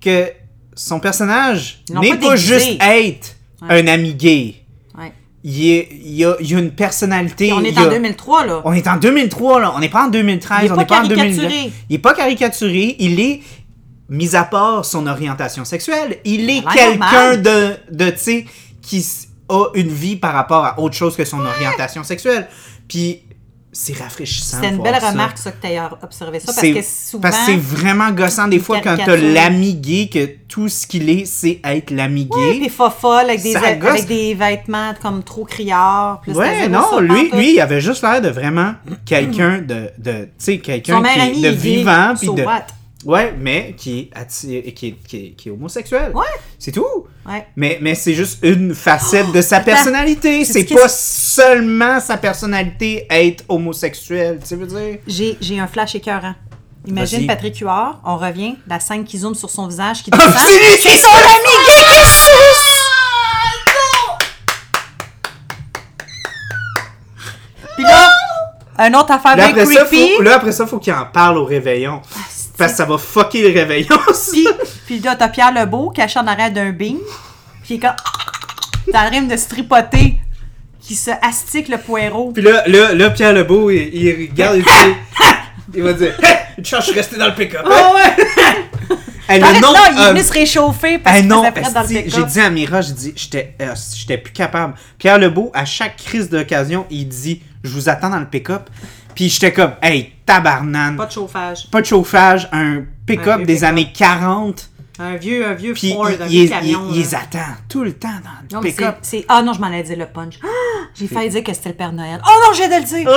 [0.00, 0.26] que
[0.74, 3.80] son personnage n'est pas pas, juste être Ouais.
[3.82, 4.54] un ami gay.
[4.96, 5.12] Ouais.
[5.42, 7.46] Il, est- il a, il a une personnalité.
[7.46, 8.60] Puis on est en a- 2003, là.
[8.64, 9.72] on est en 2003, là.
[9.74, 11.24] On n'est pas en 2013, Il est on pas n'est pas en 2020.
[11.38, 11.72] caricaturé.
[11.88, 12.96] Il est pas caricaturé.
[13.00, 13.40] Il est,
[14.10, 18.44] mis à part son orientation sexuelle, il est quelqu'un de, de tu sais,
[18.80, 19.04] qui
[19.48, 22.46] a une vie par rapport à autre chose que son orientation sexuelle.
[22.86, 23.22] Puis
[23.70, 24.56] c'est rafraîchissant.
[24.56, 27.20] C'était une belle remarque, ça, que tu aies observé ça, parce C'est- que souvent...
[27.22, 31.08] parce que c'est vraiment gossant des fois quand t'as l'ami gay que tout ce qu'il
[31.10, 32.60] est, c'est être l'ami gay.
[32.60, 36.20] des fofolles avec des, avec des vêtements comme trop criards.
[36.22, 40.30] puis Ouais, non, lui, lui, il avait juste l'air de vraiment quelqu'un de, de tu
[40.38, 42.66] sais, quelqu'un de vivant, puis de, what?
[43.04, 46.12] Ouais, mais qui est attiré, qui est, qui est, qui est homosexuel.
[46.14, 46.26] Ouais.
[46.58, 47.06] C'est tout.
[47.26, 47.46] Ouais.
[47.56, 50.44] Mais, mais c'est juste une facette de sa personnalité.
[50.44, 54.98] C'est ce pas seulement sa personnalité être homosexuel, tu veux dire?
[55.06, 56.34] J'ai, un flash écœurant.
[56.86, 57.26] Imagine.
[57.26, 60.76] Patrick Huard, on revient, la scène qui zoome sur son visage, qui Ah, c'est lui
[60.76, 62.78] qui c'est son ami gay qui suce!
[67.74, 68.10] Puis là,
[68.78, 70.16] un autre affaire Là bien après, ça, creepy.
[70.16, 72.00] faut, là, après ça, faut qu'il en parle au réveillon.
[72.58, 73.96] Parce que ça va fucker le réveillon.
[74.32, 74.46] Puis,
[74.86, 76.98] puis là, t'as Pierre Lebeau caché en arrière d'un beam.
[77.62, 77.96] Puis il est comme.
[78.92, 80.18] Dans le rime de se tripoter,
[80.80, 82.32] qui se astique le poireau.
[82.32, 84.64] Puis là, là, là Pierre Lebeau, il, il regarde et
[85.74, 86.14] il va dire
[86.58, 87.62] une chance, je suis resté dans le pick-up.
[87.64, 88.96] Oh ouais!
[89.30, 91.74] Hey, le Arrête, nom, non, il est euh, venu se réchauffer parce qu'il non, prête
[91.74, 92.04] dans le pick-up.
[92.16, 94.72] j'ai dit à Mira, j'ai dit, j'étais euh, j'étais plus capable.
[94.96, 98.70] Pierre Lebeau, à chaque crise d'occasion, il dit, je vous attends dans le pick-up.
[99.18, 100.94] Puis j'étais comme, hey, tabarnane.
[100.96, 101.68] Pas de chauffage.
[101.72, 104.70] Pas de chauffage, un pick-up des années 40.
[105.00, 106.86] Un vieux, un vieux Puis Ford, un vieux il- camion.
[106.92, 108.08] il- les attend tout le temps
[108.48, 108.98] dans le pick-up.
[109.26, 110.34] Ah non, je m'en allais dire le punch.
[110.44, 110.46] Ah,
[110.94, 112.20] j'ai failli dire que c'était le Père Noël.
[112.24, 113.10] Oh non, j'ai de le dire!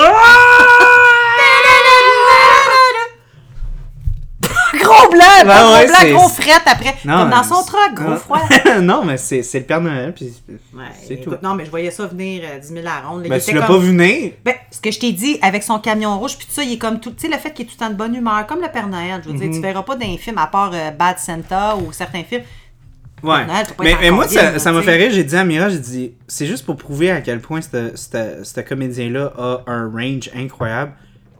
[4.91, 6.95] Gros blanc, gros ouais, blanc, gros frette après.
[7.03, 8.17] Comme dans son truck, gros non.
[8.17, 8.41] froid.
[8.81, 10.33] non, mais c'est c'est le Père Noël, puis
[10.73, 11.33] Ouais, c'est tout.
[11.41, 13.23] Non, mais je voyais ça venir euh, 10 000 à la ronde.
[13.23, 13.29] là.
[13.29, 14.31] Ben, tu l'as comme- pas vu venir?
[14.45, 16.77] Ben, ce que je t'ai dit, avec son camion rouge, puis tout ça, il est
[16.77, 17.11] comme tout.
[17.11, 18.87] Tu sais, le fait qu'il est tout le temps de bonne humeur, comme le Père
[18.87, 19.21] Noël.
[19.23, 19.39] Je veux Mhm.
[19.41, 22.43] dire, tu verras pas d'un film à part euh, Bad Santa ou certains films.
[23.23, 23.45] Ouais.
[23.45, 25.11] Noël, mais, moi, ça, m'a fait rire.
[25.13, 29.33] J'ai dit à Mira, j'ai dit, c'est juste pour prouver à quel point ce comédien-là
[29.37, 30.93] a un range incroyable.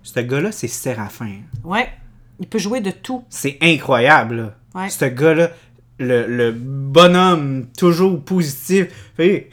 [0.03, 1.37] Ce gars-là, c'est Séraphin.
[1.63, 1.89] Ouais.
[2.41, 3.23] Il peut jouer de tout.
[3.29, 4.53] C'est incroyable.
[4.75, 4.89] Ouais.
[4.89, 5.51] Ce gars-là,
[5.99, 8.87] le, le bonhomme toujours positif.
[9.15, 9.49] Fait,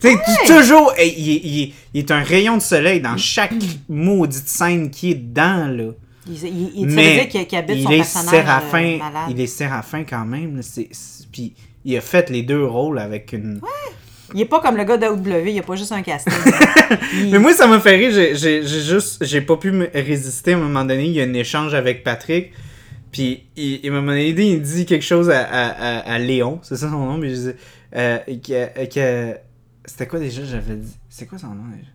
[0.00, 3.54] Tu sais, toujours, il, il- il- est un rayon de soleil dans chaque
[3.88, 5.90] maudite scène qui est dedans, là.
[6.28, 9.22] Il, il, Mais qu'il habite il son est personnage séraphin, euh, malade.
[9.30, 10.60] il est séraphin quand même.
[11.32, 11.54] puis
[11.84, 13.60] il a fait les deux rôles avec une.
[14.34, 15.16] Il est pas comme le gars d'AW,
[15.46, 16.32] il a pas juste un casting.
[17.14, 18.10] Il- Mais moi, ça m'a fait rire.
[18.34, 19.24] J'ai juste.
[19.24, 21.04] J'ai pas pu me résister à un moment donné.
[21.06, 22.52] Il y a un échange avec Patrick.
[23.12, 26.58] Puis, il, moment donné, il dit quelque chose à, à, à, à Léon.
[26.62, 27.18] C'est ça son nom.
[27.18, 27.56] Mais je disais.
[27.94, 29.38] Euh, que, que-
[29.84, 30.96] C'était quoi déjà J'avais dit.
[31.08, 31.88] C'est quoi son nom déjà?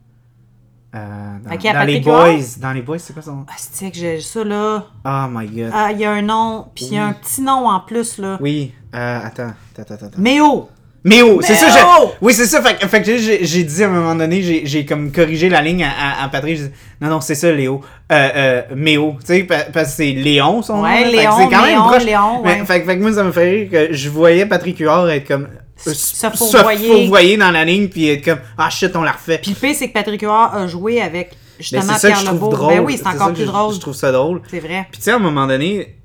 [0.93, 1.37] Euh,
[1.73, 2.35] dans, les boys.
[2.59, 3.45] Dans les boys, c'est quoi son nom?
[3.49, 4.85] Ah, c'est que j'ai ça là?
[5.05, 5.71] Oh my god.
[5.73, 8.17] Ah, il y a un nom, puis il y a un petit nom en plus
[8.17, 8.37] là.
[8.41, 8.73] Oui.
[8.93, 9.53] Euh, attends.
[9.77, 10.21] Attends, attends, attends.
[10.21, 10.69] Méo!
[11.03, 12.61] Méo, c'est ça, j'ai- oui, c'est ça.
[12.61, 15.83] Fait, que- fait que j'ai dit à un moment donné, j'ai comme corrigé la ligne
[15.83, 16.57] à, à, à Patrick.
[16.57, 16.71] j'ai dit,
[17.01, 17.81] non, non, c'est ça, Léo.
[18.11, 20.83] Euh, euh, Méo, tu sais, pa- parce que c'est Léon, son nom.
[20.83, 22.03] Ouais, Fait que Léon, c'est quand même Léon, proche.
[22.05, 22.65] Léon, Mais, ouais.
[22.65, 25.27] fait, que- fait que moi, ça me fait rire que je voyais Patrick Huard être
[25.27, 25.47] comme.
[25.87, 27.37] euh, Se fourvoyer.
[27.37, 29.39] dans la ligne, puis être comme, ah shit, on la refait.
[29.41, 32.13] Puis le pire, c'est que Patrick Huard a joué avec Mais justement c'est ça que
[32.13, 32.49] Pierre je trouve Lebeau.
[32.55, 32.73] drôle.
[32.75, 33.73] Ben oui, c'est encore plus je- drôle.
[33.73, 34.41] Je trouve ça drôle.
[34.51, 34.85] C'est vrai.
[34.91, 35.95] Puis tu sais, à un moment donné,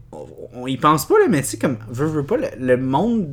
[0.58, 3.26] on, y pense pas, là, mais tu sais, comme, veux, veux pas, le, le monde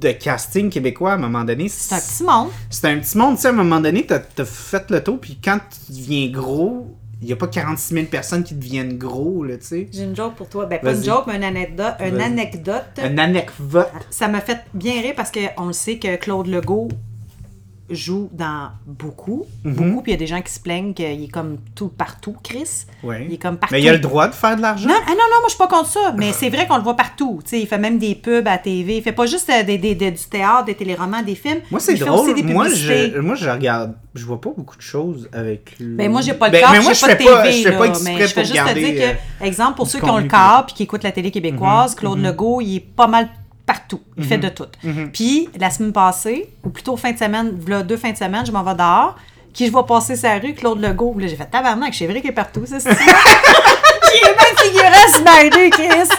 [0.00, 2.48] de casting québécois, à un moment donné, C'est un petit monde.
[2.70, 5.18] c'est un petit monde, tu sais, à un moment donné, t'as as fait le tour,
[5.20, 9.44] puis quand tu deviens gros, il y a pas 46 000 personnes qui deviennent gros,
[9.44, 9.88] là, tu sais.
[9.92, 10.64] J'ai une joke pour toi.
[10.66, 11.94] Ben, pas une joke, mais une anecdote.
[12.00, 12.84] Une anecdote.
[12.98, 13.88] Un anecdote.
[14.08, 16.88] Ça m'a fait bien rire parce qu'on le sait que Claude Legault
[17.90, 19.44] joue dans beaucoup.
[19.64, 19.72] Mhm.
[19.74, 20.02] Beaucoup.
[20.02, 22.86] Puis il y a des gens qui se plaignent qu'il est comme tout partout, Chris.
[23.02, 23.26] Ouais.
[23.28, 23.74] Il est comme partout.
[23.74, 24.88] Mais il a le droit de faire de l'argent?
[24.88, 26.82] Non, ah non, non, moi je suis pas contre ça, mais c'est vrai qu'on le
[26.82, 27.40] voit partout.
[27.44, 28.96] Tu sais, il fait même des pubs à TV.
[28.98, 31.60] Il fait pas juste euh, des, des- des- du théâtre, des téléromans, des films.
[31.70, 32.34] Moi, c'est drôle.
[32.34, 33.94] des Moi je, moi, je regarde.
[34.14, 35.94] Je vois pas beaucoup de choses avec lui.
[35.96, 37.62] Ben, moi, j'ai pas le Ben, mais moi, je pas fais de TV, pas, je
[37.62, 40.10] fais pas mais exprès je fais juste te dire que, euh, exemple, pour ceux qui
[40.10, 41.32] ont le câble puis qui écoutent la télé Mhm.
[41.34, 43.28] québécoise, Claude Legault, il est pas mal
[43.70, 44.00] partout.
[44.16, 44.66] Il fait de tout.
[44.82, 45.10] Mhm.
[45.12, 47.52] Puis, la semaine passée, ou plutôt fin de semaine,
[47.84, 49.16] deux fins de semaine, je m'en vais dehors,
[49.52, 51.16] qui je vois passer sa rue, Claude Legault.
[51.18, 55.22] Là, j'ai fait tabarnak, c'est vrai qu'il est partout, ça, c'est J'ai même figuré sur
[55.22, 56.10] ma rue, Chris?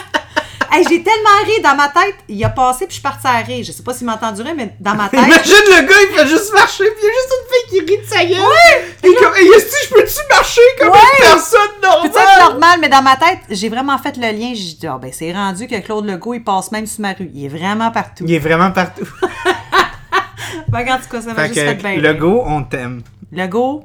[0.74, 2.14] Hey, j'ai tellement ri dans ma tête.
[2.28, 3.62] Il a passé, puis je suis partie à rire.
[3.62, 5.20] Je sais pas s'il m'a entendu rire, mais dans ma tête.
[5.20, 7.92] Imagine le gars, il fait juste marcher, puis il y a juste une fille qui
[7.92, 8.48] rit de sa gueule.
[8.48, 9.10] Ouais!
[9.10, 12.50] Et comme, hey, est-ce que je peux-tu marcher comme une personne Peut-être normale?
[12.52, 14.52] normal, mais dans ma tête, j'ai vraiment fait le lien.
[14.54, 17.30] J'ai dit, ah ben c'est rendu que Claude Legault, il passe même sur ma rue.
[17.34, 18.24] Il est vraiment partout.
[18.26, 19.06] Il est vraiment partout.
[20.68, 21.96] Ben, en tout cas, ça m'a juste fait bien.
[21.96, 22.18] le rire.
[22.18, 23.02] go, on t'aime.
[23.30, 23.84] Legault,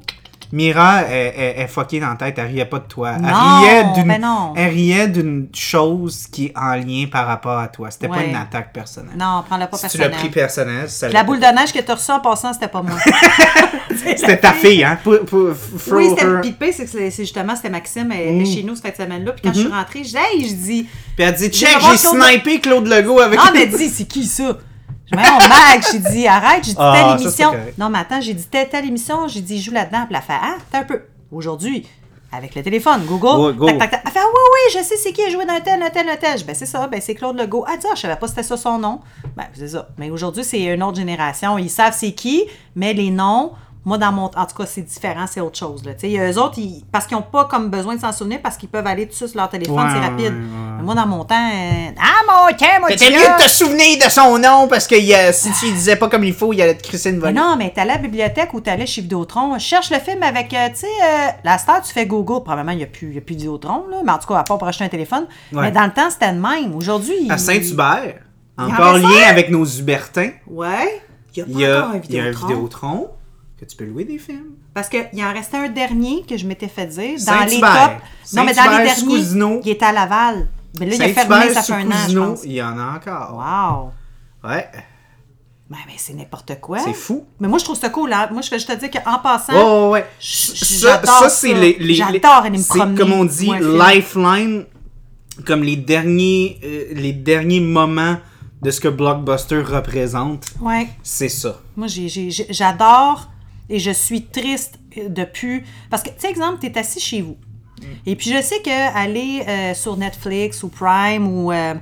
[0.52, 3.14] Mira est, est, est fuckée dans la tête, elle riait pas de toi.
[3.18, 7.92] Elle riait d'une, ben chose qui est en lien par rapport à toi.
[7.92, 9.18] C'était pas une attaque personnelle.
[9.18, 11.96] non, prends-le pas si tu l'as pris personnel, ça La boule de neige que t'as
[11.96, 12.98] reçue en passant, c'était pas moi.
[13.98, 15.00] C'était ta fille, hein?
[15.04, 15.54] Pour, pour,
[15.92, 18.42] Oui, c'était c'est que c'est justement, c'était Maxime, elle Mm.
[18.42, 19.32] était chez nous cette semaine-là.
[19.32, 20.84] Puis quand je suis rentrée, je dis, hey, je dis,
[21.16, 24.58] Puis elle dit, check, j'ai snipé Claude Legault avec Ah, mais dis, c'est qui ça?
[25.12, 27.52] Je dis, on mag, j'ai dit, arrête, j'ai dit Ah, telle émission.
[27.78, 30.06] Non, mais attends, j'ai dit telle, telle émission, j'ai dit, joue là-dedans.
[30.08, 31.02] Puis elle fait, ah, t'as un peu.
[31.32, 31.88] Aujourd'hui,
[32.32, 33.66] avec le téléphone, Google, Ouais, go.
[33.68, 34.02] tac, tac, tac.
[34.06, 35.90] Elle fait, ah, oui, oui, je sais c'est qui a joué dans un tel, un
[35.90, 36.44] tel, un tel.
[36.46, 37.64] Ben, c'est ça, ben, c'est Claude Legault.
[37.68, 39.00] Ah, ah, je savais pas c'était ça son nom.
[39.36, 39.88] Ben, c'est ça.
[39.98, 41.58] Mais aujourd'hui, c'est une autre génération.
[41.58, 42.44] Ils savent c'est qui,
[42.76, 43.52] mais les noms,
[43.88, 44.26] moi, dans mon.
[44.26, 45.86] En tout cas, c'est différent, c'est autre chose.
[45.86, 45.94] Là.
[45.94, 48.58] Tu sais, eux autres, ils- parce qu'ils n'ont pas comme besoin de s'en souvenir, parce
[48.58, 50.34] qu'ils peuvent aller tout de suite sur leur téléphone, Ouais, c'est rapide.
[50.34, 50.76] ouais.
[50.78, 53.50] Mais moi, dans mon temps, euh, ah, mon tiens, moi, T'étais tu mieux de te
[53.50, 54.96] souvenir de son nom parce que
[55.32, 57.34] si tu lui disais pas comme il faut, il allait te crisser une Mais volée.
[57.34, 60.68] non, mais t'allais à la bibliothèque ou t'allais chez Vidéotron, cherche le film avec, euh,
[60.70, 62.44] tu sais, euh, la star, tu fais Google.
[62.44, 64.40] Probablement, il n'y a plus, il y a plus Vidéotron, là, mais en tout cas,
[64.40, 65.28] à part pour acheter un téléphone.
[65.54, 65.62] Ouais.
[65.62, 66.76] Mais dans le temps, c'était le même.
[66.76, 67.28] Aujourd'hui.
[67.30, 68.16] À Saint-Hubert,
[68.58, 71.02] en encore reste lien avec nos Hubertins, Ouais.
[71.36, 73.08] Il y a pas a, encore un il y a un Vidéotron.
[73.60, 74.52] Que tu peux louer des films.
[74.74, 77.18] Parce qu'il en restait un dernier que je m'étais fait dire.
[77.26, 78.34] Dans les tops.
[78.34, 79.62] Non, mais dans les derniers, Scousino.
[79.64, 80.48] il était à Laval.
[80.80, 82.42] Mais là, il a fermé, ça fait un an, je pense.
[82.44, 83.92] il y en a encore.
[84.44, 84.50] Wow.
[84.50, 84.70] Ouais,
[85.72, 86.78] Ben, mais c'est n'importe quoi.
[86.80, 87.26] c'est fou.
[87.40, 88.14] Mais moi, je trouve ça cool.
[88.14, 88.30] Hein?
[88.32, 90.06] Moi, je fais juste te dire qu'en passant, Oh, ouais.
[90.20, 90.54] Ça,
[91.00, 94.66] j'adore ça, c'est les, les- J'adore aller me c'est promener, comme on dit, lifeline,
[95.46, 98.18] comme les derniers, euh, les derniers moments
[98.62, 100.46] de ce que Blockbuster représente.
[100.62, 100.88] Ouais.
[101.02, 101.60] C'est ça.
[101.76, 101.88] Moi,
[102.50, 103.30] j'adore
[103.70, 105.64] et je suis triste depuis.
[105.90, 107.38] Parce que, tu sais, exemple, tu es assis chez vous.
[108.06, 111.76] Et puis, je sais qu'aller euh, sur Netflix ou Prime ou euh,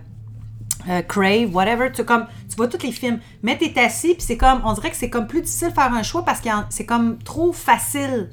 [0.90, 3.20] euh, Crave, whatever, tu, comme, tu vois tous les films.
[3.44, 5.74] Mais tu es assis, puis c'est comme, on dirait que c'est comme plus difficile de
[5.74, 8.30] faire un choix parce que c'est comme trop facile.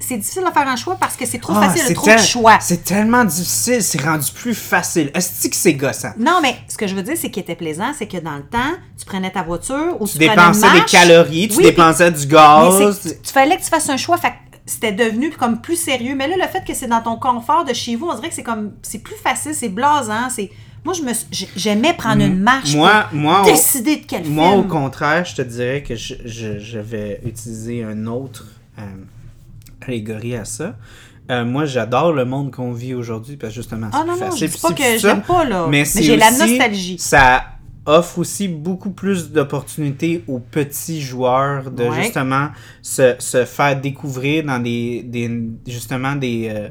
[0.00, 2.20] C'est difficile de faire un choix parce que c'est trop Ah, facile, c'est trop tel-
[2.20, 2.58] de choix.
[2.60, 5.10] C'est tellement difficile, c'est rendu plus facile.
[5.14, 6.12] Est-ce que c'est gossant?
[6.18, 8.44] Non, mais ce que je veux dire, c'est qu'il était plaisant, c'est que dans le
[8.44, 8.58] temps,
[8.98, 12.98] tu prenais ta voiture ou tu, Tu dépensais des calories, tu Oui, dépensais du gaz.
[13.02, 14.32] tu, tu fallait que tu fasses un choix, fait
[14.64, 16.14] c'était devenu comme plus sérieux.
[16.16, 18.34] Mais là, le fait que c'est dans ton confort de chez vous, on dirait que
[18.36, 20.50] c'est comme c'est plus facile, c'est blasant, c'est
[20.84, 21.12] moi je me
[21.56, 24.68] j'aimais prendre une marche Moi, pour moi, au- décider de quel Moi, au film.
[24.68, 28.46] contraire, je te dirais que je, je, je vais utiliser un autre
[28.78, 28.82] euh,
[29.86, 30.76] allégorie à ça.
[31.30, 34.20] Euh, moi, j'adore le monde qu'on vit aujourd'hui parce que justement, c'est Ah non, plus
[34.24, 34.48] non, facile.
[34.48, 35.66] je dis pas que j'aime pas, là.
[35.70, 36.96] Mais j'ai la nostalgie.
[36.98, 37.44] Ça,
[37.86, 42.02] offre aussi beaucoup plus d'opportunités aux petits joueurs de Ouais.
[42.02, 42.48] justement
[42.80, 45.28] se, se faire découvrir dans des, des
[45.66, 46.68] justement des, euh,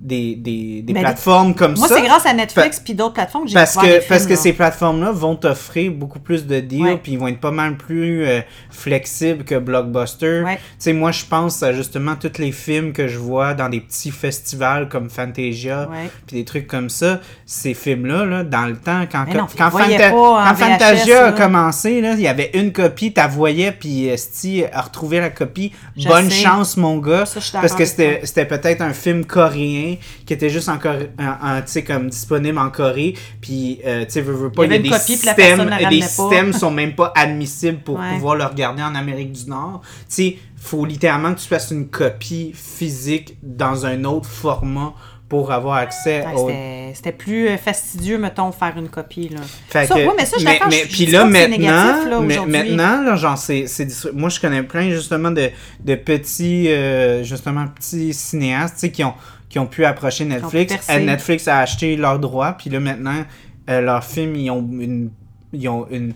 [0.00, 0.34] des,
[0.82, 1.96] des, plateformes comme Moi, ça.
[1.96, 4.36] c'est grâce à Netflix puis d'autres plateformes que j'ai Parce que, parce que là.
[4.36, 8.24] ces plateformes-là vont t'offrir beaucoup plus de deals, puis ils vont être pas mal plus
[8.26, 8.40] euh,
[8.70, 10.42] flexibles que Blockbuster.
[10.42, 10.56] Ouais.
[10.56, 13.80] Tu sais, moi, je pense à justement tous les films que je vois dans des
[13.80, 15.88] petits festivals comme Fantasia,
[16.26, 17.20] puis des trucs comme ça.
[17.44, 22.14] Ces films-là, là, dans le temps, quand, non, quand, Fanta- VHS, Fantasia a commencé, là,
[22.14, 25.72] il y avait une copie, t'as voyais, puis Esti a retrouvé la copie.
[25.96, 26.42] Je Bonne sais.
[26.42, 27.26] chance, mon gars.
[27.26, 29.89] Ça, parce que c'était peut-être un film coréen
[30.26, 34.32] qui était juste encore tu sais comme disponible en Corée puis euh, tu sais veux,
[34.34, 38.12] veux pas Il y a des copie, systèmes les sont même pas admissibles pour Ouais.
[38.14, 41.88] pouvoir le regarder en Amérique du Nord tu sais faut littéralement que tu fasses une
[41.88, 44.92] copie physique dans un autre format
[45.28, 46.48] pour avoir accès Ouais, au
[46.92, 49.28] c'était- plus euh, fastidieux, mettons, faire une copie.
[49.28, 49.38] Là.
[49.68, 50.36] fait Ça, que- ouais, mais ça,
[50.68, 52.52] mais, puis là maintenant, négatif, là, mais aujourd'hui.
[52.58, 53.66] maintenant là, genre c'est
[54.12, 55.50] moi je connais plein justement de,
[55.84, 59.14] de petits euh, justement petits cinéastes, qui ont
[59.50, 60.88] qui ont pu approcher Netflix.
[60.88, 63.24] Euh, Netflix a acheté leurs droits, puis là maintenant
[63.68, 65.10] euh, leurs films ils ont une
[65.52, 66.14] ils ont une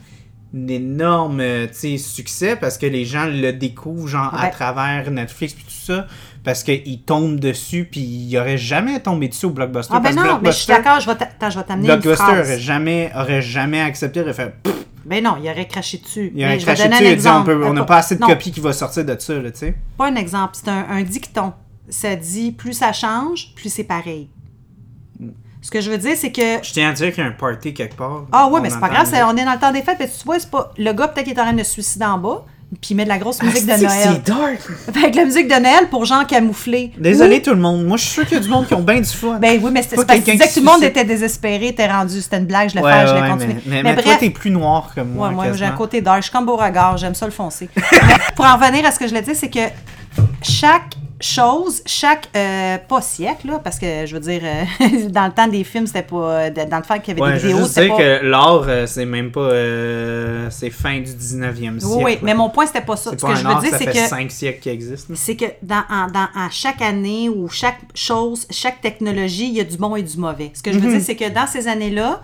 [0.55, 5.64] une énorme euh, succès parce que les gens le découvrent genre à travers Netflix puis
[5.64, 6.07] tout ça
[6.45, 10.39] parce qu'ils tombent dessus puis ils auraient jamais tombé dessus au Blockbuster Ah, ben non,
[10.41, 11.16] mais je suis d'accord, je vais
[11.64, 15.66] t'amener une Blockbuster aurait jamais, aurait jamais accepté, aurait fait pff, Ben non, il aurait
[15.66, 16.30] craché dessus.
[16.32, 17.64] il aurait Mais je vais craché donner dessus un et dit on exemple.
[17.64, 19.74] on n'a pas assez de non, copies qui va sortir de ça, là, tu sais.
[19.99, 21.53] Pas un exemple, c'est un, un dicton.
[21.89, 24.28] Ça dit plus ça change, plus c'est pareil.
[25.61, 26.62] Ce que je veux dire, c'est que.
[26.62, 28.24] Je tiens à dire qu'il y a un party quelque part.
[28.32, 30.24] Ah ouais, mais c'est pas grave, on est dans le temps des fêtes, mais tu
[30.24, 30.72] vois, c'est pas.
[30.76, 32.45] Le gars, peut-être qu'il est en train de se suicider en bas,
[32.82, 34.09] puis il met de la grosse musique Ah, de c'est- Noël.
[34.26, 34.97] C'est dark?
[34.97, 36.93] Avec la musique de Noël pour gens camouflés.
[36.99, 37.82] Désolé Ou- tout le monde.
[37.87, 39.39] Moi, je suis sûr qu'il y a du monde qui ont bien du fun.
[39.39, 42.37] Ben oui, mais c'est parce que que tout le monde était désespéré, t'es rendu, c'était
[42.39, 43.55] une blague, je le ouais, fais, je ouais, l'ai mais, continué.
[43.66, 45.28] mais, mais toi, t'es plus noir que moi.
[45.28, 46.18] Ouais, moi, j'ai un côté dark.
[46.18, 47.70] Je suis comme Beauregard, j'aime ça le foncé.
[47.76, 49.61] Mais pour en revenir à ce que je voulais dire, c'est que
[50.43, 50.95] chaque
[51.25, 55.47] chose, chaque, euh, pas siècle, là, parce que je veux dire, euh, dans le temps
[55.49, 57.97] des films, c'était pas, dans le temps qu'il y avait Ouais, des vidéos, c'était pas...
[57.97, 59.41] que l'art, euh, c'est même pas.
[59.41, 61.85] euh, c'est fin du 19e siècle.
[61.85, 63.11] Oui, oui, mais mon point, c'était pas ça.
[63.11, 64.61] C'est Ce pas que un je veux art, dire, ça c'est fait que 5 siècles
[64.61, 65.09] qu'il existe.
[65.09, 65.16] là.
[65.18, 69.64] c'est que dans, en- dans- chaque année ou chaque chose, chaque technologie, il y a
[69.64, 70.51] du bon et du mauvais.
[70.55, 70.97] Ce que je veux Mhm.
[70.99, 72.20] dire, c'est que dans ces années-là,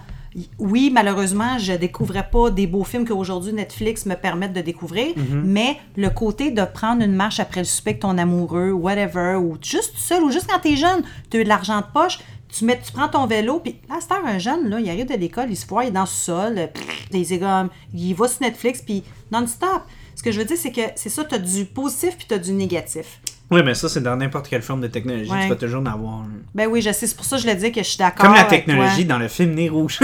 [0.59, 5.43] oui, malheureusement, je découvrais pas des beaux films qu'aujourd'hui Netflix me permettent de découvrir, Mhm.
[5.45, 9.57] mais le côté de prendre une marche après le souper avec ton amoureux, whatever, ou
[9.61, 12.21] juste seul, ou juste quand t'es jeune, tu as de l'argent de poche,
[12.53, 15.15] tu, mets, tu prends ton vélo, puis là, c'est un jeune, là, il arrive de
[15.15, 18.15] l'école, il se voit, il est dans le sol, euh, pff, il, est comme, il
[18.15, 19.03] va sur Netflix, puis
[19.33, 19.83] non-stop.
[20.17, 22.35] Ce que je veux dire, c'est que c'est ça, tu as du positif puis tu
[22.35, 23.21] as du négatif.
[23.51, 25.31] Oui, mais ça, c'est dans n'importe quelle forme de technologie.
[25.31, 25.43] Ouais.
[25.43, 26.23] Tu vas toujours en avoir.
[26.55, 28.25] Ben oui, je sais, c'est pour ça que je le dis que je suis d'accord.
[28.27, 29.15] Comme la avec technologie toi.
[29.17, 29.99] dans le film Nez Rouge.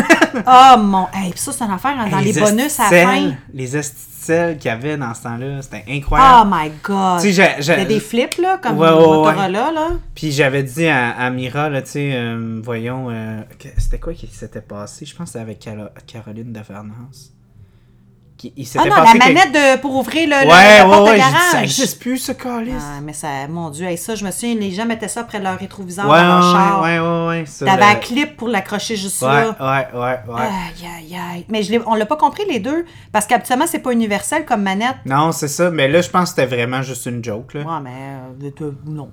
[0.47, 1.07] Oh mon.
[1.13, 3.33] Hey, puis ça, c'est une affaire hein, dans les, bonus à la fin.
[3.55, 6.51] Les esticelles qu'il y avait dans ce temps-là, c'était Oh incroyable.
[6.53, 7.21] my god.
[7.21, 9.89] Tu sais, des flips, là, comme Ouais, ouais, Motorola, là.
[10.15, 13.41] Puis j'avais dit à, à Mira, là, tu sais, euh, voyons, euh,
[13.79, 15.05] c'était quoi qui s'était passé?
[15.07, 17.33] Je pense que c'était avec Caro- Caroline de Fernance.
[18.37, 21.09] Qui, il Ah non, la manette de, pour ouvrir le, le- Ouais, la ouais, porte
[21.09, 21.51] ouais, dit, garage.
[21.53, 22.75] ça existe plus, ce calice.
[22.79, 25.39] Ah, mais ça, mon Dieu, hey, ça, je me souviens, les gens mettaient ça près
[25.39, 26.83] de leur rétroviseur ouais, dans leur char.
[26.83, 29.57] ouais, ouais, ouais, T'avais le- un clip pour l'accrocher juste là.
[29.59, 30.41] ouais, ouais, ouais.
[30.43, 31.47] Aïe, aïe, aïe.
[31.49, 34.63] Mais je l'ai- on l'a pas compris, les deux, parce qu'habituellement, c'est pas universel comme
[34.63, 34.97] manette.
[35.07, 37.61] Non, c'est ça, mais là, je pense que c'était vraiment juste une joke, là.
[37.63, 39.11] Ouais, mais euh, non.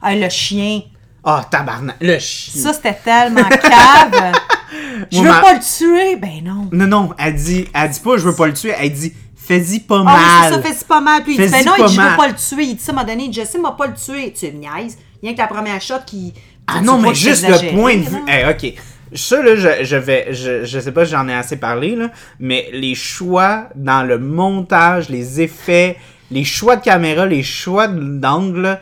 [0.00, 0.80] Ah, le chien.
[1.24, 2.62] Ah, tabarnak, le chien.
[2.62, 4.32] Ça, c'était tellement cave.
[5.10, 6.16] Je veux pas le tuer.
[6.16, 6.68] Ben non.
[6.72, 9.80] Non, non, elle dit, elle dit pas je veux pas le tuer, elle dit fais-y
[9.80, 10.16] pas Ah mal.
[10.16, 11.22] oui, c'est ça, fais-y pas mal.
[11.22, 12.64] Puis il dit, ben non, il dit, je veux pas le tuer.
[12.64, 14.32] Il dit ça, m'a donné, il dit, je sais, m'a pas le tuer.
[14.38, 14.98] Tu me niaises.
[15.22, 16.34] Rien que la première shot qui.
[16.66, 18.18] Ah non, mais juste le point de vue.
[18.28, 18.74] Eh, ok.
[19.14, 20.28] Ça, là, je, je vais.
[20.34, 22.10] Je, je sais pas si j'en ai assez parlé, là.
[22.38, 25.96] Mais les choix dans le montage, les effets,
[26.30, 28.78] les choix de caméra, les choix d'angle,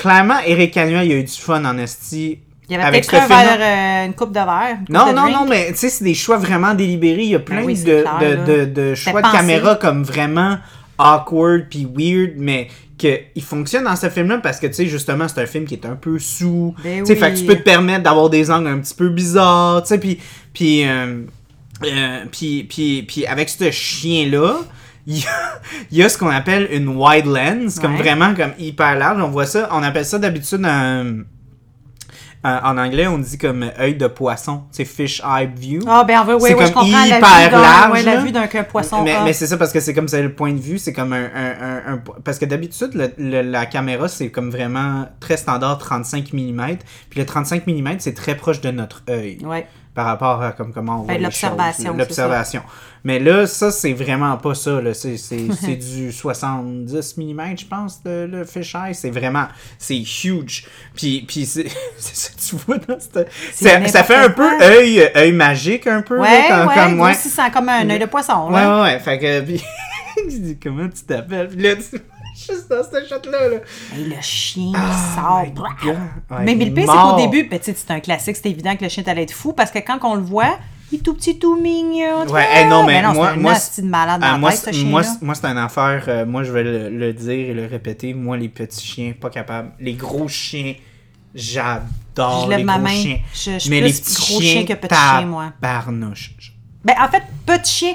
[0.00, 2.38] clairement, Eric Cagnon, il a eu du fun en esti.
[2.68, 4.76] Il y avait avec peut-être un verre, euh, une coupe de verre.
[4.78, 5.36] une coupe Non, de non, drink.
[5.36, 7.24] non, mais tu sais, c'est des choix vraiment délibérés.
[7.24, 10.58] Il y a plein oui, de, clair, de, de, de choix de caméra comme vraiment
[10.98, 15.40] awkward puis weird, mais qu'il fonctionne dans ce film-là parce que, tu sais, justement, c'est
[15.40, 16.74] un film qui est un peu sous.
[16.82, 17.18] Ben tu sais, oui.
[17.18, 19.98] fait que tu peux te permettre d'avoir des angles un petit peu bizarres, tu sais,
[19.98, 20.18] puis...
[20.52, 21.22] Puis, euh,
[21.84, 24.56] euh, puis, puis, puis avec ce chien-là,
[25.06, 25.60] il y, a,
[25.90, 28.02] il y a ce qu'on appelle une wide lens, comme Ouais.
[28.02, 29.20] vraiment comme hyper large.
[29.22, 31.22] On voit ça, on appelle ça d'habitude un...
[32.42, 35.80] un- en anglais, on dit comme œil de poisson, c'est fish eye view.
[35.86, 36.88] Ah, ben, oui, oui, C'est oui, je comprends.
[37.06, 39.02] La hyper vue large, ouais, la vue d'un poisson.
[39.02, 39.24] Mais, a.
[39.24, 41.24] mais c'est ça parce que c'est comme ça le point de vue, c'est comme un,
[41.34, 45.76] un- un- un- parce que d'habitude le- le- la caméra c'est comme vraiment très standard
[45.78, 46.76] 35 mm,
[47.10, 49.38] puis le 35 mm c'est très proche de notre œil.
[49.44, 49.66] Ouais.
[49.94, 52.62] Par rapport à comme, comment on voit Ben, les l'observation, L'observation.
[53.02, 54.80] Mais là, ça, c'est vraiment pas ça.
[54.80, 54.92] là.
[54.94, 58.94] C'est, c'est, c'est du 70 mm, je pense, le, le fisheye.
[58.94, 59.46] C'est vraiment...
[59.78, 60.66] C'est huge.
[60.94, 61.66] Puis, puis c'est,
[61.98, 63.30] ça tu vois dans cette...
[63.52, 66.16] C'est Ça, ça fait un peu œil, œil magique, un peu.
[66.16, 67.14] là, Ouais, quand- ouais, comme, moi ouais.
[67.16, 68.48] aussi, c'est comme un œil de poisson.
[68.50, 68.82] Ouais, là.
[68.82, 68.98] ouais, ouais.
[69.00, 69.40] Fait que.
[70.28, 71.48] Puis, comment tu t'appelles?
[71.48, 71.82] Puis là, tu.
[72.46, 73.56] Juste dans cette shot-là, là.
[73.96, 75.42] Le chien Ah, sort.
[75.44, 78.84] Ouais, mais, mais le pire, c'est qu'au début, ben, c'est un classique, c'est évident que
[78.84, 80.58] le chien allait être fou parce que quand on le voit,
[80.92, 82.26] il est tout petit, tout mignon.
[82.28, 82.60] Ouais, Ah!
[82.62, 84.60] hey, non, mais non, moi- c'est un moi, de malade dans Ah, la moi, tête,
[84.60, 85.16] ce c'est- moi, chien-là.
[85.20, 86.04] c'est- moi, c'est une affaire.
[86.08, 88.14] euh, moi, je vais le, le dire et le répéter.
[88.14, 89.72] Moi, les petits chiens, pas capable.
[89.78, 90.74] Les gros chiens,
[91.34, 92.44] j'adore.
[92.44, 92.90] Je lève les ma gros main.
[92.90, 93.18] Chiens.
[93.32, 95.52] Je- je suis mais plus les petits gros chien chiens que petit chien, moi.
[95.60, 96.34] Barnouche.
[96.84, 97.94] Ben, en fait, petit chien,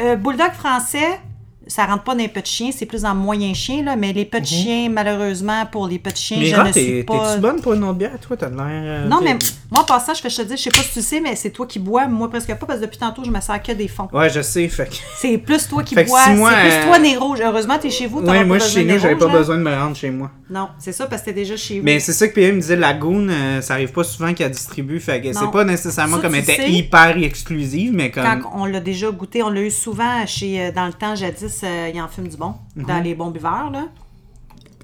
[0.00, 1.20] euh, bulldog français,
[1.66, 4.24] ça rentre pas dans les petits chiens, c'est plus en moyen chien, là, mais les
[4.24, 7.14] petits chiens, malheureusement, pour les petits chiens, je Mira, ne suis pas...
[7.28, 8.36] t'es-tu bonne pour une autre bière, toi?
[8.36, 8.58] T'as l'air.
[8.60, 9.36] euh, Non, mais
[9.70, 11.36] moi, en passant, je fais je te dis, je sais pas si tu sais, mais
[11.36, 13.72] c'est toi qui bois, moi presque pas, parce que depuis tantôt, je me sers que
[13.72, 14.08] des fonds.
[14.12, 14.68] Ouais, je sais.
[14.68, 14.94] Fait que.
[15.16, 16.42] C'est plus toi qui bois, si c'est plus
[16.72, 19.24] euh, toi, Nez Heureusement, t'es chez vous, t'auras Ouais, moi, besoin chez nous, j'avais pas
[19.24, 19.38] Rouge, là.
[19.38, 20.30] besoin de me rendre chez moi.
[20.50, 21.84] Non, c'est ça, parce que t'es déjà chez vous.
[21.84, 25.00] Mais c'est ça que PM me disait, Lagoon, euh, ça arrive pas souvent qu'elle distribue,
[25.00, 28.24] fait que c'est pas nécessairement Ça, comme elle était hyper exclusive, mais comme...
[28.24, 31.53] Quand on l'a déjà goûté, on l'a eu souvent chez, euh, dans le temps jadis,
[31.62, 33.84] euh, il en fume du bon, dans les bons buveurs, là.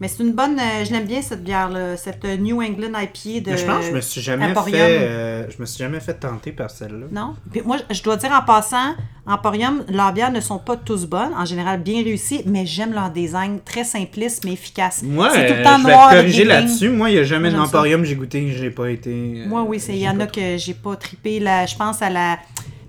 [0.00, 3.40] Mais c'est une bonne, euh, je l'aime bien cette bière-là, cette euh, New England IPA
[3.44, 4.78] de Mais je pense que je me suis jamais Emporium.
[4.78, 4.98] fait...
[5.02, 7.04] euh, je me suis jamais fait tenter par celle-là.
[7.12, 7.34] Non?
[7.52, 8.94] Puis moi, je dois dire en passant,
[9.26, 13.10] Emporium, leurs bières ne sont pas tous bonnes, en général bien réussies, mais j'aime leur
[13.10, 15.02] design très simpliste mais efficace.
[15.02, 16.10] Moi, c'est tout le temps je vais noir.
[16.12, 16.88] corriger là-dessus.
[16.88, 19.44] Moi, il n'y a jamais d'emporium j'ai goûté, j'ai pas été...
[19.48, 21.40] Moi, oui, c'est- il y en a que j'ai pas trippé.
[21.40, 22.38] Là, je pense à la.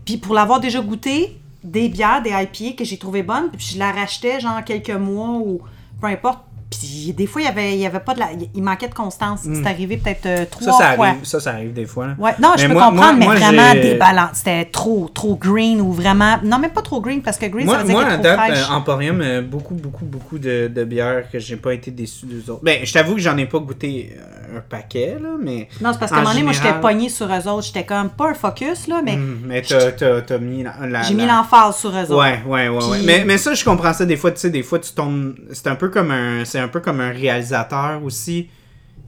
[0.06, 3.79] Puis pour l'avoir déjà goûté, des bières, des IPA que j'ai trouvé bonnes, puis je
[3.79, 5.61] la rachetais genre quelques mois ou
[5.99, 6.43] peu importe.
[6.72, 8.30] Puis des fois, il y avait, il y avait pas de la.
[8.56, 9.41] Il manquait de constance.
[9.43, 10.77] C'est arrivé peut-être euh, trois Hmm.
[10.77, 11.07] Ça, ça fois.
[11.07, 12.07] arrive, ça, ça arrive des fois.
[12.07, 12.15] là.
[12.18, 14.30] Ouais, non, je peux moi- comprendre, moi- moi, mais vraiment déballant.
[14.34, 16.38] C'était trop, trop green ou vraiment.
[16.43, 18.73] Non, même pas trop green parce que green, ça veut dire moi à date, euh,
[18.73, 22.64] Emporium, euh, beaucoup, beaucoup, beaucoup de, de bières que j'ai pas été déçu d'eux autres.
[22.64, 25.68] Ben, je t'avoue que j'en ai pas goûté euh, un paquet, là, mais...
[25.81, 27.64] Non, c'est parce qu'à un en moment donné, moi, j'étais pognée sur eux autres.
[27.68, 30.73] J'étais comme pas un focus, là, mais Hum, mais t'as, t'as, t'as mis la...
[30.88, 32.15] la- j'ai mis l'emphase sur eux autres.
[32.18, 32.98] Ouais, ouais, ouais, ouais.
[33.03, 34.06] Mais, mais ça, je comprends ça.
[34.06, 35.35] Des fois, tu sais, des fois, tu tombes.
[35.52, 36.45] C'est un peu comme un.
[36.61, 38.49] Un peu comme un réalisateur aussi.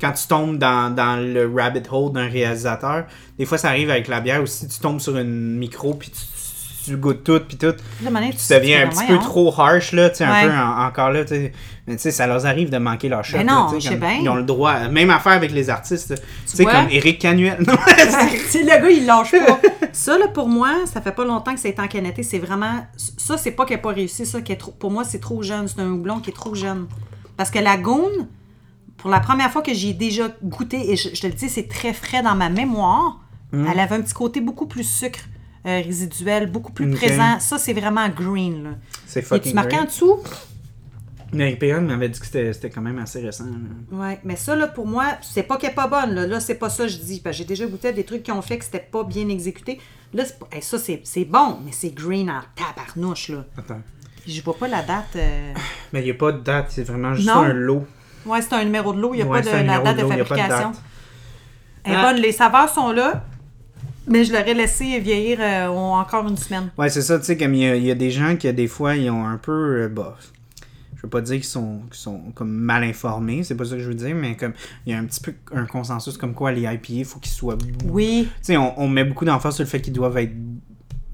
[0.02, 3.06] Quand tu tombes dans, dans le rabbit hole d'un réalisateur,
[3.38, 4.68] des fois, ça arrive avec la bière aussi.
[4.68, 6.20] Tu tombes sur une micro, puis tu,
[6.86, 7.74] tu goûtes tout, puis tout.
[8.02, 9.22] Moment donné, Tu deviens un petit peu voyons.
[9.22, 11.52] trop harsh, là, tu sais, un peu en- encore là, tu sais.
[11.88, 13.38] Mais tu sais, ça leur arrive de manquer leur shot.
[13.38, 14.18] Mais non, tu je sais bien.
[14.22, 14.88] Ils ont le droit.
[14.90, 16.16] Même affaire avec les artistes.
[16.50, 17.58] Tu sais, comme Eric Canuel.
[18.50, 19.60] C'est le gars, il lâche pas.
[19.94, 22.24] ça, là, pour moi, ça fait pas longtemps que c'est encanetté.
[22.24, 22.86] C'est vraiment.
[22.98, 24.26] Ça, c'est pas qu'elle n'a pas réussi.
[24.26, 24.72] Ça, qui est trop...
[24.72, 25.68] pour moi, c'est trop jeune.
[25.68, 26.88] C'est un houblon qui est trop jeune.
[27.38, 28.28] Parce que la Goon,
[28.98, 31.50] pour la première fois que j'y ai déjà goûté, et je, je te le dis,
[31.50, 33.20] c'est très frais dans ma mémoire,
[33.54, 33.68] Mm.
[33.72, 35.20] elle avait un petit côté beaucoup plus sucre
[35.68, 37.40] euh, résiduel, beaucoup plus présent.
[37.40, 38.78] Ça, c'est vraiment green.
[39.06, 40.18] C'est Et tu fucking marqué en dessous?
[41.34, 43.46] Mais m'avait dit que c'était c'était quand même assez récent.
[43.46, 43.98] là.
[43.98, 46.14] Ouais, mais ça, là, pour moi, c'est pas qu'elle est pas bonne.
[46.16, 47.20] Là, là c'est pas ça que je dis.
[47.22, 49.30] Parce que j'ai déjà goûté à des trucs qui ont fait que c'était pas bien
[49.30, 49.80] exécuté.
[50.14, 53.46] Là, c'est pas- hey, ça, c'est c'est bon, mais c'est green en tabarnouche, là.
[53.58, 53.82] Attends.
[54.28, 55.16] Je vois pas la date.
[55.16, 55.54] euh,
[55.92, 57.42] Mais il n'y a pas de date, c'est vraiment juste Non.
[57.42, 57.86] un lot.
[58.26, 59.14] Ouais, c'est un numéro de l'eau.
[59.14, 60.48] Il n'y a Ouais, pas de la date de fabrication.
[60.72, 60.82] date.
[61.86, 62.02] Ah.
[62.14, 62.22] bonne.
[62.22, 63.26] Les saveurs sont là,
[64.08, 66.70] mais je l'aurais laissé vieillir euh, encore une semaine.
[66.78, 68.52] Ouais, c'est ça, tu sais, comme il y, a- il y a des gens qui,
[68.54, 69.52] des fois, ils ont un peu.
[69.84, 70.18] euh, bah,
[70.96, 73.82] je veux pas dire qu'ils sont, qu'ils sont comme mal informés, c'est pas ça que
[73.82, 74.54] je veux dire, mais comme
[74.86, 77.34] il y a un petit peu un consensus comme quoi les IPA, il faut qu'ils
[77.34, 77.58] soient.
[77.58, 80.32] Tu Oui, sais, on, on met beaucoup d'emphase sur le fait qu'ils doivent être.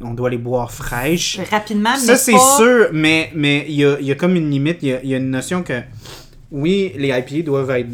[0.02, 1.40] On doit les boire fraîches.
[1.52, 4.50] rapidement, mais Ça, c'est pas- sûr, mais mais il y a, y a comme une
[4.50, 5.82] limite, il y a, il y a une notion que.
[6.52, 7.90] Oui, les IPA doivent être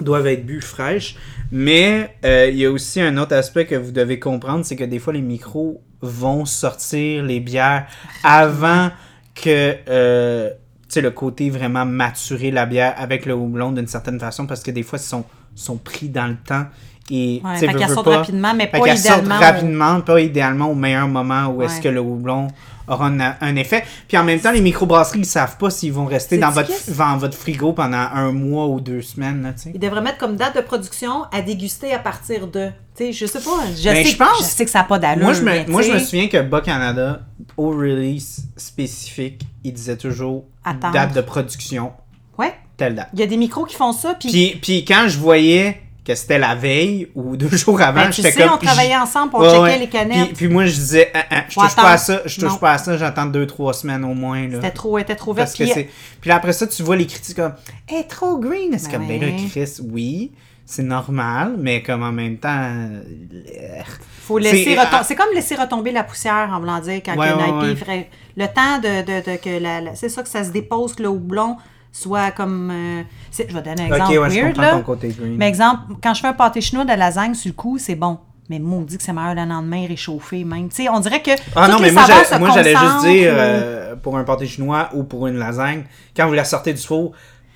[0.00, 1.16] doivent être bu fraîches,
[1.52, 4.84] mais euh, il y a aussi un autre aspect que vous devez comprendre, c'est que
[4.84, 7.86] des fois les micros vont sortir les bières
[8.24, 8.90] avant
[9.34, 14.18] que euh, tu sais, le côté vraiment maturer la bière avec le houblon d'une certaine
[14.18, 15.24] façon, parce que des fois ils sont,
[15.54, 16.64] sont pris dans le temps
[17.10, 19.38] et Ouais, fait veux sortent pas- rapidement, mais pas idéalement.
[19.38, 22.48] rapidement, pas idéalement au meilleur moment où est-ce que le houblon
[22.88, 23.84] aura un, un effet.
[24.08, 27.16] Puis en même temps, les microbrasseries, ils savent pas s'ils vont rester dans votre, dans
[27.18, 29.42] votre frigo pendant un mois ou deux semaines.
[29.42, 29.50] Là.
[29.72, 32.68] Ils devraient mettre comme date de production à déguster à partir de.
[32.96, 33.50] Tu sais, je sais pas.
[33.76, 35.24] Je, Ben, sais, je pense- je sais que ça n'a pas d'allure.
[35.24, 37.20] Moi, je me, moi, je me souviens que Bas Canada,
[37.56, 40.92] au release spécifique, il disait toujours Attendre.
[40.94, 41.92] date de production,
[42.38, 42.54] Ouais.
[42.76, 43.08] telle date.
[43.14, 44.30] Il y a des micros qui font ça, puis.
[44.30, 45.80] Puis, puis quand je voyais
[46.14, 48.52] que c'était la veille ou deux jours avant, Ben, tu j'étais sais, comme.
[48.54, 49.78] on travaillait ensemble, on Ouais, checkait ouais.
[49.78, 50.26] les canettes.
[50.28, 52.56] Puis, puis moi, je disais, Ah, ah, je touche pas à ça, je touche Non.
[52.58, 54.48] pas à ça, j'attends deux, trois semaines au moins.
[54.50, 55.38] C'était trop, était trop vite.
[55.38, 55.88] Parce que Puis, c'est.
[56.20, 57.52] Puis là, après ça, tu vois les critiques comme,
[57.88, 58.76] elle est trop green.
[58.78, 59.26] C'est Ben comme, ben là.
[59.50, 60.32] Chris, oui,
[60.66, 62.48] c'est normal, mais comme en même temps.
[62.70, 63.82] euh,
[64.22, 67.26] faut laisser c'est- retom- C'est comme laisser retomber la poussière, en voulant dire, quand Ouais,
[67.34, 67.88] il y a une IP.
[67.88, 68.08] ouais.
[68.36, 71.02] Le temps de, de, de- que la, la- c'est ça que ça se dépose, que
[71.02, 71.56] le houblon
[71.92, 72.70] soit comme.
[72.70, 73.02] euh,
[73.36, 74.70] je vais donner un exemple ouais, je weird, là.
[74.72, 75.36] ton côté green.
[75.36, 78.18] Mais exemple, quand je fais un pâté chinois de lasagne sur le coup, c'est bon.
[78.48, 80.68] Mais maudit que c'est meilleur le lendemain, réchauffé même.
[80.70, 81.30] Tu sais, on dirait que.
[81.54, 85.28] Ah non, mais moi, j'allais- juste dire, ou- euh, pour un pâté chinois ou pour
[85.28, 85.84] une lasagne,
[86.16, 87.12] quand vous la sortez du four,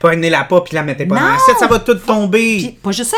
[0.09, 1.29] prenez-la pas puis la mettez pas dans Non!
[1.33, 2.79] l'assiette, ça va tout tomber.
[2.83, 3.17] Pas juste ça,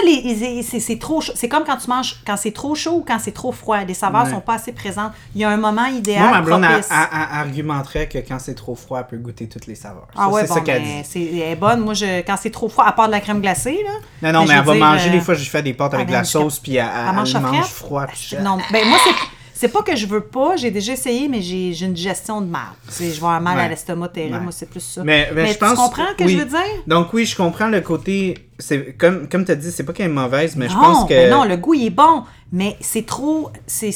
[0.62, 1.32] c'est, c'est trop chaud.
[1.34, 3.82] C'est comme quand tu manges, quand c'est trop chaud ou quand c'est trop froid.
[3.84, 4.30] Les saveurs Ouais.
[4.30, 5.12] sont pas assez présentes.
[5.34, 6.22] Il y a un moment idéal.
[6.22, 6.88] Moi, ma blonde a- propice.
[6.90, 7.02] a-
[7.36, 10.06] a- argumenterait que quand c'est trop froid, elle peut goûter toutes les saveurs.
[10.16, 11.08] Ah Ça, ouais, c'est bon, ça qu'elle mais dit.
[11.10, 11.80] c'est, elle est bonne.
[11.80, 14.30] Moi, je, quand c'est trop froid, à part de la crème glacée, là.
[14.32, 15.94] Non, non, mais, je elle va dire, manger euh, des fois, j'ai fait des pâtes
[15.94, 18.06] avec ah, de la ben, sauce, puis elle, elle, mange elle mange froid.
[18.06, 19.10] puis je- Non, ben moi, c'est,
[19.58, 20.56] c'est pas que je veux pas.
[20.56, 22.74] J'ai déjà essayé, mais j'ai, une digestion de mal.
[22.88, 24.34] C'est, je vais avoir mal à l'estomac terrible.
[24.34, 24.42] Ouais.
[24.42, 25.02] Moi, c'est plus ça.
[25.02, 25.70] Mais, mais, je pense.
[25.70, 26.34] tu comprends ce que oui.
[26.34, 26.82] je veux dire?
[26.86, 28.36] Donc, oui, je comprends le côté.
[28.58, 31.30] C'est comme, comme tu as dit, c'est pas qu'elle est mauvaise, mais je pense que.
[31.30, 32.24] non, le goût, il est bon.
[32.52, 33.50] Mais c'est trop.
[33.66, 33.92] C'est,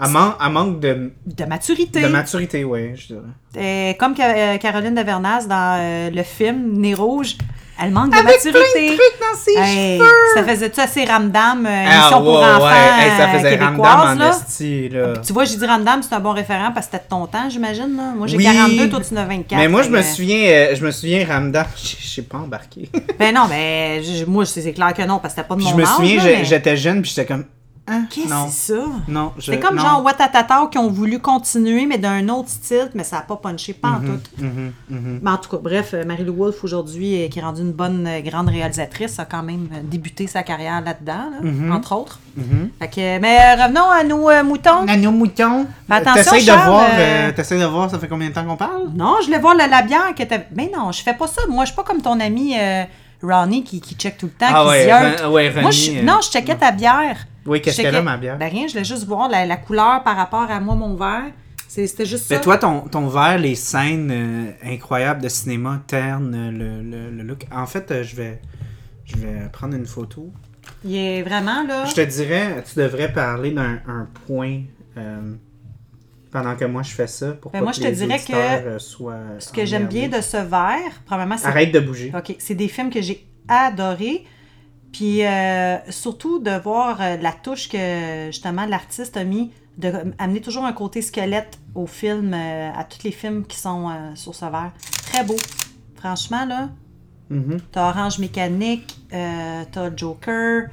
[0.00, 2.02] Elle, man- elle manque de, de maturité.
[2.02, 3.20] de maturité, oui, je dirais.
[3.56, 7.36] Euh, comme euh, Caroline Davernas dans euh, le film Nez Rouge,
[7.82, 8.90] elle manque de Avec plein maturité.
[8.90, 10.08] de trucs dans ses Hey, cheveux.
[10.34, 13.04] ça faisait-tu assez ramdam, euh, Ah, émission pour enfants ouais.
[13.04, 14.30] Hey, ça faisait random en là.
[14.30, 15.12] esti, là.
[15.24, 17.48] Tu vois, j'ai dit ramdam, c'est un bon référent parce que c'était de ton temps,
[17.50, 18.00] j'imagine.
[18.16, 18.44] Moi, j'ai Oui.
[18.44, 19.58] 42, toi, tu en as 24.
[19.60, 22.88] Mais moi, je me souviens, euh, je me souviens, Ramda, je sais pas embarqué.
[23.18, 25.66] Ben non, mais je- moi, c'est clair que non, parce que c'était pas de Puis
[25.70, 25.94] mon je me âge.
[25.96, 27.44] souviens, j'étais jeune, puis j'étais comme,
[27.88, 28.80] hein, Qu'est-ce que c'est ça?
[29.08, 29.82] non, je- C'est comme non.
[29.82, 33.72] genre Watatata qui ont voulu continuer, mais d'un autre style, mais ça n'a pas punché,
[33.74, 34.20] pas en tout.
[34.42, 35.20] Mhm, mhm.
[35.22, 38.06] Mais en tout cas, bref, euh, Marie-Lou Wolfe, aujourd'hui, euh, qui est rendue une bonne,
[38.06, 42.18] euh, grande réalisatrice, a quand même débuté sa carrière là-dedans, là, entre autres.
[42.78, 44.86] Fait que, mais revenons à nos euh, moutons.
[44.86, 45.66] À nos moutons.
[45.88, 48.56] Fais attention, T'essayes de voir, euh, t'essayes de voir, ça fait combien de temps qu'on
[48.56, 48.90] parle?
[48.94, 50.46] Non, je voulais voir la, la bière qui était.
[50.54, 51.42] Mais non, je fais pas ça.
[51.48, 52.84] Moi, je suis pas comme ton ami euh,
[53.22, 56.54] Ronnie qui, qui check tout le temps, Ah qui ouais, Moi, je- Non, je checkais
[56.56, 57.26] ta bière.
[57.48, 58.38] Oui, qu'est-ce qu'elle a, ma bière?
[58.38, 61.32] Ben rien, je voulais juste voir la, la couleur par rapport à moi, mon verre.
[61.66, 62.34] C'était juste ça.
[62.34, 67.10] Mais toi, ton, ton verre, les scènes euh, incroyables de cinéma ternent euh, le, le,
[67.10, 67.46] le look.
[67.52, 68.40] En fait, euh, je vais,
[69.04, 70.32] je vais prendre une photo.
[70.84, 71.84] Il est vraiment là.
[71.84, 74.62] Je te dirais, tu devrais parler d'un un point
[74.96, 75.34] euh,
[76.30, 78.18] pendant que moi je fais ça pour Ben, pas moi, que je te les dirais
[78.18, 82.12] que soient Ce que j'aime bien de ce verre, premièrement, c'est Arrête de bouger.
[82.16, 82.34] OK.
[82.38, 84.24] C'est des films que j'ai adorés.
[84.92, 90.40] Puis euh, surtout de voir euh, la touche que justement l'artiste a mis, de amener
[90.40, 94.34] toujours un côté squelette au film, euh, à tous les films qui sont euh, sur
[94.34, 94.72] ce verre.
[95.12, 95.36] Très beau.
[95.96, 96.68] Franchement, là,
[97.30, 97.58] Mhm.
[97.72, 100.68] t'as Orange Mécanique, t'as Joker,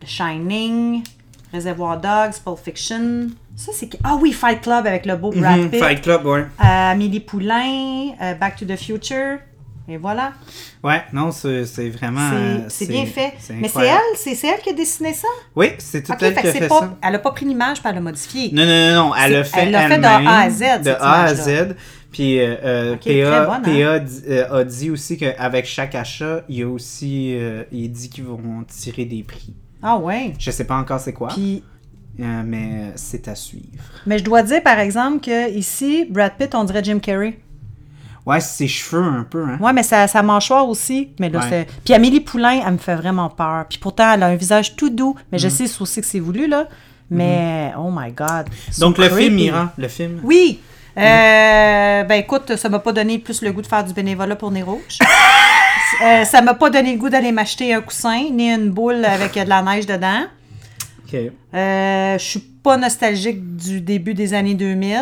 [0.00, 1.02] The Shining,
[1.54, 3.28] Reservoir Dogs, Pulp Fiction.
[3.56, 3.88] Ça, c'est...
[4.04, 5.80] Ah oui, Fight Club avec le beau Brad Mhm, Pitt.
[5.82, 6.44] Fight Club, ouais.
[6.58, 9.38] Amélie Poulain, Back to the Future.
[9.88, 10.32] Et voilà.
[10.82, 12.28] Ouais, non, c'est vraiment.
[12.30, 13.34] C'est- euh, c'est bien fait.
[13.54, 15.28] Mais c'est elle, c'est elle qui a dessiné ça?
[15.54, 16.96] Oui, c'est tout Ok, elle fait qui a fait pas, ça.
[17.02, 18.50] elle a pas pris l'image puis elle l'a modifiée.
[18.52, 20.90] Non, non, non, non, elle l'a fait elle l'a fait de A à Z, De
[20.90, 21.34] A à.
[21.34, 21.76] Z.
[22.10, 23.60] Puis euh, euh, PA, bonne, hein?
[23.64, 27.36] PA dit- euh, a dit aussi qu'avec chaque achat, il a aussi.
[27.36, 29.54] euh, il dit qu'ils vont tirer des prix.
[29.82, 30.32] Ah ouais.
[30.38, 31.62] Je sais pas encore c'est quoi, Puis,
[32.18, 33.84] euh, mais c'est à suivre.
[34.06, 37.38] mais je dois dire par exemple que ici, Brad Pitt, on dirait Jim Carrey.
[38.26, 39.56] Ouais, c'est ses cheveux un peu, hein.
[39.60, 41.10] Ouais, mais sa, sa mâchoire aussi.
[41.20, 41.46] Mais là, Ouais.
[41.48, 41.66] c'est...
[41.84, 43.66] Puis Amélie Poulain, elle me fait vraiment peur.
[43.68, 45.14] Puis pourtant, elle a un visage tout doux.
[45.30, 45.40] Mais Mm.
[45.42, 46.66] je sais aussi que c'est voulu, là.
[47.08, 48.46] Mais, oh my God.
[48.78, 49.34] Donc le film.
[49.36, 50.20] Mira, le film?
[50.24, 50.58] Oui.
[50.98, 54.50] Euh, ben écoute, ça m'a pas donné plus le goût de faire du bénévolat pour
[54.50, 54.98] Nez Rouge.
[56.04, 59.34] Euh, ça m'a pas donné le goût d'aller m'acheter un coussin ni une boule avec
[59.34, 60.24] de la neige dedans.
[61.14, 64.96] Euh, je suis pas nostalgique du début des années 2000.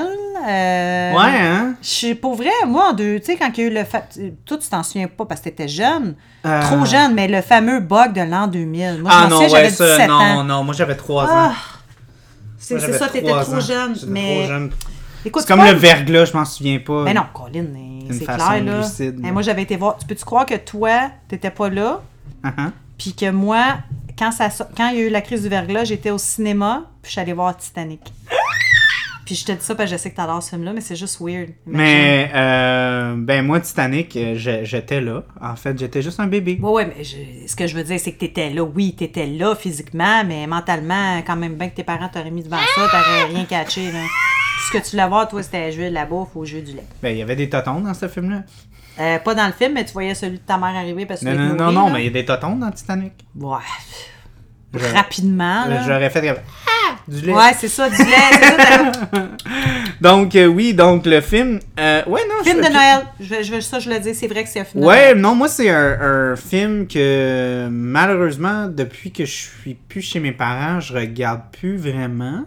[0.47, 1.75] Euh, Ouais, hein?
[1.81, 3.85] Je suis pour vrai, moi, en deux, tu sais, quand il y a eu le.
[3.85, 4.01] Fa...
[4.45, 6.15] Toi, tu t'en souviens pas parce que t'étais jeune.
[6.45, 9.01] Euh, Trop jeune, mais le fameux bug de l'an 2000.
[9.03, 10.45] Moi, Ah non, souviens, ouais, ça, 17 non, ans.
[10.45, 11.29] non, moi j'avais 3 ans.
[11.31, 11.53] Ah,
[12.59, 13.61] c'est Moi, c'est ça, t'étais trop ans.
[13.61, 13.95] jeune.
[14.09, 14.41] Mais.
[14.41, 14.71] trop jeune.
[15.27, 17.05] Écoute, C'est comme pas- le verglas, je m'en souviens pas.
[17.05, 17.65] Mais non, Colin,
[18.11, 18.79] c'est clair, là.
[18.81, 19.97] lucide, Mais moi, j'avais été voir.
[19.97, 22.03] Tu peux-tu croire que toi, t'étais pas là?
[22.45, 22.71] Uh-huh.
[22.99, 23.65] Puis que moi,
[24.19, 27.09] quand, ça, quand il y a eu la crise du verglas, j'étais au cinéma, puis
[27.09, 28.01] je suis allée voir Titanic.
[29.27, 30.97] Puis je te dis ça parce que je sais que t'adores ce film-là, mais c'est
[30.97, 31.49] juste weird.
[31.67, 31.73] Imagine.
[31.73, 34.35] Mais, euh, ben moi, Titanic, euh,
[34.65, 35.23] j'étais là.
[35.41, 36.59] En fait, j'étais juste un bébé.
[36.61, 38.63] Ouais, ouais, mais je- ce que je veux dire, c'est que t'étais là.
[38.63, 42.59] Oui, t'étais là physiquement, mais mentalement, quand même bien que tes parents t'auraient mis devant
[42.75, 44.03] ça, t'aurais rien catché, là.
[44.67, 46.85] Ce que tu voulais voir, toi, c'était jouer de la bouffe ou jouer du lait.
[47.03, 48.43] Ben, il y avait des totons dans ce film-là.
[49.01, 51.27] Euh, pas dans le film, mais tu voyais celui de ta mère arriver parce que
[51.27, 53.13] Non, non, non, mais il y a des totons dans Titanic.
[53.39, 53.59] Ouais.
[54.95, 55.83] Rapidement, là.
[55.87, 56.97] J'aurais fait comme, Ah!
[57.07, 57.33] du lait.
[57.33, 58.05] Ouais, c'est ça, du lait.
[58.33, 59.29] c'est ça,
[60.01, 61.61] Donc, euh, oui, donc le film.
[61.79, 62.43] euh, ouais, non.
[62.45, 63.07] film je- de Noël.
[63.21, 65.19] Je, je, ça, je le dis, c'est vrai que c'est un film de Ouais, Noël.
[65.21, 70.33] non, moi, c'est un, un film que malheureusement, depuis que je suis plus chez mes
[70.33, 72.45] parents, je regarde plus vraiment.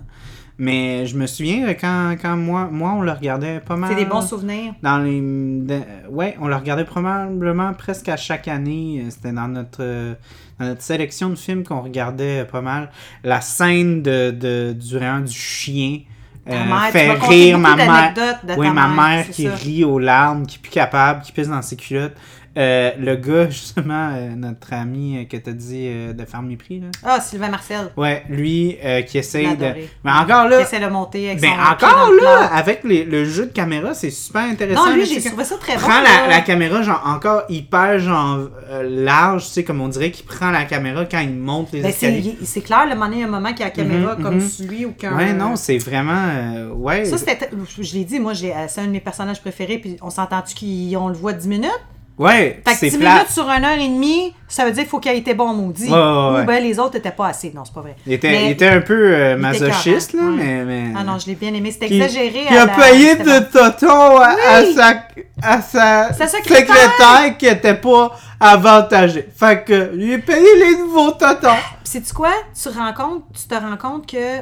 [0.60, 3.90] Mais je me souviens euh, quand, quand moi, moi, on le regardait pas mal.
[3.92, 4.74] C'est des bons souvenirs?
[4.82, 5.22] Dans les.
[5.22, 9.04] de- ouais, on le regardait probablement presque à chaque année.
[9.06, 10.14] Euh, C'était dans notre, euh,
[10.60, 12.90] dans notre sélection de films qu'on regardait euh, pas mal.
[13.24, 16.00] La scène de, de, du rayon du chien.
[16.50, 18.14] Euh, mère, fait rire ma mère.
[18.16, 19.54] ta Oui, ma mère, qui ça.
[19.54, 22.16] rit aux larmes, qui est plus capable, qui pisse dans ses culottes.
[22.58, 26.80] Euh, le gars, justement, euh, notre ami euh, que t'as dit euh, de faire mépris,
[26.80, 26.88] là.
[27.04, 27.90] Ah, Sylvain Marcel.
[27.96, 28.78] Ouais, lui
[29.08, 29.66] qui essaye de.
[30.04, 33.04] Mais encore Qui là, essaie de monter avec ben son encore le là, avec les-
[33.06, 34.88] le jeu de caméra, c'est super intéressant.
[34.88, 35.82] Non, lui, j'ai trouvé ça très bon.
[35.82, 38.50] prend la, la caméra genre encore hyper genre
[38.84, 41.94] large, tu sais comme on dirait qu'il prend la caméra quand il monte les Ben,
[41.96, 42.38] c'est, escaliers.
[42.44, 44.24] c'est clair, le moment il y a un moment qu'il y a la caméra Mhm,
[44.24, 44.50] comme mhm.
[44.50, 45.16] celui ou qu'un.
[45.16, 47.06] Ouais, non, c'est vraiment ouais.
[47.06, 47.50] Ça, c'était.
[47.80, 51.08] Je l'ai dit, moi, j'ai- c'est un de mes personnages préférés, puis on s'entend-tu qu'on
[51.10, 51.72] le voit 10 minutes?
[52.18, 53.14] Ouais, Fait que c'est 10 plat.
[53.16, 55.54] minutes sur une heure et demie, ça veut dire qu'il faut qu'il ait été bon
[55.54, 55.86] maudit.
[55.92, 56.00] Ouais, ouais,
[56.36, 56.42] ouais.
[56.42, 57.52] Ou ben les autres n'étaient pas assez.
[57.56, 57.96] Non, c'est pas vrai.
[58.06, 61.36] Il était, Mais- il était un peu euh, masochiste là, mais, Ah non, je l'ai
[61.36, 61.72] bien aimé.
[61.72, 62.46] C'était exagéré.
[62.50, 63.46] Il à a la- payé de bon.
[63.52, 65.04] tonton à, sa,
[65.42, 66.76] à sa, secrétaire.
[66.76, 69.28] secrétaire qui était pas avantagée.
[69.36, 71.50] Fait que, il a payé les nouveaux totons.
[71.84, 72.32] Sais-tu quoi?
[72.62, 74.40] Tu, rends compte, tu te rends compte que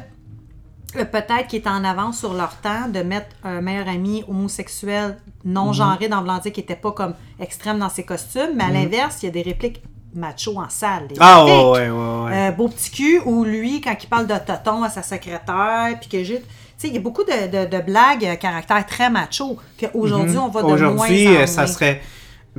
[1.03, 5.73] peut-être qu'il est en avance sur leur temps de mettre un meilleur ami homosexuel non
[5.73, 9.25] genré dans Blandier qui était pas comme extrême dans ses costumes, mais à l'inverse, il
[9.27, 9.81] y a des répliques
[10.13, 11.07] macho en salle.
[11.07, 11.65] des Ah répliques.
[11.73, 12.47] ouais, ouais, ouais.
[12.47, 16.09] Euh, beau petit cul, ou lui, quand il parle de toton à sa secrétaire, puis
[16.09, 16.39] que j'ai.
[16.39, 16.45] Tu
[16.77, 20.47] sais, il y a beaucoup de, de- de blagues à caractère très macho qu'aujourd'hui, on
[20.49, 21.45] va de moins en Aujourd'hui, euh, moins.
[21.47, 22.01] ça serait.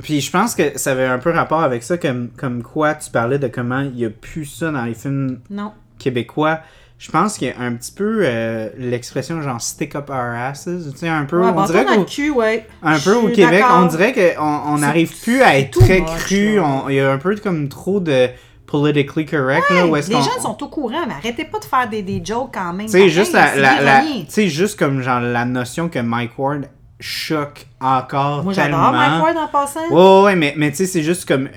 [0.01, 3.09] Puis je pense que ça avait un peu rapport avec ça, comme, comme quoi tu
[3.09, 5.71] parlais de comment il n'y a plus ça dans les films Non.
[5.97, 6.59] québécois.
[6.97, 10.67] Je pense qu'il y a un petit peu euh, l'expression genre stick up our asses.
[10.91, 11.39] Tu sais, un peu.
[11.39, 12.65] Ouais, on dirait cul, ouais.
[12.81, 16.59] un peu au Québec, on dirait qu'on on n'arrive plus à être très cru.
[16.89, 18.29] Il y a un peu comme trop de
[18.65, 19.69] politically correct.
[19.69, 22.51] là, où Les gens sont au courant, mais arrêtez pas de faire des, des jokes
[22.53, 22.87] quand même.
[22.87, 24.03] Tu sais, juste la,
[24.47, 26.65] juste comme genre la notion que Mike Ward
[26.99, 28.91] choque encore Moi, tellement.
[28.91, 29.87] j'adore Mike Ward en passant.
[29.89, 31.47] Ouais, ouais, ouais, mais, mais tu sais, c'est juste comme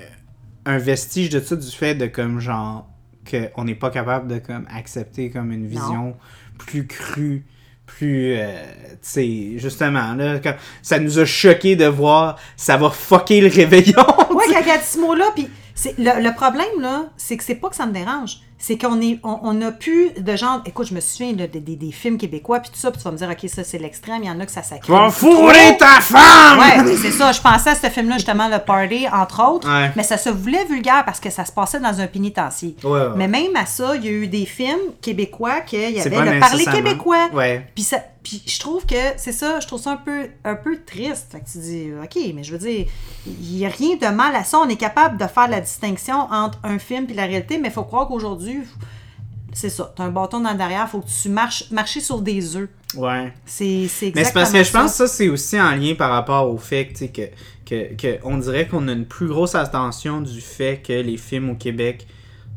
[0.65, 2.87] un vestige de ça, du fait de comme genre
[3.31, 6.15] qu'on n'est pas capable de comme accepter comme une vision
[6.57, 7.43] plus crue,
[7.85, 8.47] plus, euh,
[8.91, 10.39] tu sais, justement, là,
[10.81, 14.05] ça nous a choqué de voir, ça va fucker le réveillon.
[14.31, 17.43] Ouais, quand il y a ce mot-là, puis c'est- le, le problème, là, c'est que
[17.43, 18.37] c'est pas que ça me dérange.
[18.63, 20.61] C'est qu'on est, on, on a plus de genre.
[20.67, 23.03] Écoute, je me souviens là, des, des- des films québécois, puis tout ça, puis tu
[23.05, 24.19] vas me dire, OK, ça, c'est l'extrême.
[24.21, 24.85] Il y en a que ça sacré.
[24.85, 26.59] Tu vas fourrer ta femme!
[26.59, 27.31] Ouais, c'est ça.
[27.31, 29.67] Je pensais à ce film-là, justement, Le Party, entre autres.
[29.67, 29.91] Ouais.
[29.95, 32.75] Mais ça se voulait vulgaire parce que ça se passait dans un pénitencier.
[32.83, 33.07] Ouais, ouais.
[33.15, 36.39] Mais même à ça, il y a eu des films québécois qu'il y avait le
[36.39, 37.29] parler québécois.
[37.73, 40.77] Puis, ça, puis je trouve que c'est ça, je trouve ça un peu, un peu
[40.85, 41.27] triste.
[41.31, 42.85] Fait que tu dis, OK, mais je veux dire,
[43.25, 44.59] il n'y a rien de mal à ça.
[44.59, 47.73] On est capable de faire la distinction entre un film et la réalité, mais il
[47.73, 48.50] faut croire qu'aujourd'hui,
[49.53, 49.93] c'est ça.
[49.95, 52.55] Tu as un bâton dans le derrière, il faut que tu marches marcher sur des
[52.55, 52.69] œufs.
[52.95, 53.33] Ouais.
[53.45, 56.11] C'est exactement Mais c'est parce que je pense que ça, c'est aussi en lien par
[56.11, 57.29] rapport au fait que, que,
[57.65, 61.49] que, que on dirait qu'on a une plus grosse attention du fait que les films
[61.49, 62.07] au Québec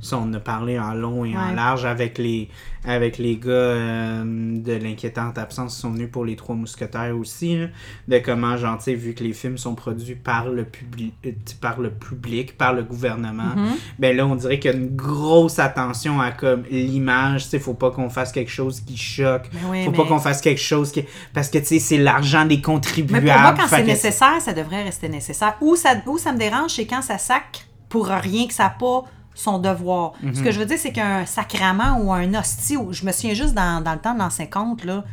[0.04, 2.48] ça, on a parlé en long et en large avec les,
[2.86, 7.56] avec les gars euh, de l'inquiétante absence qui sont venus pour les Trois Mousquetaires aussi,
[7.58, 7.66] là,
[8.08, 11.90] de comment, sais, vu que les films sont produits par le, public, euh, par le
[11.90, 13.74] public, par le gouvernement, Mhm.
[13.98, 17.74] ben là, on dirait qu'il y a une grosse attention à comme l'image, tu faut
[17.74, 20.60] pas qu'on fasse quelque chose qui choque, Ben oui, faut mais- pas qu'on fasse quelque
[20.60, 21.04] chose qui...
[21.32, 23.26] Parce que, tu sais, c'est l'argent des Mais contribuables.
[23.26, 25.56] pour moi, quand c'est que- nécessaire, ça devrait rester nécessaire.
[25.60, 28.70] Où ça, où ça me dérange, c'est quand ça sacre pour rien, que ça n'a
[28.70, 29.04] pas
[29.34, 30.12] son devoir.
[30.22, 30.44] Ce Mhm.
[30.44, 33.54] que je veux dire, c'est qu'un sacrament ou un hostie, ou- je me souviens juste
[33.54, 35.04] dans, dans le temps de l'an 50, là,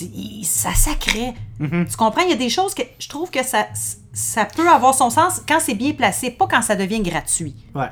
[0.00, 1.34] il- ça sacrait.
[1.58, 1.86] Mhm.
[1.90, 2.22] Tu comprends?
[2.22, 3.66] Il y a des choses que je trouve que ça,
[4.12, 7.54] ça peut avoir son sens quand c'est bien placé, pas quand ça devient gratuit.
[7.74, 7.88] Ouais.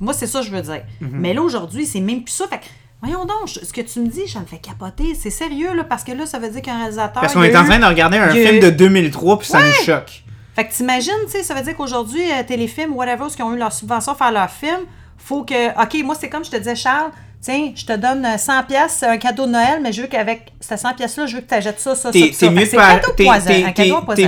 [0.00, 0.82] Moi, c'est ça que je veux dire.
[1.00, 1.10] Mhm.
[1.12, 2.46] Mais là, aujourd'hui, c'est même plus ça.
[2.48, 2.64] Fait que,
[3.00, 5.14] voyons donc, je- ce que tu me dis, ça me fait capoter.
[5.14, 7.20] C'est sérieux, là, parce que là, ça veut dire qu'un réalisateur.
[7.22, 9.72] Parce qu'on est en train de regarder un film eu- de 2003 puis ça nous
[9.84, 10.23] choque.
[10.54, 13.52] Fait que t'imagines, tu sais, ça veut dire qu'aujourd'hui, euh, Téléfilm, whatever, ceux qui ont
[13.52, 14.80] eu leur subvention à faire leur film,
[15.18, 15.70] faut que.
[15.82, 17.10] OK, moi, c'est comme je te disais, Charles,
[17.40, 20.52] tiens, je te donne euh, 100 pièces, un cadeau de Noël, mais je veux qu'avec
[20.60, 22.46] ces 100 pièces-là, je veux que tu achètes ça, ça, ça, T'es ça.
[22.46, 22.66] t'es mieux,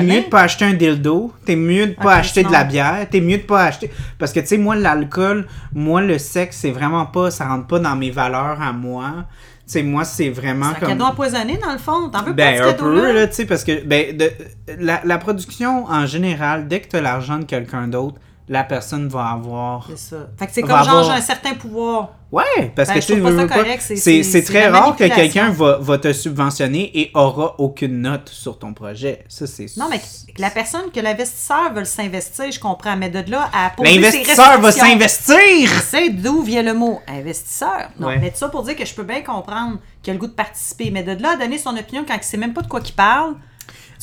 [0.02, 3.20] mieux de pas acheter un dildo, t'es mieux de pas acheter de la bière, t'es
[3.20, 3.90] mieux de pas acheter...
[4.18, 7.30] Parce que, tu sais, moi, l'alcool, moi, le sexe, c'est vraiment pas...
[7.30, 9.24] Ça rentre pas dans mes valeurs à moi.
[9.72, 10.88] Sais, moi, c'est vraiment C'est un comme.
[10.90, 12.08] cadeau empoisonné, dans le fond.
[12.08, 14.30] T'en veux Ben, pas un peu, là, tu sais, parce que ben, de,
[14.78, 18.16] la, la production, en général, dès que tu as l'argent de quelqu'un d'autre,
[18.48, 19.86] la personne va avoir.
[19.88, 20.16] C'est ça.
[20.38, 22.10] Fait que c'est comme genre, avoir- j'ai un certain pouvoir.
[22.32, 25.04] Ouais, parce Ben, que je tu sais, c'est- c'est c'est- c'est c'est très rare que
[25.04, 29.24] quelqu'un va, va te subventionner et aura aucune note sur ton projet.
[29.28, 29.66] Ça, c'est.
[29.76, 30.00] Non, mais
[30.38, 32.96] la personne, que l'investisseur veut s'investir, je comprends.
[32.96, 35.36] Mais de là à poser L'investisseur va s'investir!
[35.36, 37.90] Tu sais d'où vient le mot investisseur?
[37.98, 38.18] Non, Ouais.
[38.18, 40.32] mais tout ça pour dire que je peux bien comprendre qu'il a le goût de
[40.32, 40.90] participer.
[40.90, 42.92] Mais de là à donner son opinion quand il sait même pas de quoi il
[42.92, 43.34] parle.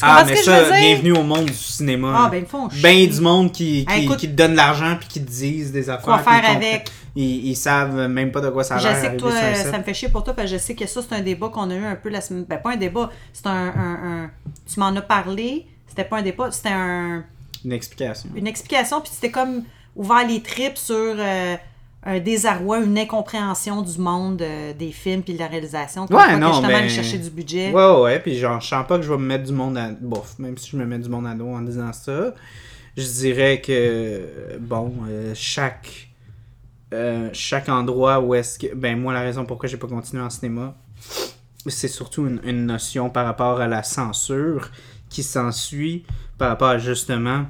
[0.01, 2.13] Ah, mais je ça, bienvenue au monde du cinéma.
[2.25, 5.07] Ah, ben, ils font Ben du monde qui, qui, écoute- qui te donne l'argent puis
[5.07, 6.03] qui te disent des affaires.
[6.03, 6.89] Quoi faire ils avec?
[7.15, 8.99] Ils, ils savent même pas de quoi ça a Je l'air.
[8.99, 10.87] sais que toi, euh, ça me fait chier pour toi parce que je sais que
[10.87, 12.45] ça, c'est un débat qu'on a eu un peu la semaine.
[12.49, 13.11] Ben, pas un débat.
[13.33, 14.31] C'est un, un- un-
[14.71, 15.67] Tu m'en as parlé.
[15.87, 16.49] C'était pas un débat.
[16.51, 17.23] C'était un,
[17.63, 18.29] Une explication.
[18.35, 18.99] une explication.
[18.99, 19.63] Puis c'était comme
[19.95, 21.55] ouvert les tripes sur euh,
[22.05, 26.05] un désarroi, une incompréhension du monde euh, des films puis de la réalisation.
[26.07, 27.71] Comme Ouais, quoi que non, justement, aller chercher du budget.
[27.71, 29.77] Ouais, ouais, ouais, puis genre, je sens pas que je vais me mettre du monde
[29.77, 29.89] à.
[29.91, 32.33] Bof, même si je me mets du monde à dos en disant ça,
[32.97, 36.09] je dirais que, bon, euh, chaque.
[36.93, 38.75] euh, chaque endroit où est-ce que.
[38.75, 40.75] Ben, moi, la raison pourquoi j'ai pas continué en cinéma,
[41.67, 44.69] c'est surtout une, une notion par rapport à la censure
[45.09, 46.05] qui s'ensuit
[46.37, 47.45] par rapport à justement.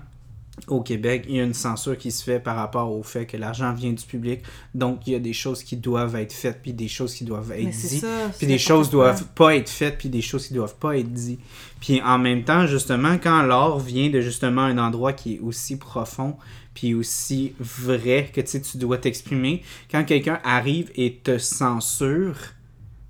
[0.67, 3.35] Au Québec, il y a une censure qui se fait par rapport au fait que
[3.37, 4.41] l'argent vient du public.
[4.75, 7.51] Donc, il y a des choses qui doivent être faites, puis des choses qui doivent
[7.51, 8.01] être dites.
[8.01, 8.29] ça.
[8.37, 11.39] Puis des choses doivent pas être faites, puis des choses qui doivent pas être dites.
[11.81, 15.77] Puis en même temps, justement, quand l'art vient de justement un endroit qui est aussi
[15.77, 16.37] profond,
[16.75, 22.35] puis aussi vrai que tu dois t'exprimer, quand quelqu'un arrive et te censure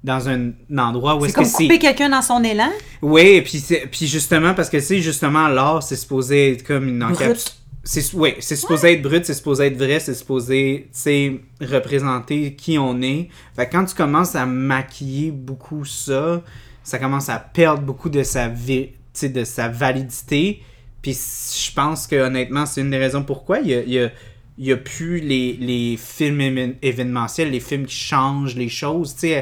[0.04, 1.64] dans un endroit où C'est est-ce comme que c'est...
[1.64, 2.70] couper quelqu'un dans son élan?
[3.02, 7.04] Oui, puis puis justement, parce que tu sais, justement, l'art, c'est supposé être comme une
[7.04, 7.54] encapsulation.
[7.86, 12.56] C'est ouais, c'est supposé être brut, c'est supposé être vrai, c'est supposé, tu sais, représenter
[12.56, 13.28] qui on est.
[13.56, 16.42] Fait que quand tu commences à maquiller beaucoup ça,
[16.84, 20.62] ça commence à perdre beaucoup de sa vi- de sa validité.
[21.02, 24.00] Puis je pense que honnêtement, c'est une des raisons pourquoi il y a, il y
[24.00, 24.10] a,
[24.58, 29.16] il y a plus les, les films événementiels, les films qui changent les choses.
[29.16, 29.34] Tu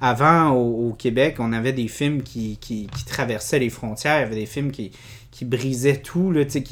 [0.00, 4.34] avant, au, Québec, on avait des films qui, qui, traversaient les frontières, il y avait
[4.34, 4.90] des films qui,
[5.30, 6.62] qui brisaient tout, là, tu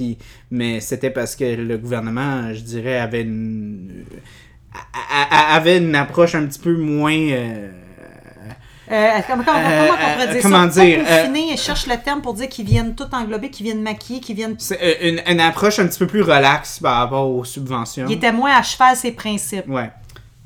[0.50, 4.04] mais c'était parce que le gouvernement, je dirais, avait une,
[5.30, 7.18] avait une approche un petit peu moins...
[7.18, 7.70] euh,
[8.90, 10.80] Euh, comment, comment, Euh, comment on euh, dire comment ça?
[10.84, 14.20] dire, Pas euh, cherche le terme pour dire qu'ils viennent tout englober, qu'ils viennent maquiller,
[14.20, 14.56] qu'ils viennent...
[14.58, 18.06] c'est, euh, une, une approche un petit peu plus relaxe par rapport aux subventions.
[18.08, 19.68] Il était moins à cheval ses principes.
[19.68, 19.90] Ouais.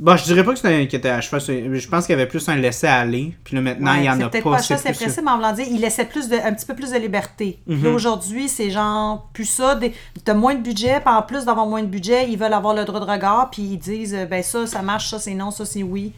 [0.01, 1.43] Bon, je dirais pas que c'était était à cheval.
[1.43, 3.35] Je pense qu'il y avait plus un laisser-aller.
[3.45, 4.53] Puis là, maintenant, Ouais, il y en c'est a peut-être pas.
[4.53, 6.75] pas ça, c'est principe, mais en voulant dire, il laissait plus de, un petit peu
[6.75, 7.59] plus de liberté.
[7.67, 9.79] Là, aujourd'hui, c'est genre, plus ça,
[10.25, 12.87] t'as moins de budget, puis en plus d'avoir moins de budget, ils veulent avoir le
[12.87, 15.67] droit de regard, puis ils disent, euh, ben ça, ça marche, ça c'est non, ça
[15.67, 16.13] c'est oui.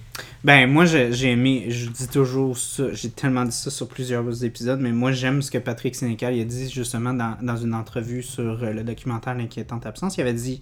[0.45, 1.67] Ben, moi, j'ai aimé.
[1.69, 2.85] Je dis toujours ça.
[2.93, 4.79] J'ai tellement dit ça sur plusieurs épisodes.
[4.81, 8.63] Mais moi, j'aime ce que Patrick Sénécal a dit justement dans, dans une entrevue sur
[8.63, 10.17] euh, le documentaire L'inquiétante absence.
[10.19, 10.61] Il avait dit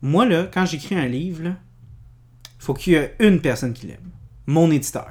[0.00, 1.50] Moi, là, quand j'écris un livre, là,
[2.62, 4.10] faut qu'il y ait une personne qui l'aime.
[4.46, 5.08] Mon éditeur.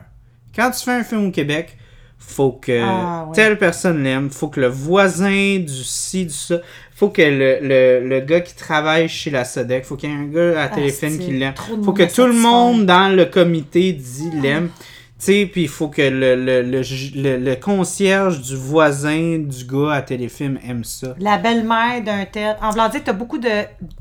[0.55, 1.77] Quand tu fais un film au Québec,
[2.17, 3.35] faut que Ah, ouais.
[3.35, 6.59] telle personne l'aime, faut que le voisin du ci, du ça,
[6.95, 10.15] faut que le, le, le gars qui travaille chez la Sodec, faut qu'il y ait
[10.15, 11.53] un gars à téléphone c'est qui l'aime.
[11.83, 14.69] Faut que tout le monde dans le comité dit l'aime.
[14.77, 14.83] Tu
[15.25, 20.01] sais, puis il faut que le, le, le, le- concierge du voisin du gars à
[20.01, 21.15] téléfilm aime ça.
[21.19, 22.55] La belle-mère d'un tel.
[22.61, 23.49] En voulant dire, t'as beaucoup de,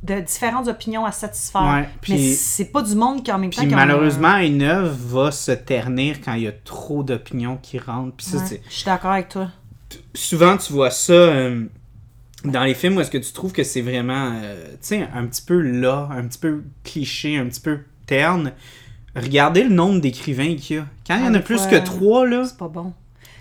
[0.03, 1.63] de différentes opinions à satisfaire.
[1.63, 3.63] Ouais, puis- mais c'est pas du monde qui en même temps.
[3.63, 8.17] Puis malheureusement, une œuvre va se ternir quand il y a trop d'opinions qui rentrent.
[8.17, 9.49] Puis ça, un- Ouais, c'est Je suis d'accord avec toi.
[10.15, 11.65] souvent tu vois ça euh,
[12.45, 15.27] dans les films où est-ce que tu trouves que c'est vraiment euh, tu sais un
[15.27, 18.53] petit peu là un petit peu cliché un petit peu terne
[19.17, 22.27] regardez le nombre d'écrivains qu'il y a quand il y en a plus que trois
[22.27, 22.93] là C'est pas bon.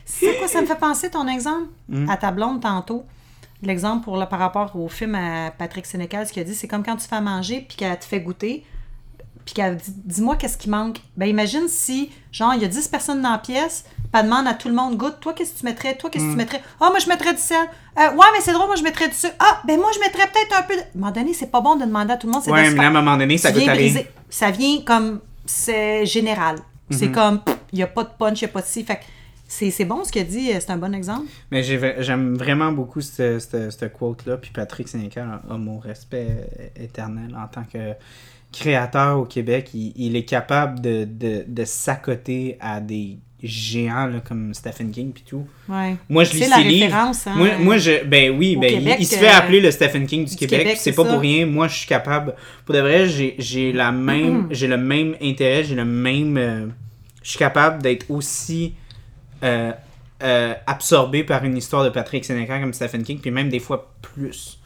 [0.05, 1.69] C'est quoi ça me fait penser ton exemple?
[1.87, 2.09] Hmm.
[2.09, 3.05] à ta blonde tantôt?
[3.61, 6.67] L'exemple pour le, par rapport au film à Patrick Sénécal, ce qu'il a dit, c'est
[6.67, 8.63] comme quand tu fais à manger puis qu'elle te fait goûter,
[9.45, 11.01] puis qu'elle dit Dis-moi qu'est-ce qui manque.
[11.17, 13.83] Ben imagine si, genre, il y a 10 personnes dans la pièce,
[14.13, 16.31] elle demande à tout le monde Goûte, toi, qu'est-ce que tu mettrais Toi, qu'est-ce que
[16.31, 16.61] tu mettrais?
[16.79, 17.57] Ah, moi, je mettrais du sel.
[17.97, 19.35] Euh, ouais, mais c'est drôle, moi, je mettrais du sucre.
[19.39, 20.79] Ah, ben moi, je mettrais peut-être un peu de.
[20.79, 22.41] À un moment donné, c'est pas bon de demander à tout le monde.
[22.43, 24.01] c'est ouais mais à un moment donné ça viens à rien.
[24.29, 25.19] Ça vient comme.
[25.49, 26.57] C'est général.
[26.91, 27.11] C'est Mhm.
[27.13, 27.41] comme.
[27.71, 28.83] Il n'y a pas de punch, il n'y a pas de ci.
[28.83, 29.01] Fait que
[29.47, 31.25] c'est c'est bon ce qu'il a dit, c'est un bon exemple.
[31.51, 35.79] mais j'aime vraiment beaucoup cette, cette, cette quote là puis Patrick Sénécal a, a mon
[35.79, 37.93] respect euh, éternel en tant que
[38.51, 44.19] créateur au Québec il, il est capable de, de, de s'accoter à des géants là,
[44.19, 45.95] comme Stephen King puis tout Ouais.
[46.09, 46.93] Moi, je lis ses livres.
[46.93, 49.71] hein, moi, moi, je, ben oui, ben, il- Québec, il, se fait euh, appeler le
[49.71, 50.77] Stephen King du, du Québec.
[50.77, 51.09] C'est pas ça.
[51.11, 51.45] pour rien.
[51.45, 52.35] Moi, je suis capable.
[52.65, 56.67] Pour de vrai, j'ai, la même, j'ai le même intérêt, j'ai le même, euh,
[57.23, 58.73] je suis capable d'être aussi
[59.43, 59.71] euh,
[60.21, 63.93] euh, absorbé par une histoire de Patrick Sénécal comme Stephen King, puis même des fois
[64.01, 64.59] plus.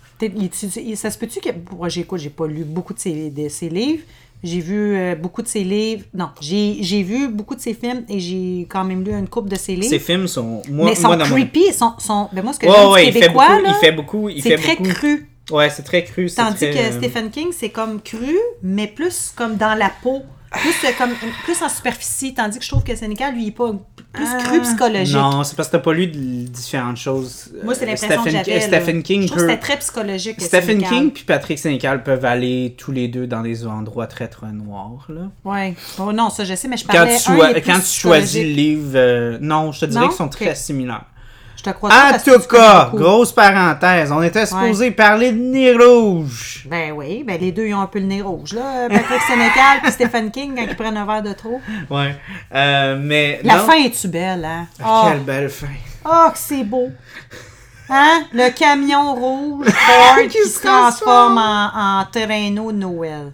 [0.94, 1.50] Ça se peut-tu que.
[1.76, 4.04] Moi, j'écoute, j'ai pas lu beaucoup de ses, de ses livres.
[4.44, 6.04] J'ai vu euh, beaucoup de ses livres.
[6.14, 9.56] Non, j'ai vu beaucoup de ses films et j'ai quand même lu une couple de
[9.56, 9.88] ses livres.
[9.90, 10.62] Ces films sont.
[10.70, 11.64] Moi, mais ils sont moi, mon- creepy.
[11.70, 13.40] ils Sont, sont, ben moi, ce que Ouais, ouais, du il fait beaucoup.
[13.40, 14.30] là, il fait beaucoup.
[14.30, 14.90] Il c'est fait très beaucoup.
[14.90, 15.30] cru.
[15.52, 16.30] Ouais, c'est très cru.
[16.30, 20.24] Tandis très, que euh, Stephen King, c'est comme cru, mais plus comme dans la peau.
[20.54, 21.10] Plus, euh, comme,
[21.44, 22.34] plus en superficie.
[22.34, 23.72] Tandis que je trouve que Sénécal, lui, il est pas
[24.14, 25.18] plus cru psychologique.
[25.20, 25.30] Ah.
[25.32, 27.50] Non, c'est parce que t'as pas lu différentes choses.
[27.64, 28.60] Moi, c'est Euh, l'impression que Stephen- j'avais.
[28.70, 28.80] là.
[28.80, 29.50] Stephen King Je trouve que peut.
[29.52, 30.36] c'était très psychologique.
[30.40, 30.90] Stephen Sénécal.
[30.90, 35.08] King puis Patrick Sénécal peuvent aller tous les deux dans des endroits très très noirs.
[35.10, 35.32] Là.
[35.44, 35.74] Ouais.
[36.00, 37.18] Oh, non, ça, je sais, mais je Quand, parlais.
[37.18, 40.08] tu, un, choi- il est quand tu choisis le livre, euh, non, je te dirais
[40.08, 41.06] qu'ils sont très similaires.
[41.66, 45.38] Je te crois pas En tout tu cas, grosse parenthèse, on était supposé parler de
[45.40, 46.66] Nez Rouge.
[46.70, 48.90] Ben oui, ben les deux, ils ont un peu le nez rouge, là.
[48.90, 51.62] Patrick Sénécal puis Stephen King, quand ils prennent un verre de trop.
[51.90, 52.16] Ouais.
[52.54, 53.40] Euh, mais.
[53.44, 53.64] La non.
[53.66, 54.68] fin est-tu belle, hein?
[54.84, 55.68] Ah, Oh, Quelle belle fin.
[56.06, 56.90] oh, que c'est beau!
[57.90, 58.24] Hein?
[58.34, 63.32] Le camion rouge Ford qui, Qui se transforme en, en de Noël.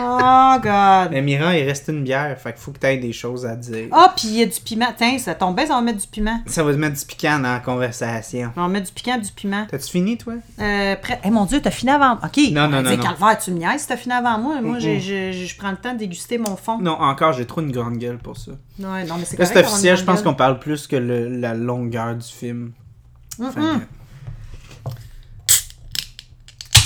[0.00, 1.10] Oh, God!
[1.12, 3.56] Mais Mira, il reste une bière, fait qu'il faut que tu aies des choses à
[3.56, 3.88] dire.
[3.92, 4.92] Ah, puis il y a du piment.
[4.96, 6.40] Tiens, ça tombe bien, ça va mettre du piment.
[6.46, 8.52] Ça va te mettre du piquant dans la conversation.
[8.56, 9.66] On va mettre du piquant, du piment.
[9.70, 10.34] T'as-tu fini, toi?
[10.60, 11.20] Euh, prêt.
[11.24, 12.14] Eh mon Dieu, t'as fini avant.
[12.14, 12.38] OK.
[12.52, 13.02] Non, non, non, non.
[13.02, 14.60] Calvaire, tu me niaises, t'as fini avant moi.
[14.60, 16.78] Moi, j'ai- j'ai- je prends le temps de déguster mon fond.
[16.78, 18.52] Non, encore, j'ai trop une grande gueule pour ça.
[18.78, 21.54] Ouais, non, mais c'est Là, c'est officiel, je pense qu'on parle plus que le- la
[21.54, 22.72] longueur du film.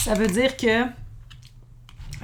[0.04, 0.84] Ça veut dire que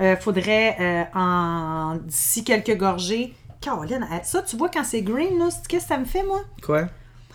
[0.01, 3.35] euh, faudrait euh, en d'ici quelques gorgées.
[3.61, 6.41] Caroline, ça, tu vois, quand c'est green, là, qu'est-ce que ça me fait, moi?
[6.63, 6.87] Quoi?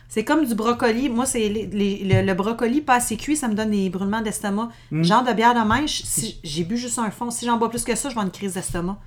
[0.07, 1.09] C'est comme du brocoli.
[1.09, 4.21] Moi, c'est les- les- le, le brocoli pas assez cuit, ça me donne des brûlements
[4.21, 4.69] d'estomac.
[4.91, 5.03] Mm.
[5.03, 7.83] Genre de bière de mèche, si j'ai bu juste un fond, si j'en bois plus
[7.83, 8.97] que ça, je vais avoir une crise d'estomac.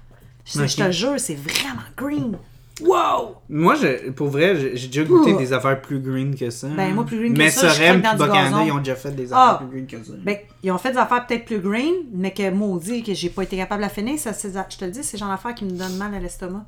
[0.44, 2.36] Je, te jure, c'est vraiment green.
[2.82, 3.36] Wow!
[3.48, 5.38] Moi, je, pour vrai, j'ai déjà goûté Ouh.
[5.38, 6.68] des affaires plus green que ça.
[6.68, 9.12] Ben, moi, plus green que mais ça, je Sorem du Bocana, ils ont déjà fait
[9.12, 9.54] des Ah.
[9.54, 10.12] affaires plus green que ça.
[10.22, 13.44] Ben, ils ont fait des affaires peut-être plus green, mais que maudit, que j'ai pas
[13.44, 14.18] été capable de la finir.
[14.18, 16.66] Ça, je te le dis, c'est genre d'affaires qui me donnent mal à l'estomac.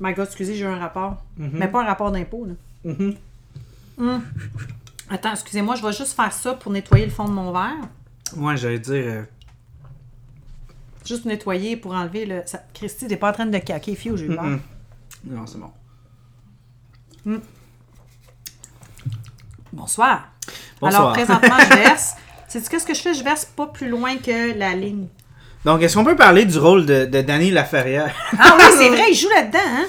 [0.00, 1.16] My God, excusez, j'ai eu un rapport.
[1.38, 2.54] Mais pas un rapport d'impôt, là.
[2.92, 3.14] Mhm.
[3.98, 4.22] Hum.
[5.10, 7.72] Attends, excusez-moi, je vais juste faire ça pour nettoyer le fond de mon verre.
[8.36, 9.24] Ouais, j'allais dire.
[11.08, 12.42] Juste nettoyer pour enlever le.
[12.44, 12.62] Ça...
[12.74, 14.60] Christy, t'es pas en train de caquer, fille, j'ai eu mm-mm.
[15.24, 17.40] Non, c'est bon.
[19.72, 20.28] Bonsoir.
[20.80, 21.02] Bonsoir.
[21.02, 22.14] Alors, présentement, je verse.
[22.48, 23.14] Sais-tu qu'est-ce que je fais?
[23.14, 25.08] Je verse pas plus loin que la ligne.
[25.64, 28.14] Donc, est-ce qu'on peut parler du rôle de, de Danny Laferrière?
[28.38, 29.86] Ah oui, c'est vrai, il joue là-dedans, hein?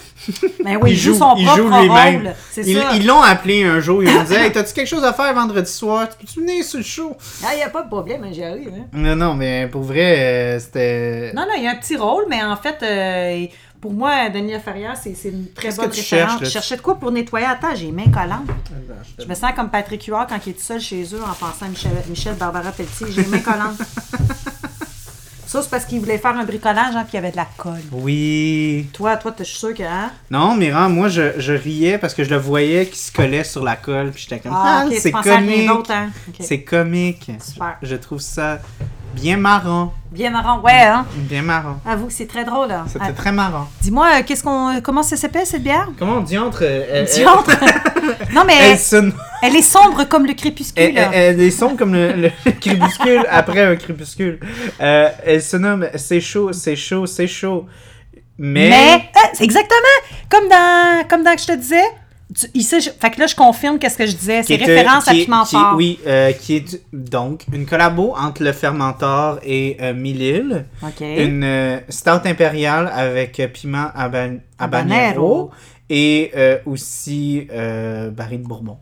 [0.64, 2.34] Ben oui, il, joue, son il propre joue rôle.
[2.58, 2.90] Ils ça.
[2.96, 5.72] ils l'ont appelé un jour, ils ont dit Hey, t'as-tu quelque chose à faire vendredi
[5.72, 6.10] soir?
[6.10, 7.16] Peux-tu venir sur le show?
[7.44, 8.72] Ah, il n'y a pas de problème, hein, j'y arrive.
[8.76, 8.86] Hein?
[8.94, 11.32] Non, non, mais pour vrai, euh, c'était.
[11.34, 13.46] Non, non, il y a un petit rôle, mais en fait, euh,
[13.80, 16.30] pour moi, Denis Laferrière, c'est c'est une très Qu'est-ce bonne que tu référence.
[16.32, 16.48] cherches, là?
[16.48, 17.46] je cherchais de quoi pour nettoyer?
[17.46, 18.44] Attends, j'ai les mains collantes.
[18.50, 18.76] Attends,
[19.08, 21.22] je te- Je me sens comme Patrick Huard quand il est tout seul chez eux
[21.24, 23.08] en pensant à Michel, Michel Barbara Pelletier.
[23.10, 23.78] J'ai les mains collantes.
[25.52, 27.48] Ça, c'est parce qu'il voulait faire un bricolage, hein, puis il y avait de la
[27.58, 27.82] colle.
[27.92, 28.88] Oui.
[28.94, 29.82] Toi, toi, je suis sûr que.
[29.82, 30.12] Hein?
[30.30, 33.64] Non, Miran, moi, je, je riais parce que je le voyais qui se collait sur
[33.64, 35.70] la colle, puis j'étais comme Ah, Ah, ok, c'est comique.
[35.90, 36.10] hein?
[36.40, 37.32] C'est comique.
[37.44, 37.78] Super.
[37.82, 38.60] Je trouve ça
[39.14, 39.94] bien marrant.
[40.12, 40.60] Bien marrant.
[40.62, 41.06] Ouais, hein?
[41.16, 41.78] Bien marrant.
[41.86, 42.72] Avoue que c'est très drôle.
[42.72, 42.86] Hein?
[42.88, 43.68] C'était Ah, très marrant.
[43.82, 45.88] Dis-moi, euh, qu'est-ce qu'on, comment ça s'appelle cette bière?
[46.00, 46.60] Comment entre.
[46.64, 47.52] euh, Diantre!
[48.34, 49.14] non, mais Elle, elle, sonne-
[49.44, 50.82] elle est sombre comme le crépuscule.
[50.84, 54.40] elle, elle- elle- des sons comme le, le crépuscule après un crépuscule.
[54.82, 57.68] Euh, elle se nomme C'est chaud, c'est chaud, c'est chaud.
[58.38, 58.70] Mais.
[58.70, 59.76] Mais, c'est exactement
[60.30, 61.84] comme dans, comme dans que je te disais.
[62.36, 64.44] Tu- ici, je- fait que là, je confirme qu'est-ce que je disais.
[64.44, 65.74] C'est euh, référence à Piment qui Fort.
[65.76, 70.62] Oui, euh, qui est donc une collabo entre le fermentor et euh.
[70.84, 71.02] OK.
[71.02, 75.52] Une euh, stout impériale avec euh, piment haban- habanero Habanero.
[75.90, 78.78] et euh, aussi euh, baril de bourbon.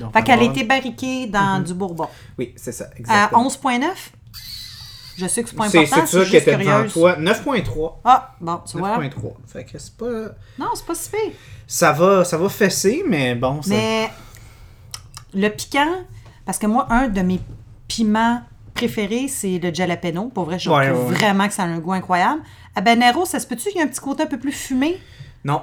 [0.00, 1.64] Donc, Fait qu'elle a été barriquée dans Mhm.
[1.64, 2.08] du Bourbon.
[2.38, 3.46] Oui, c'est ça, À exactement.
[3.46, 3.86] 11,9?
[5.16, 7.16] Je sais que c'est pas C'est important, c'est c'est ça qui était devant toi.
[7.18, 7.92] 9.3.
[8.04, 8.98] Ah, bon, tu vois.
[8.98, 9.10] 9.3.
[9.46, 10.06] Fait que c'est pas...
[10.58, 11.32] Non, c'est pas si pire.
[11.66, 13.70] Ça va, ça va fesser, mais bon, ça...
[13.70, 14.10] Mais
[15.34, 16.04] le piquant,
[16.44, 17.40] parce que moi, un de mes
[17.88, 18.42] piments
[18.74, 20.26] préférés, c'est le jalapeno.
[20.28, 22.40] Pour vrai, je Ouais, trouve ouais, vraiment que ça a un goût incroyable.
[22.74, 24.98] Habanero, ça se peut-tu qu'il y a un petit côté un peu plus fumé?
[25.44, 25.62] Non,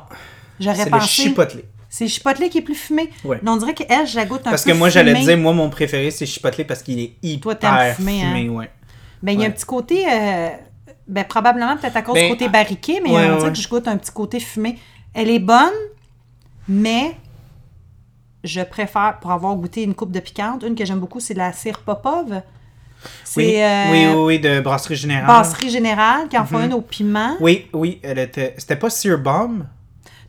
[0.59, 1.65] J'aurais c'est le pensé.
[1.89, 3.09] C'est le chipotelé qui est plus fumé.
[3.23, 3.39] Ouais.
[3.41, 5.53] Mais on dirait qu'elle, je la goûte un Parce peu que moi, j'allais dire, moi,
[5.53, 8.35] mon préféré, c'est chipotelé parce qu'il est hyper Toi, t'aimes fumé, hein?
[8.35, 8.69] fumé, ouais.
[9.21, 10.49] Ben, il y a un petit côté, euh,
[11.07, 13.67] ben, probablement peut-être à cause Ben, du côté barriqué, mais ouais, on dirait que je
[13.67, 14.77] goûte un petit côté fumé.
[15.13, 15.73] Elle est bonne,
[16.67, 17.15] mais
[18.43, 21.51] je préfère, pour avoir goûté une coupe de piquante, une que j'aime beaucoup, c'est la
[21.51, 22.41] cire Popov.
[23.37, 25.25] Oui, euh, oui, oui, oui, de Brasserie Générale.
[25.25, 26.47] Brasserie Générale qui en Mhm.
[26.47, 27.35] font une au piment.
[27.39, 28.55] Oui, oui, elle était...
[28.57, 29.65] C'était pas Sear Bomb?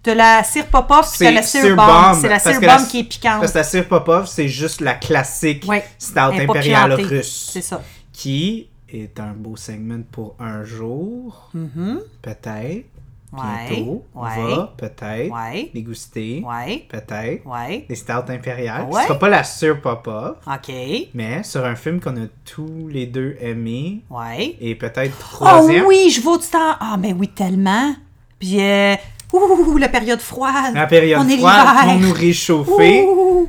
[0.02, 2.14] T'as la cire puis C'est la cire Bomb.
[2.20, 3.40] C'est la cire bomb qui est piquante.
[3.40, 5.84] Parce que la Sear Popov, c'est juste la classique Ouais.
[5.98, 7.50] stout impériale russe.
[7.52, 7.82] C'est ça.
[8.12, 12.00] Qui est un beau segment pour un jour, Mhm.
[12.22, 12.86] peut-être.
[13.32, 13.68] Ouais.
[13.70, 14.54] Bientôt, on Ouais.
[14.56, 15.70] va peut-être Ouais.
[15.72, 16.84] déguster, Ouais.
[16.88, 17.44] peut-être,
[17.88, 18.88] des stouts impériales.
[18.92, 19.44] Ce sera pas la
[19.80, 20.74] Popov, OK.
[21.14, 24.56] mais sur un film qu'on a tous les deux aimé Ouais.
[24.60, 25.86] et peut-être Oh troisième.
[25.86, 26.74] oui, je vaux du temps.
[26.80, 27.94] Ah, ben oui, tellement.
[28.40, 28.96] Puis, euh,
[29.32, 30.74] ouh, la période froide.
[30.74, 33.04] La période On froide pour nous réchauffer.
[33.04, 33.48] Ouh.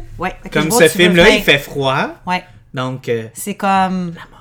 [0.54, 2.10] Comme ce film-là, il fait froid.
[2.28, 2.44] Ouais.
[2.72, 4.14] Donc, euh, C'est comme.
[4.14, 4.41] la mort.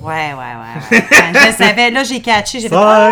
[0.00, 0.98] Ouais, ouais, ouais.
[0.98, 1.04] ouais.
[1.34, 1.90] je savais.
[1.90, 2.60] Là, j'ai catché.
[2.60, 2.76] J'ai fait.
[2.76, 3.10] Ah!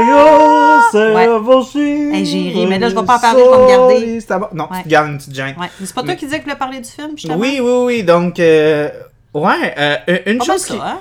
[0.94, 4.18] Hey, j'ai ri, mais là, je vais pas en parler, je vais me garder.
[4.28, 4.48] Bon.
[4.52, 4.78] Non, Ouais.
[4.78, 5.54] tu te gardes une petite gêne.
[5.58, 5.66] Ouais.
[5.82, 7.36] C'est pas toi qui disais que tu voulais parler du film, justement?
[7.36, 8.02] Oui, oui, oui.
[8.04, 8.88] Donc, euh,
[9.32, 9.96] ouais, euh,
[10.26, 10.84] une Pas chose mal qui...
[10.84, 11.00] ça, hein?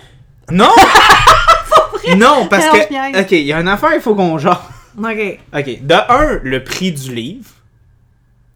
[0.52, 0.72] Non!
[2.18, 3.22] non, parce que...
[3.22, 4.62] OK, il y a une affaire, il faut qu'on genre...
[4.98, 5.40] OK.
[5.56, 7.46] OK, de un, le prix du livre.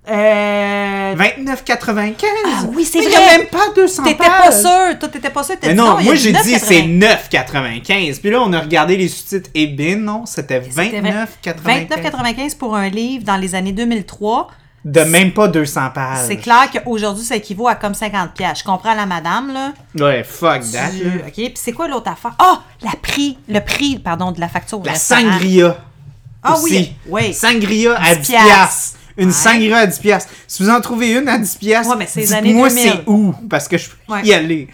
[0.10, 1.16] Euh.
[1.16, 2.14] 29,95.
[2.46, 3.08] Ah oui, c'est vrai.
[3.08, 4.30] Il n'y a même pas 200 T'étais pages.
[4.46, 5.00] pas sûr.
[5.00, 5.56] Toi, t'étais pas sûr.
[5.60, 6.60] T'as Mais dit non, moi j'ai dit 9,80.
[6.60, 8.20] c'est 9,95.
[8.22, 11.88] Puis là, on a regardé les sous-titres et bin, non, c'était C'était 29,95.
[11.90, 14.48] 29,95 pour un livre dans les années 2003.
[14.86, 16.20] De même pas 200 pages.
[16.28, 18.60] C'est clair qu'aujourd'hui, ça équivaut à comme 50 pièces.
[18.60, 19.74] Je comprends la madame, là.
[20.00, 20.90] Ouais, fuck that.
[21.28, 21.34] OK.
[21.34, 22.36] Puis c'est quoi l'autre affaire?
[22.40, 22.62] Ah!
[22.82, 25.22] la prix, le prix, pardon, de la facture La restaurant.
[25.32, 25.78] sangria.
[26.44, 26.74] Ah aussi.
[26.74, 27.34] oui, oui.
[27.34, 28.98] Sangria à 10 10 piastres.
[29.18, 29.32] Une Ouais.
[29.34, 30.32] sangria à 10 piastres.
[30.48, 32.84] Si vous en trouvez une à 10 piastres, Ouais, mais c'est les années dites-moi 2000.
[32.92, 34.24] c'est où, parce que je peux Ouais.
[34.24, 34.68] y aller.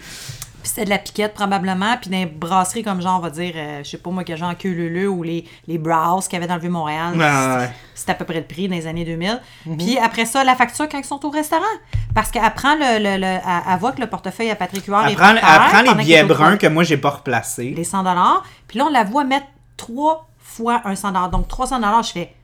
[0.62, 1.96] Puis c'était de la piquette probablement.
[2.00, 4.56] Puis les brasseries comme genre, on va dire, euh, je sais pas moi, que genre
[4.56, 7.14] Queue-Leu ou les, les Browse qu'il y avait dans le Vieux-Montréal.
[7.18, 7.68] Ouais.
[7.94, 9.40] C'est à peu près le prix dans les années 2000.
[9.66, 9.76] Mhm.
[9.76, 11.62] Puis après ça, la facture quand ils sont au restaurant.
[12.14, 13.26] Parce qu'elle prend le, le, le-
[13.70, 16.24] elle, voit que le portefeuille à Patrick Huard est Elle prend, elle prend les billets
[16.24, 17.74] bruns que moi j'ai pas replacés.
[17.76, 18.02] les 100
[18.66, 19.46] Puis là, on la voit mettre
[19.76, 22.34] trois fois un 100 Donc 300 Je fais,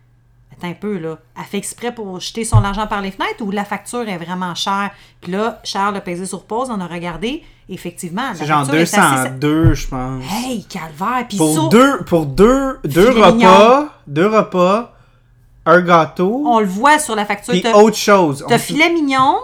[0.61, 1.19] attends un peu, là.
[1.37, 4.55] Elle fait exprès pour jeter son argent par les fenêtres ou la facture est vraiment
[4.55, 4.91] chère?
[5.21, 7.43] Puis là, Charles a pesé sur pause, on a regardé.
[7.69, 9.31] Effectivement, C'est genre facture est assez...
[9.31, 10.25] 202, je pense.
[10.31, 11.27] Hey, calvaire!
[11.29, 13.89] Puis Pour ça, deux, pour deux, deux repas, mignon.
[14.07, 14.93] deux repas,
[15.67, 17.55] un gâteau, on le voit sur la facture.
[17.55, 18.45] puis autre chose.
[18.49, 19.37] t'as filet mignon,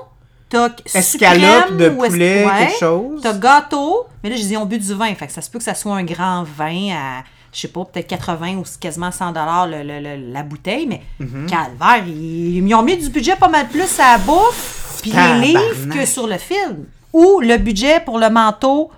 [0.49, 3.21] t'as Escalope de poulet, ouais, quelque chose.
[3.23, 5.15] T'as gâteau, mais là, je dis, on bu du vin.
[5.15, 7.23] Fait que ça se peut que ça soit un grand vin à,
[7.57, 11.47] je sais pas, peut-être 80 ou quasiment 100 dollars la bouteille, mais Mhm.
[11.49, 15.47] calvaire, ils, ils ont mis du budget pas mal plus à la bouffe, puis les
[15.49, 16.85] livres que sur le film.
[17.15, 18.91] Ou le budget pour le manteau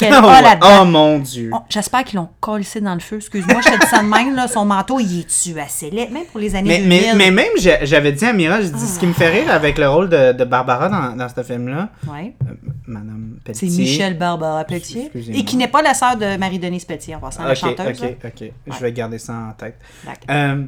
[0.00, 0.42] qu'elle Oh, a ouais.
[0.42, 0.66] là-dedans.
[0.82, 1.50] Oh mon dieu.
[1.54, 3.16] Oh, J'espère qu'ils l'ont collé dans le feu.
[3.16, 6.24] Excuse-moi, je te dis ça de même, là, son manteau, il est-tu assez laid, même
[6.30, 7.16] pour les années Mais, 2000.
[7.16, 9.78] mais, mais même, j'avais dit à Mira, j'ai dit, ce qui me fait rire avec
[9.78, 12.34] le rôle de, de Barbara dans, dans ce film-là, Ouais.
[12.48, 12.52] euh,
[12.86, 13.78] Madame C'est Pelletier.
[13.84, 15.02] Michel Barbara Pelletier.
[15.04, 15.40] Excusez-moi.
[15.40, 18.02] Et qui n'est pas la sœur de Marie-Denise Pelletier, en passant, la Ok, chanteuse.
[18.02, 18.28] ok, là.
[18.28, 18.52] ok.
[18.66, 19.78] Je vais garder ça en tête.
[20.04, 20.24] D'accord.
[20.30, 20.64] Euh,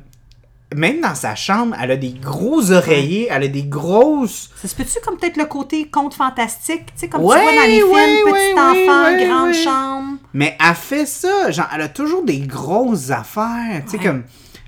[0.74, 4.50] même dans sa chambre, elle a des gros oreillers, elle a des grosses.
[4.60, 7.52] Ça se peut-tu comme peut-être le côté conte fantastique, tu sais, comme Ouais, tu vois
[7.62, 10.08] dans les films, ouais, petit enfant, grande chambre?
[10.34, 13.82] Mais elle fait ça, genre, elle a toujours des grosses affaires.
[13.84, 14.22] Tu sais, comme.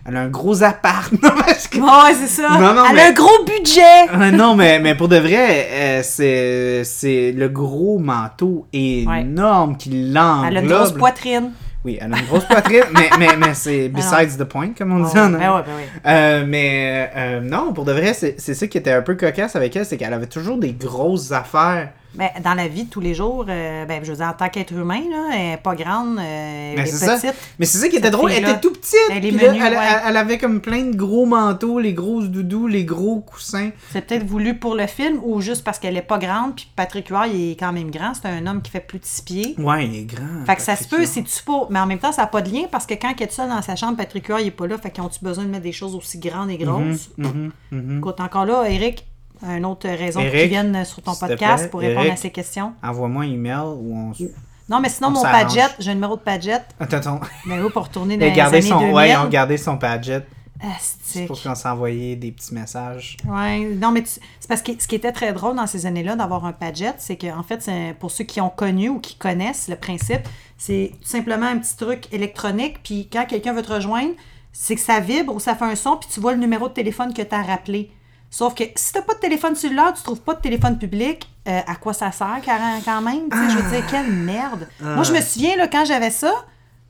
[0.07, 1.11] Elle a un gros appart.
[1.23, 2.51] Non, parce que- Ouais, c'est ça.
[2.61, 3.81] Non, non, Elle mais- a un gros budget.
[4.13, 9.89] Euh, non, mais, mais pour de vrai, euh, c'est, c'est le gros manteau énorme qui
[10.13, 10.47] l'englobe.
[10.49, 11.53] Elle a une grosse poitrine.
[11.85, 15.05] Oui, elle a une grosse poitrine, mais, mais, mais c'est besides the point, comme on
[15.05, 15.89] dit en Ben ouais, ben ouais.
[16.07, 19.55] Euh, mais euh, non, pour de vrai, c'est, c'est ça qui était un peu cocasse
[19.55, 21.91] avec elle, c'est qu'elle avait toujours des grosses affaires.
[22.15, 24.49] Ben, dans la vie de tous les jours, euh, ben, je veux dire, en tant
[24.49, 27.17] qu'être humain, là, elle est pas grande, euh, elle Ben, est c'est ça.
[27.17, 27.35] petite.
[27.59, 28.95] Mais c'est ça qui était drôle, elle était tout petite.
[29.11, 29.85] elle est puis là, menue, elle, ouais.
[30.07, 33.71] elle- avait comme plein de gros manteaux, les grosses doudous, les gros coussins.
[33.91, 37.09] C'est peut-être voulu pour le film ou juste parce qu'elle est pas grande, puis Patrick
[37.09, 38.13] Huard, il est quand même grand.
[38.15, 39.55] C'est un homme qui fait plus de six pieds.
[39.59, 40.45] Ouais, il est grand.
[40.47, 41.09] Fait que ça se peut, Huard.
[41.09, 41.67] c'est-tu pas.
[41.71, 43.49] Mais en même temps, ça n'a pas de lien parce que quand il est seul
[43.49, 44.79] dans sa chambre, Patrick Huard, il est pas là.
[44.79, 47.11] Fait qu'ils ont-tu besoin de mettre des choses aussi grandes et grosses?
[47.19, 47.99] Mhm, mhm.
[47.99, 49.05] Écoute, encore là, Eric,
[49.49, 52.13] une autre raison pour Eric, qu'il vienne sur ton podcast pour répondre Eric.
[52.13, 52.73] à ces questions.
[52.83, 54.13] Envoie-moi un email ou on.
[54.13, 54.23] s-
[54.69, 55.23] Non, mais sinon, On mon.
[55.23, 56.61] Padget, j'ai un numéro de Padget.
[56.81, 57.21] Attends, attends.
[57.47, 58.95] Ben oui, pour retourner dans les années son, 2000.
[58.95, 60.23] ouais, ils ont gardé son Padget
[60.63, 61.27] Astique.
[61.27, 63.17] pour qu'on s'envoyait des petits messages.
[63.29, 66.17] Ouais, non, mais tu- c'est parce que ce qui était très drôle dans ces années-là
[66.17, 69.69] d'avoir un Padget, c'est qu'en fait, c'est- pour ceux qui ont connu ou qui connaissent
[69.69, 70.23] le principe,
[70.57, 74.13] c'est tout simplement un petit truc électronique, puis quand quelqu'un veut te rejoindre,
[74.53, 76.73] c'est que ça vibre ou ça fait un son, puis tu vois le numéro de
[76.75, 77.91] téléphone que tu as rappelé.
[78.37, 81.61] Sauf que si tu pas de téléphone cellulaire, tu trouves pas de téléphone public, euh,
[81.65, 83.29] à quoi ça sert quand même?
[83.31, 84.67] Je veux dire, quelle merde!
[84.81, 86.33] Moi, je me souviens, là, quand j'avais ça,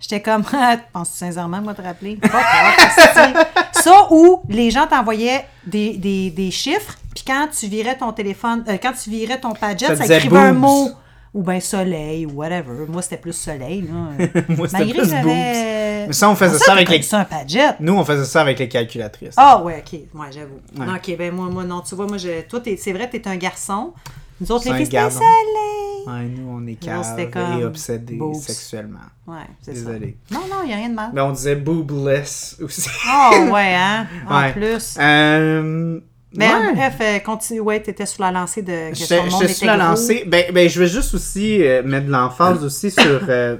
[0.00, 2.18] J'étais comme, ah, penses-tu sincèrement, moi, te rappeler?
[3.72, 8.64] Ça, ou les gens t'envoyaient des, des, des chiffres, puis quand tu virais ton téléphone,
[8.68, 10.90] euh, quand tu virais ton Padget, Ça écrivait un mot.
[11.34, 12.86] Ou bien soleil, ou whatever.
[12.88, 13.82] Moi, c'était plus soleil.
[13.82, 14.26] Là.
[14.56, 16.06] Moi, c'était plus j'avais.
[16.06, 17.02] Mais ça, on faisait ça avec les...
[17.02, 17.70] C'est un padjet.
[17.80, 19.34] Nous, on faisait ça avec les calculatrices.
[19.36, 20.00] Ah, ouais, ok.
[20.14, 20.60] Ouais, j'avoue.
[20.78, 20.86] Ouais.
[20.86, 22.42] Non, ok, ben moi, moi, non, tu vois, moi, je...
[22.42, 23.92] toi, t'es- c'est vrai, t'es un garçon.
[24.40, 26.06] Nous autres, C'est les filles, c'était soleil.
[26.06, 28.34] Ouais, nous, on est caves et obsédés boobs.
[28.34, 28.98] sexuellement.
[29.26, 29.86] Ouais, c'est ça.
[29.92, 30.18] Désolé.
[30.30, 31.10] Non, non, il n'y a rien de mal.
[31.14, 32.88] Mais on disait boobless aussi.
[33.08, 34.06] Oh, ouais, hein.
[34.28, 34.52] En Ouais.
[34.52, 34.96] plus.
[35.00, 35.98] Euh,
[36.36, 36.74] Mais ouais.
[36.74, 37.60] bref, euh, continue.
[37.60, 38.90] Ouais, t'étais sur la lancée de.
[38.90, 40.24] que son monde j'étais sur la lancée.
[40.26, 43.56] Ben, ben, je veux juste aussi euh, mettre de l'emphase aussi sur euh,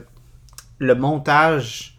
[0.78, 1.90] le montage.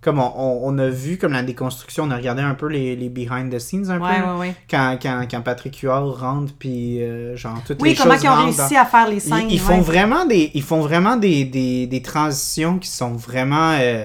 [0.00, 2.94] Comme on, on- on a vu, comme la déconstruction, on a regardé un peu les,
[2.94, 4.30] les behind the scenes un Ouais, peu.
[4.38, 4.54] ouais.
[4.70, 8.28] Quand, quand, quand Patrick Huard rentre, puis euh, genre toutes Oui, les comment choses ils
[8.28, 9.50] ont réussi dans- à faire les Ils, scènes.
[9.50, 9.80] ils font ouais.
[9.80, 14.04] vraiment des, ils font vraiment des, des, des transitions qui sont vraiment euh,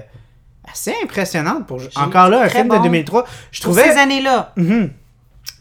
[0.68, 1.66] assez impressionnantes.
[1.68, 2.78] Pour, encore là, un film bon.
[2.78, 3.24] de 2003.
[3.52, 3.92] Je Pour trouvais...
[3.92, 4.52] ces années-là.
[4.56, 4.90] Mhm.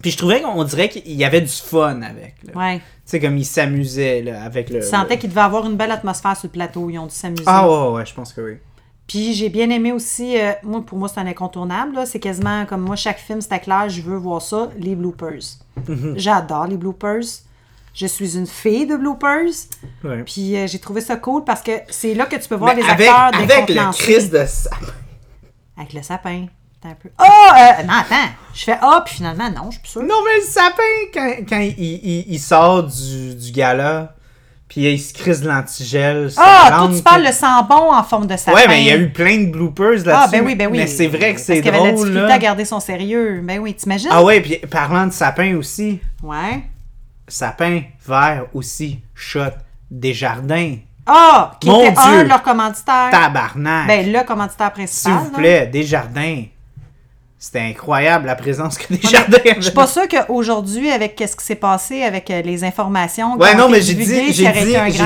[0.01, 2.35] Puis je trouvais qu'on dirait qu'il y avait du fun avec.
[2.43, 2.53] là.
[2.55, 2.77] Ouais.
[2.77, 4.79] Tu sais, comme ils s'amusaient avec le.
[4.81, 6.89] Tu sentais le- qu'il devait avoir une belle atmosphère sur le plateau.
[6.89, 7.43] Ils ont dû s'amuser.
[7.45, 8.57] Ah ouais, ouais, je pense que oui.
[9.07, 12.05] Puis j'ai bien aimé aussi, euh, moi pour moi c'est un incontournable, là.
[12.05, 15.57] c'est quasiment comme moi chaque film c'était clair, je veux voir ça, les bloopers.
[15.87, 16.13] Mhm.
[16.15, 17.21] J'adore les bloopers.
[17.93, 19.51] Je suis une fille de bloopers.
[20.05, 20.23] Ouais.
[20.23, 22.81] Puis euh, j'ai trouvé ça cool parce que c'est là que tu peux voir Mais
[22.81, 23.91] les avec, acteurs avec le.
[23.91, 24.69] Christ de ça.
[25.77, 26.45] Avec le sapin.
[26.85, 27.09] Un peu.
[27.19, 27.23] Oh!
[27.23, 28.29] euh, non, attends!
[28.53, 30.01] Je fais Ah, puis finalement, non, je suis plus sûre.
[30.03, 30.83] Non, mais le sapin,
[31.13, 34.15] quand, quand il, il, il sort du, du gala,
[34.67, 36.29] puis il se crisse de l'antigel.
[36.35, 38.57] Ah, la toi, tu parles le sang bon en forme de sapin.
[38.57, 40.09] Ouais, mais il y a eu plein de bloopers là-dessus.
[40.13, 40.77] Ah, ben oui, ben oui.
[40.79, 42.33] Mais c'est vrai que c'est Parce qu'il y avait la drôle, difficulté là.
[42.33, 43.41] à garder son sérieux.
[43.43, 44.09] Ben oui, t'imagines?
[44.11, 46.63] Ah ouais, puis parlant de sapin aussi, Ouais.
[47.27, 49.39] sapin, vert aussi, shot,
[49.89, 51.51] Desjardins, Ah!
[51.61, 53.09] Qui Mon était un de leurs commanditaires.
[53.11, 53.87] tabarnak.
[53.87, 55.13] Ben, le commanditaire S'il principal.
[55.13, 55.37] vous là.
[55.37, 56.43] plaît, Desjardins.
[57.45, 59.55] C'était incroyable la présence que Desjardins avait.
[59.57, 63.35] Je suis pas sûre qu'aujourd'hui, avec ce qui s'est passé, avec euh, les informations.
[63.35, 64.47] Ouais, non, mais j'ai dit- j'ai dit-
[64.77, 65.05] un grand dit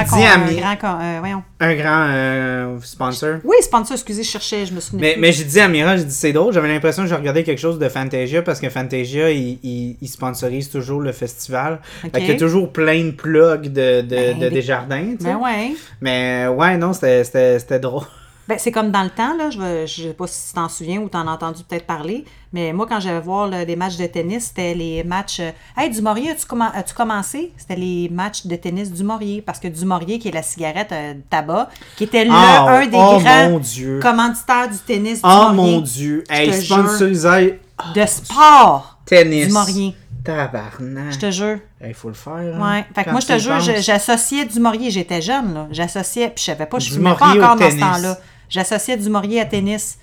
[0.61, 1.35] un grand euh.
[1.59, 3.37] Un grand euh, sponsor.
[3.43, 5.21] Oui, sponsor, excusez, je cherchais, je me souviens Mais, plus.
[5.21, 7.57] mais j'ai dit à Mira, j'ai dit c'est drôle, j'avais l'impression que je regardais quelque
[7.57, 11.79] chose de Fantasia parce que Fantasia, il, il, il sponsorise toujours le festival.
[12.03, 15.15] Fait qu'il y a toujours plein de plugs de, de, Ben, de des- Desjardins.
[15.19, 15.71] Ben ouais.
[16.01, 18.03] Mais ouais, non, c'était drôle.
[18.47, 20.99] Ben, c'est comme dans le temps, là, je ne sais pas si tu t'en souviens
[21.01, 24.05] ou t'en as entendu peut-être parler, mais moi, quand j'allais voir là, des matchs de
[24.05, 25.41] tennis, c'était les matchs...
[25.41, 27.51] euh, Hey, Dumorier, as-tu, commen- as-tu commencé?
[27.57, 31.21] C'était les matchs de tennis Dumorier, parce que Dumorier, qui est la cigarette euh, de
[31.29, 35.81] tabac, qui était le, Ah, un des oh grands commanditaires du tennis Oh Dumorier, mon
[35.81, 36.23] dieu.
[36.29, 36.77] Je Hey, te jure.
[36.77, 37.59] sponsorisait
[37.93, 39.47] de sport tennis.
[39.47, 39.93] Dumorier,
[40.23, 41.11] Tabarnak.
[41.13, 41.59] je te jure.
[41.85, 42.33] Il faut le faire.
[42.33, 42.85] hein, Ouais.
[42.95, 45.67] Fait que moi, je tu te jure, j'associais Dumorier, j'étais jeune, là.
[45.71, 48.17] J'associais, puis je savais pas, je Du fumais pas encore dans ce temps-là.
[48.49, 49.99] J'associais Dumorier à tennis.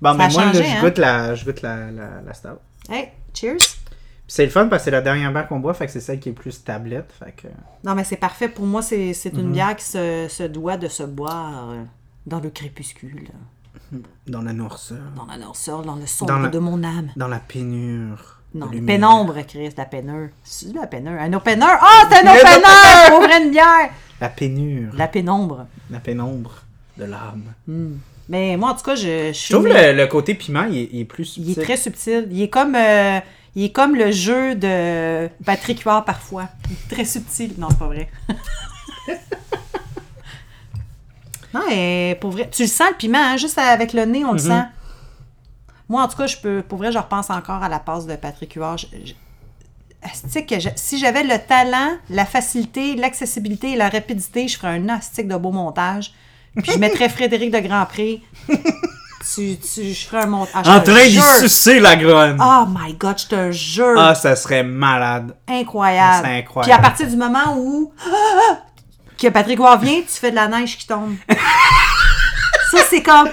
[0.00, 0.80] Bon, Ça mais moi, là, je hein?
[0.80, 2.58] goûte la, je goûte la, la, la stout.
[2.90, 3.56] Hey, cheers!
[4.26, 6.18] C'est le fun parce que c'est la dernière bière qu'on boit, fait que c'est celle
[6.18, 7.12] qui est plus tablette.
[7.18, 7.48] Fait que...
[7.84, 8.48] Non, mais c'est parfait.
[8.48, 9.40] Pour moi, c'est c'est Mhm.
[9.40, 11.82] une bière qui se, se doit de se boire euh,
[12.26, 13.28] dans le crépuscule,
[14.26, 14.98] Dans la noirceur.
[15.16, 17.10] dans la noirceur, dans le sombre Dans la- de mon âme.
[17.16, 18.40] Dans la pénure.
[18.54, 20.28] Non, la pénombre, Chris, la péneur.
[20.44, 21.20] C'est la péneur.
[21.20, 21.66] Un opener.
[21.68, 23.08] Ah, c'est un opener!
[23.10, 23.90] Pour une bière!
[24.20, 24.92] La pénure.
[24.96, 25.66] La pénombre.
[25.90, 26.62] La pénombre
[26.96, 27.52] de l'âme.
[28.28, 29.48] Mais moi, en tout cas, je, je suis.
[29.48, 31.52] Je trouve le, le côté piment, il est, il est plus subtil.
[31.52, 32.28] Il est très subtil.
[32.30, 33.20] Il est comme, euh,
[33.54, 36.48] il est comme le jeu de Patrick Huard parfois.
[36.70, 37.54] Il est très subtil.
[37.58, 38.08] Non, c'est pas vrai.
[41.52, 42.48] non, et pour vrai.
[42.50, 44.62] Tu le sens le piment, hein, juste avec le nez, on le sent.
[45.88, 48.16] Moi, en tout cas, je peux, pour vrai, je repense encore à la passe de
[48.16, 48.78] Patrick Huard.
[48.78, 49.14] Je-
[50.40, 54.88] que je- si j'avais le talent, la facilité, l'accessibilité et la rapidité, je ferais un
[54.88, 56.12] astique de beau montage.
[56.62, 58.22] Puis je mettrais Frédéric de Grandpré.
[58.48, 60.68] tu, tu, je ferais un montage.
[60.68, 62.36] En train d'y sucer la grogne.
[62.40, 63.94] Oh my god, je te jure.
[63.98, 65.34] Ah, ça serait malade.
[65.48, 66.26] incroyable.
[66.26, 66.72] c'est incroyable.
[66.72, 67.92] Puis à partir du moment où
[69.18, 71.14] que Patrick Roy vient, tu fais de la neige qui tombe.
[72.70, 73.28] Ça, c'est comme.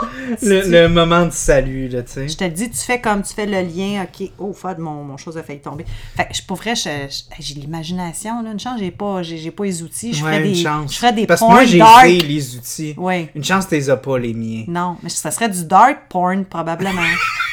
[0.42, 2.28] Le, le moment de salut, là, tu sais.
[2.28, 4.04] Je te le dis, tu fais comme tu fais le lien.
[4.04, 5.84] OK, oh, fud, mon, mon chose a failli tomber.
[6.16, 8.42] Fait que, je- pour vrai, j'ai l'imagination.
[8.42, 10.12] Là, une chance, j'ai pas, j'ai, pas les outils.
[10.14, 10.92] Je Ouais, ferais une des, chance.
[10.92, 11.82] je ferais des Parce que moi, j'ai
[12.26, 12.94] les outils.
[12.96, 13.30] Ouais.
[13.34, 14.64] Une chance, t'es as pas, les miens.
[14.68, 17.00] Non, mais ça serait du dark porn, probablement.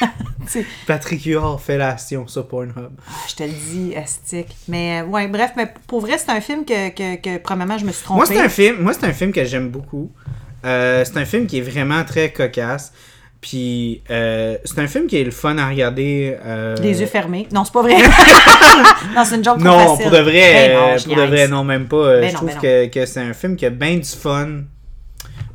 [0.86, 2.90] Patrick Huard, fellation sur Pornhub.
[3.28, 4.56] je te le dis, astique.
[4.68, 7.84] Mais, euh, ouais, bref, mais pour vrai, c'est un film que, que, que premièrement, je
[7.84, 8.18] me suis trompée.
[8.18, 10.10] Moi, c'est un film, moi, c'est un film que j'aime beaucoup.
[10.64, 12.92] Euh, c'est un film qui est vraiment très cocasse.
[13.40, 16.36] Puis, euh, c'est un film qui est le fun à regarder.
[16.44, 17.46] euh, Les yeux fermés.
[17.52, 17.94] Non, c'est pas vrai.
[19.14, 20.02] non, c'est une joke Non, facile.
[20.02, 20.32] pour de vrai,
[20.68, 22.20] Ben non, je pour de vrai, non, même pas.
[22.20, 24.62] Ben je non, trouve ben que, que c'est un film qui a bien du fun.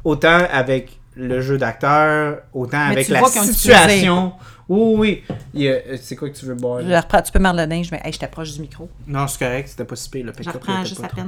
[0.06, 4.34] Autant avec le jeu d'acteur, autant Mais avec la situation.
[4.70, 5.24] Oui,
[5.54, 5.70] oui.
[6.02, 6.82] C'est quoi que tu veux boire?
[6.82, 8.90] Je reprends, tu peux me le mais hey, je t'approche du micro.
[9.08, 11.22] Non, c'est correct, c'était pas si pire, le Je reprends juste à trop.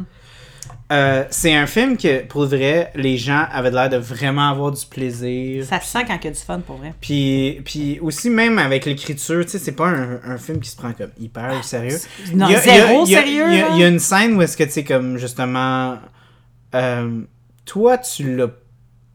[0.92, 4.86] Euh, c'est un film que, pour vrai, les gens avaient l'air de vraiment avoir du
[4.86, 5.66] plaisir.
[5.66, 6.94] Ça se sent quand il y a du fun, pour vrai.
[7.02, 10.76] Puis, puis aussi, même avec l'écriture, tu sais, c'est pas un, un film qui se
[10.78, 11.98] prend comme hyper au sérieux.
[12.36, 13.46] Non, Il y a- zéro il y a- sérieux.
[13.50, 15.98] Il y, a, il y a une scène où est-ce que, tu sais, comme justement,
[16.76, 17.22] euh,
[17.66, 18.50] toi, tu l'as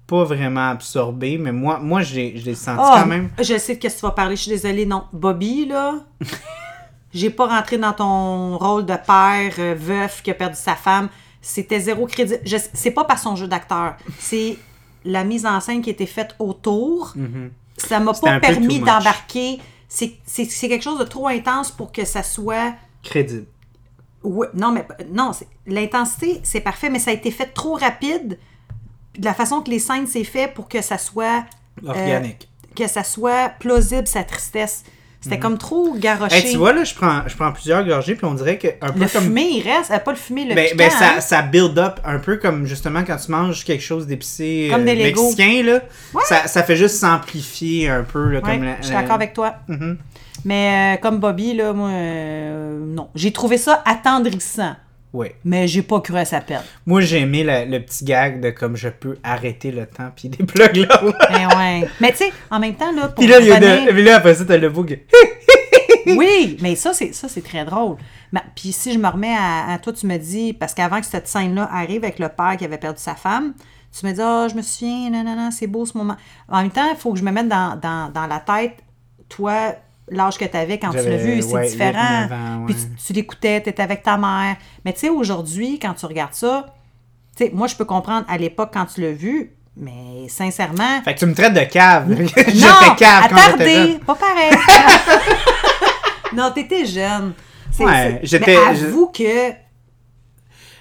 [0.09, 3.31] pas vraiment absorbé, mais moi, moi je l'ai senti Ah, quand même.
[3.39, 4.87] Je sais de qu'est-ce que tu vas parler, je suis désolée.
[4.87, 6.01] Non, Bobby, là,
[7.15, 11.09] j'ai pas rentré dans ton rôle de père euh, veuf qui a perdu sa femme.
[11.43, 12.35] C'était zéro crédit.
[12.75, 13.97] C'est pas par son jeu d'acteur.
[14.19, 14.59] C'est
[15.05, 17.15] la mise en scène qui a été faite autour.
[17.77, 19.59] Ça m'a pas permis d'embarquer.
[19.89, 20.19] C'est
[20.69, 22.75] quelque chose de trop intense pour que ça soit.
[23.03, 23.47] Crédible.
[24.23, 25.31] Ouais, non, mais non,
[25.67, 28.39] l'intensité, c'est parfait, mais ça a été fait trop rapide.
[29.19, 31.45] De la façon que les scènes s'est fait pour que ça soit
[31.85, 32.49] Organique.
[32.77, 34.85] que ça soit plausible sa tristesse.
[35.23, 36.35] C'était comme trop garoché.
[36.37, 38.91] Hey, tu vois, là, je prends, je prends plusieurs gorgées, puis on dirait que un
[38.91, 39.25] peu le comme.
[39.25, 39.91] fumé, il reste.
[40.03, 41.21] pas le fumé, le Ben, piquant, ben, ça, hein.
[41.21, 45.63] ça build up un peu comme justement quand tu manges quelque chose d'épicé euh, mexicain,
[45.63, 45.81] là.
[46.25, 49.35] Ça, ça fait juste s'amplifier un peu, là, Ouais, comme la- je suis d'accord avec
[49.35, 49.57] toi.
[49.69, 49.99] Mhm.
[50.47, 53.09] Mais euh, comme Bobby, là, moi, euh, non.
[53.15, 54.75] J'ai trouvé ça attendrissant,
[55.13, 55.35] Ouais.
[55.45, 56.61] mais j'ai pas cru à sa peine.
[56.87, 60.29] Moi, j'ai aimé la- le petit gag de comme je peux arrêter le temps, puis
[60.31, 61.01] des plugs là.
[61.33, 61.89] Mais ouais.
[62.01, 64.35] Mais tu sais, en même temps, là, pour puis là, il revenir- de, là, après
[64.35, 65.01] ça, t'as le bug.
[66.07, 67.97] Oui, mais ça, c'est ça, c'est très drôle.
[68.33, 71.07] Mais, puis si je me remets à, à toi, tu me dis, parce qu'avant que
[71.07, 73.53] cette scène-là arrive avec le père qui avait perdu sa femme,
[73.97, 76.17] tu me dis, ah, je me souviens, non, non, non, c'est beau ce moment.
[76.49, 78.79] En même temps, il faut que je me mette dans, dans, dans la tête,
[79.29, 79.75] toi,
[80.11, 82.27] l'âge que tu avais quand tu l'as vu, c'est ouais, différent.
[82.29, 84.57] 8-9 ans, Puis tu, tu l'écoutais, tu étais avec ta mère.
[84.85, 86.67] Mais tu sais, aujourd'hui, quand tu regardes ça,
[87.37, 91.01] tu sais, moi, je peux comprendre à l'époque quand tu l'as vu, mais sincèrement.
[91.05, 92.07] Fait que tu me traites de cave.
[92.37, 93.99] J'étais cave quand j'étais jeune.
[94.01, 94.51] pas pareil.
[96.35, 97.33] non, t'étais jeune.
[97.79, 99.53] Ouais, j'étais- avoue que,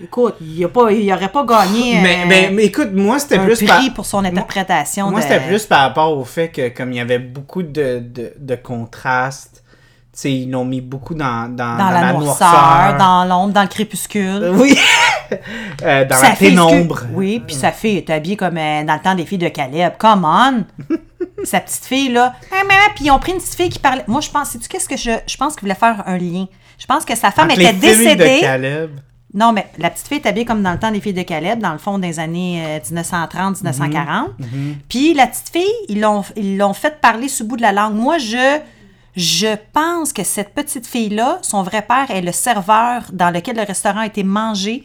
[0.04, 0.60] écoute, il
[1.08, 3.94] n'aurait pas gagné Mais, euh, mais, mais écoute, moi, c'était plus prix par...
[3.96, 5.10] pour son interprétation.
[5.12, 8.00] Moi, de- c'était plus par rapport au fait que, comme il y avait beaucoup de,
[8.00, 9.64] de, de contrastes,
[10.12, 12.98] tu sais, ils l'ont mis beaucoup dans, dans, dans, la, noirceur, noirceur.
[12.98, 14.52] dans l'ombre, dans le crépuscule.
[14.56, 14.78] Oui!
[15.84, 17.02] Euh, dans Sa la pénombre.
[17.14, 19.94] Oui, puis sa fille est habillée comme euh, dans le temps des filles de Caleb.
[20.00, 20.64] Come on!
[21.44, 22.34] sa petite fille, là.
[22.96, 24.04] Puis ils ont pris une petite fille qui parlait.
[24.08, 25.12] Moi, je pense, sais-tu qu'est-ce que je.
[25.28, 26.48] Je pense qu'ils voulaient faire un lien?
[26.80, 28.38] Je pense que sa femme Entre était les décédée.
[28.38, 28.90] de Caleb.
[29.34, 31.60] Non, mais la petite fille est habillée comme dans le temps des filles de Caleb,
[31.60, 34.26] dans le fond des années euh, 1930-1940.
[34.88, 37.94] Puis la petite fille, ils l'ont, ils l'ont fait parler sous bout de la langue.
[37.94, 38.60] Moi, je,
[39.16, 43.64] je pense que cette petite fille-là, son vrai père est le serveur dans lequel le
[43.64, 44.84] restaurant a été mangé.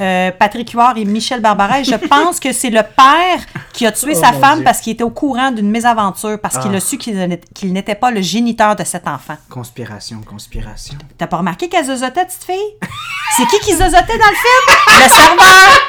[0.00, 1.82] Euh, Patrick Huard et Michel Barbaret.
[1.84, 3.40] Je pense que c'est le père
[3.72, 4.64] qui a tué Oh, sa femme Dieu.
[4.64, 6.76] parce qu'il était au courant d'une mésaventure, parce qu'il Ah.
[6.76, 9.36] a su qu'il n'était- pas le géniteur de cet enfant.
[9.48, 10.94] Conspiration, conspiration.
[11.16, 12.88] T'as pas remarqué qu'elle zozotait, petite fille?
[13.36, 15.02] C'est qui qui zozotait dans le film?
[15.04, 15.80] Le serveur!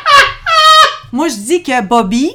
[1.11, 2.31] Moi, je dis que Bobby,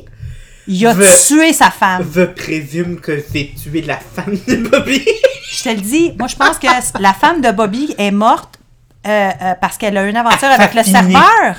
[0.67, 2.05] il a tué sa femme.
[2.15, 5.05] Je présume que j'ai tué la femme de Bobby.
[5.53, 6.67] Je te le dis, moi, je pense que
[7.01, 8.59] la femme de Bobby est morte
[9.07, 11.55] euh, euh, parce qu'elle a une aventure avec le serveur.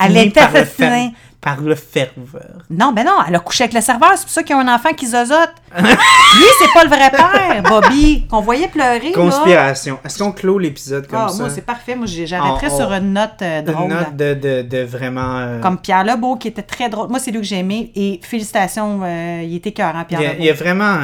[0.00, 1.14] Elle était par assassinée.
[1.40, 2.62] par le ferveur.
[2.70, 4.12] Non, ben non, elle a couché avec le serveur.
[4.16, 5.52] C'est pour ça qu'ils ont un enfant qui zozote.
[5.78, 9.12] Lui, c'est pas le vrai père, Bobby, qu'on voyait pleurer.
[9.12, 9.98] Conspiration.
[10.04, 11.42] Est-ce qu'on clôt l'épisode comme Ah, ça?
[11.42, 11.94] moi, c'est parfait.
[11.96, 13.88] Moi, j'arrêterais sur une note euh, Une drôle.
[13.88, 15.36] note de, de, de vraiment...
[15.38, 17.08] euh, Comme Pierre Lebeau, qui était très drôle.
[17.08, 17.92] Moi, c'est lui que j'ai aimé.
[17.94, 20.42] Et félicitations, euh, il était cœur, Pierre il, y a, Lebeau.
[20.42, 20.98] il y a vraiment...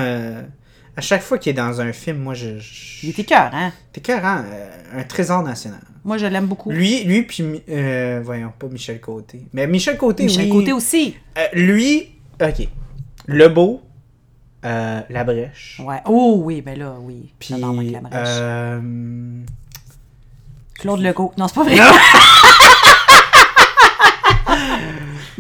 [1.01, 2.59] à chaque fois qu'il est dans un film, moi, je...
[2.59, 3.07] je...
[3.07, 3.73] Il était cœur, hein?
[3.91, 5.81] T'es carrément euh, un trésor national.
[6.05, 6.71] Moi, je l'aime beaucoup.
[6.71, 7.43] Lui, lui puis...
[7.71, 9.47] Euh, voyons, pas Michel Côté.
[9.55, 10.51] Mais Michel Côté, Michel.
[10.51, 11.17] Côté aussi.
[11.39, 12.69] Euh, lui, OK.
[13.25, 13.81] Le beau,
[14.67, 15.81] euh, la brèche.
[15.83, 16.03] Ouais.
[16.05, 17.33] Oh oui, ben là, oui.
[17.39, 18.29] Puis, Non, non, avec la brèche.
[18.29, 19.41] euh,
[20.75, 21.33] Claude Legault.
[21.39, 21.77] Non, c'est pas vrai.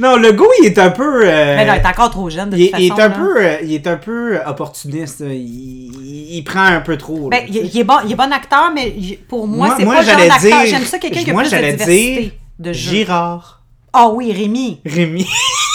[0.01, 1.23] non, le gars, il est un peu.
[1.25, 3.01] euh, Mais non, il est encore trop jeune, de il, toute est- il façon.
[3.01, 3.15] est un là.
[3.15, 5.23] peu, euh, il est un peu opportuniste.
[5.29, 7.29] Il, prend un peu trop.
[7.29, 8.93] Ben, il, est bon, il est bon acteur, mais
[9.29, 10.67] pour moi, Moi- c'est pas le genre d'acteur.
[10.67, 12.91] J'aime ça, quelqu'un qui a plus de diversité dire de jeu.
[12.91, 13.63] Girard.
[13.93, 14.81] Ah oui, Rémi.
[14.85, 15.27] Rémi.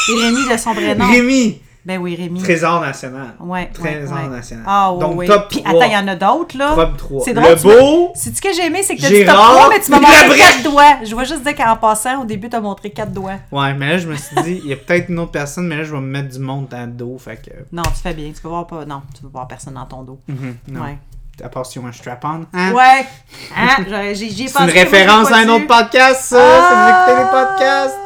[0.08, 1.06] Rémi de son vrai nom.
[1.10, 1.60] Rémi.
[1.86, 2.42] Ben oui, Rémi.
[2.42, 3.36] Trésor national.
[3.40, 4.28] Ouais, Trésor ouais, ouais.
[4.30, 4.64] national.
[4.68, 5.28] Ah oui, Donc, oui.
[5.28, 5.80] top Puis 3.
[5.84, 6.74] attends, il y en a d'autres, là.
[6.74, 7.22] Top 3.
[7.24, 8.12] C'est Le drôle, tu m'as- beau.
[8.16, 10.00] C'est-tu ce que j'ai aimé, c'est que t'as dit top Gérard, 3, mais tu m'as
[10.00, 10.40] montré brèche.
[10.40, 10.96] 4 doigts.
[11.04, 13.34] Je vois juste dire qu'en passant, au début, t'as montré 4 doigts.
[13.52, 15.78] Ouais, mais là, je me suis dit, il y a peut-être une autre personne, mais
[15.78, 17.18] là, je vais me mettre du monde dans le dos.
[17.20, 17.52] Fait que.
[17.72, 18.32] Non, tu fais bien.
[18.36, 18.84] Tu peux voir pas.
[18.86, 20.20] Non, tu peux voir personne dans ton dos.
[20.68, 20.82] non.
[20.82, 20.98] Ouais.
[21.44, 22.46] À part si on a un strap-on.
[22.54, 22.72] Hein?
[22.72, 23.06] Ouais.
[23.56, 23.84] Hein?
[23.88, 26.68] J'aurais- J'y j'y ai C'est une référence j'ai à un autre podcast, ça, Ah!
[26.68, 27.98] si vous écoutez les podcasts.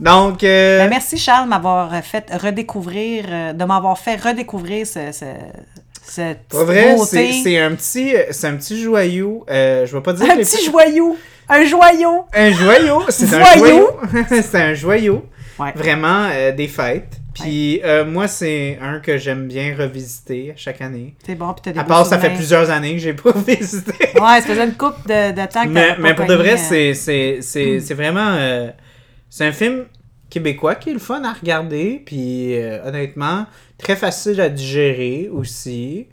[0.00, 5.12] Donc, euh, Ben, merci Charles de m'avoir fait redécouvrir, euh, de m'avoir fait redécouvrir ce,
[5.12, 5.24] ce,
[6.02, 9.44] cette vrai, c'est un petit, c'est un petit joyau.
[9.50, 11.16] Euh, je vais pas dire un petit joyau.
[11.48, 12.24] Un joyau!
[12.32, 13.02] Un joyau!
[13.10, 13.90] C'est un joyau!
[14.28, 15.24] c'est un joyau!
[15.58, 15.72] Ouais.
[15.74, 17.20] Vraiment des fêtes.
[17.34, 21.14] Puis euh, moi, c'est un que j'aime bien revisiter chaque année.
[21.26, 23.92] C'est bon, puis t'as des À part, ça fait plusieurs années que j'ai pas revisité.
[24.14, 26.34] Ouais, ça faisait une coupe de, de temps que mais, t'avais mais pas pour de
[26.34, 28.34] vrai, euh, c'est, c'est, c'est, c'est vraiment.
[28.38, 28.68] euh,
[29.36, 29.86] c'est un film
[30.30, 32.00] québécois qui est le fun à regarder.
[32.06, 33.46] Puis euh, honnêtement,
[33.78, 36.06] très facile à digérer aussi.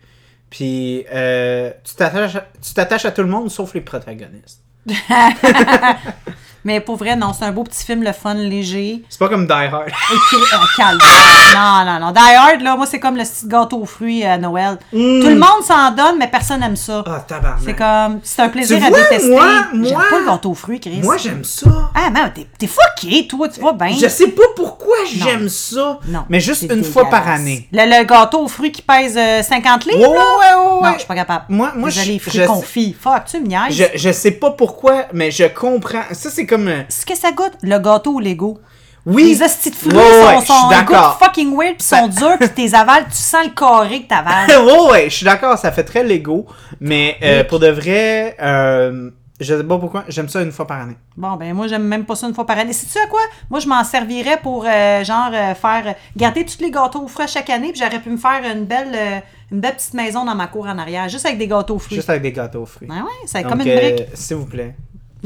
[0.50, 4.64] Puis euh, tu, t'attaches, à- tu t'attaches à tout le monde sauf les protagonistes.
[6.64, 9.04] Mais pour vrai, non, c'est un beau petit film, le fun, léger.
[9.10, 9.88] C'est pas comme Die Hard.
[9.88, 11.00] Écrit, euh, calme.
[11.54, 12.12] Non, non, non.
[12.12, 14.78] Die Hard, là, moi, c'est comme le petit gâteau aux fruits à Noël.
[14.94, 15.22] Mm.
[15.22, 17.04] Tout le monde s'en donne, mais personne n'aime ça.
[17.08, 17.60] Ah, tabarnak.
[17.66, 19.30] C'est comme, c'est un plaisir Tu à vois, détester.
[19.30, 21.00] moi- J'aime moi- pas le gâteau aux fruits, Chris.
[21.04, 21.70] Moi, j'aime ça.
[21.96, 23.96] Ah, man, t'es, t'es fucké, toi, tu vas bien.
[24.00, 26.00] Je sais pas pourquoi j'aime ça.
[26.08, 26.26] Non.
[26.30, 27.68] Mais juste une fois par année.
[27.72, 30.22] Le, le gâteau aux fruits qui pèse euh, 50 livres, Ouais, là?
[30.22, 30.94] ouais, ouais, Non, ouais.
[30.94, 31.46] je suis pas capable.
[31.50, 32.96] Moi- moi, Désolé, je- fruits je- confits.
[33.00, 33.72] Fuck, tu me niaises.
[33.72, 36.04] Je, je sais pas pourquoi, mais je comprends.
[36.12, 36.68] Ça, c'est comme.
[36.68, 38.60] euh, Ce que ça goûte, le gâteau au Lego.
[39.06, 39.24] Oui.
[39.24, 40.70] Les hosties de fruits Ouais, sont, sont
[41.20, 44.48] fucking weird pis sont durs pis t'es avales, tu sens le carré que t'avales.
[44.64, 46.46] ouais, ouais, je suis d'accord, ça fait très Lego.
[46.80, 49.10] Mais euh, pour de vrai, euh,
[49.40, 50.98] je sais pas pourquoi, j'aime ça une fois par année.
[51.18, 52.74] Bon, ben moi, j'aime même pas ça une fois par année.
[52.74, 53.22] Sais-tu à quoi?
[53.50, 55.96] Moi, je m'en servirais pour, euh, genre, faire...
[56.16, 58.96] garder tous les gâteaux aux fruits chaque année, puis j'aurais pu me faire une belle,
[59.52, 61.96] une belle petite maison dans ma cour en arrière, juste avec des gâteaux aux fruits.
[61.98, 62.88] Juste avec des gâteaux aux fruits.
[62.88, 64.08] Ouais, ouais, c'est comme une euh, brique.
[64.14, 64.76] S'il vous plaît,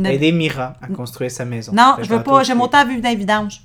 [0.03, 1.72] Aidez Mira à construire sa maison.
[1.73, 3.61] Non, je veux pas, j'aime autant vivre dans les vidanges.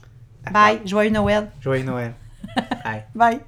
[0.50, 1.50] Bye, joyeux Noël.
[1.60, 2.14] Joyeux Noël.
[2.84, 3.04] Bye.
[3.14, 3.40] Bye.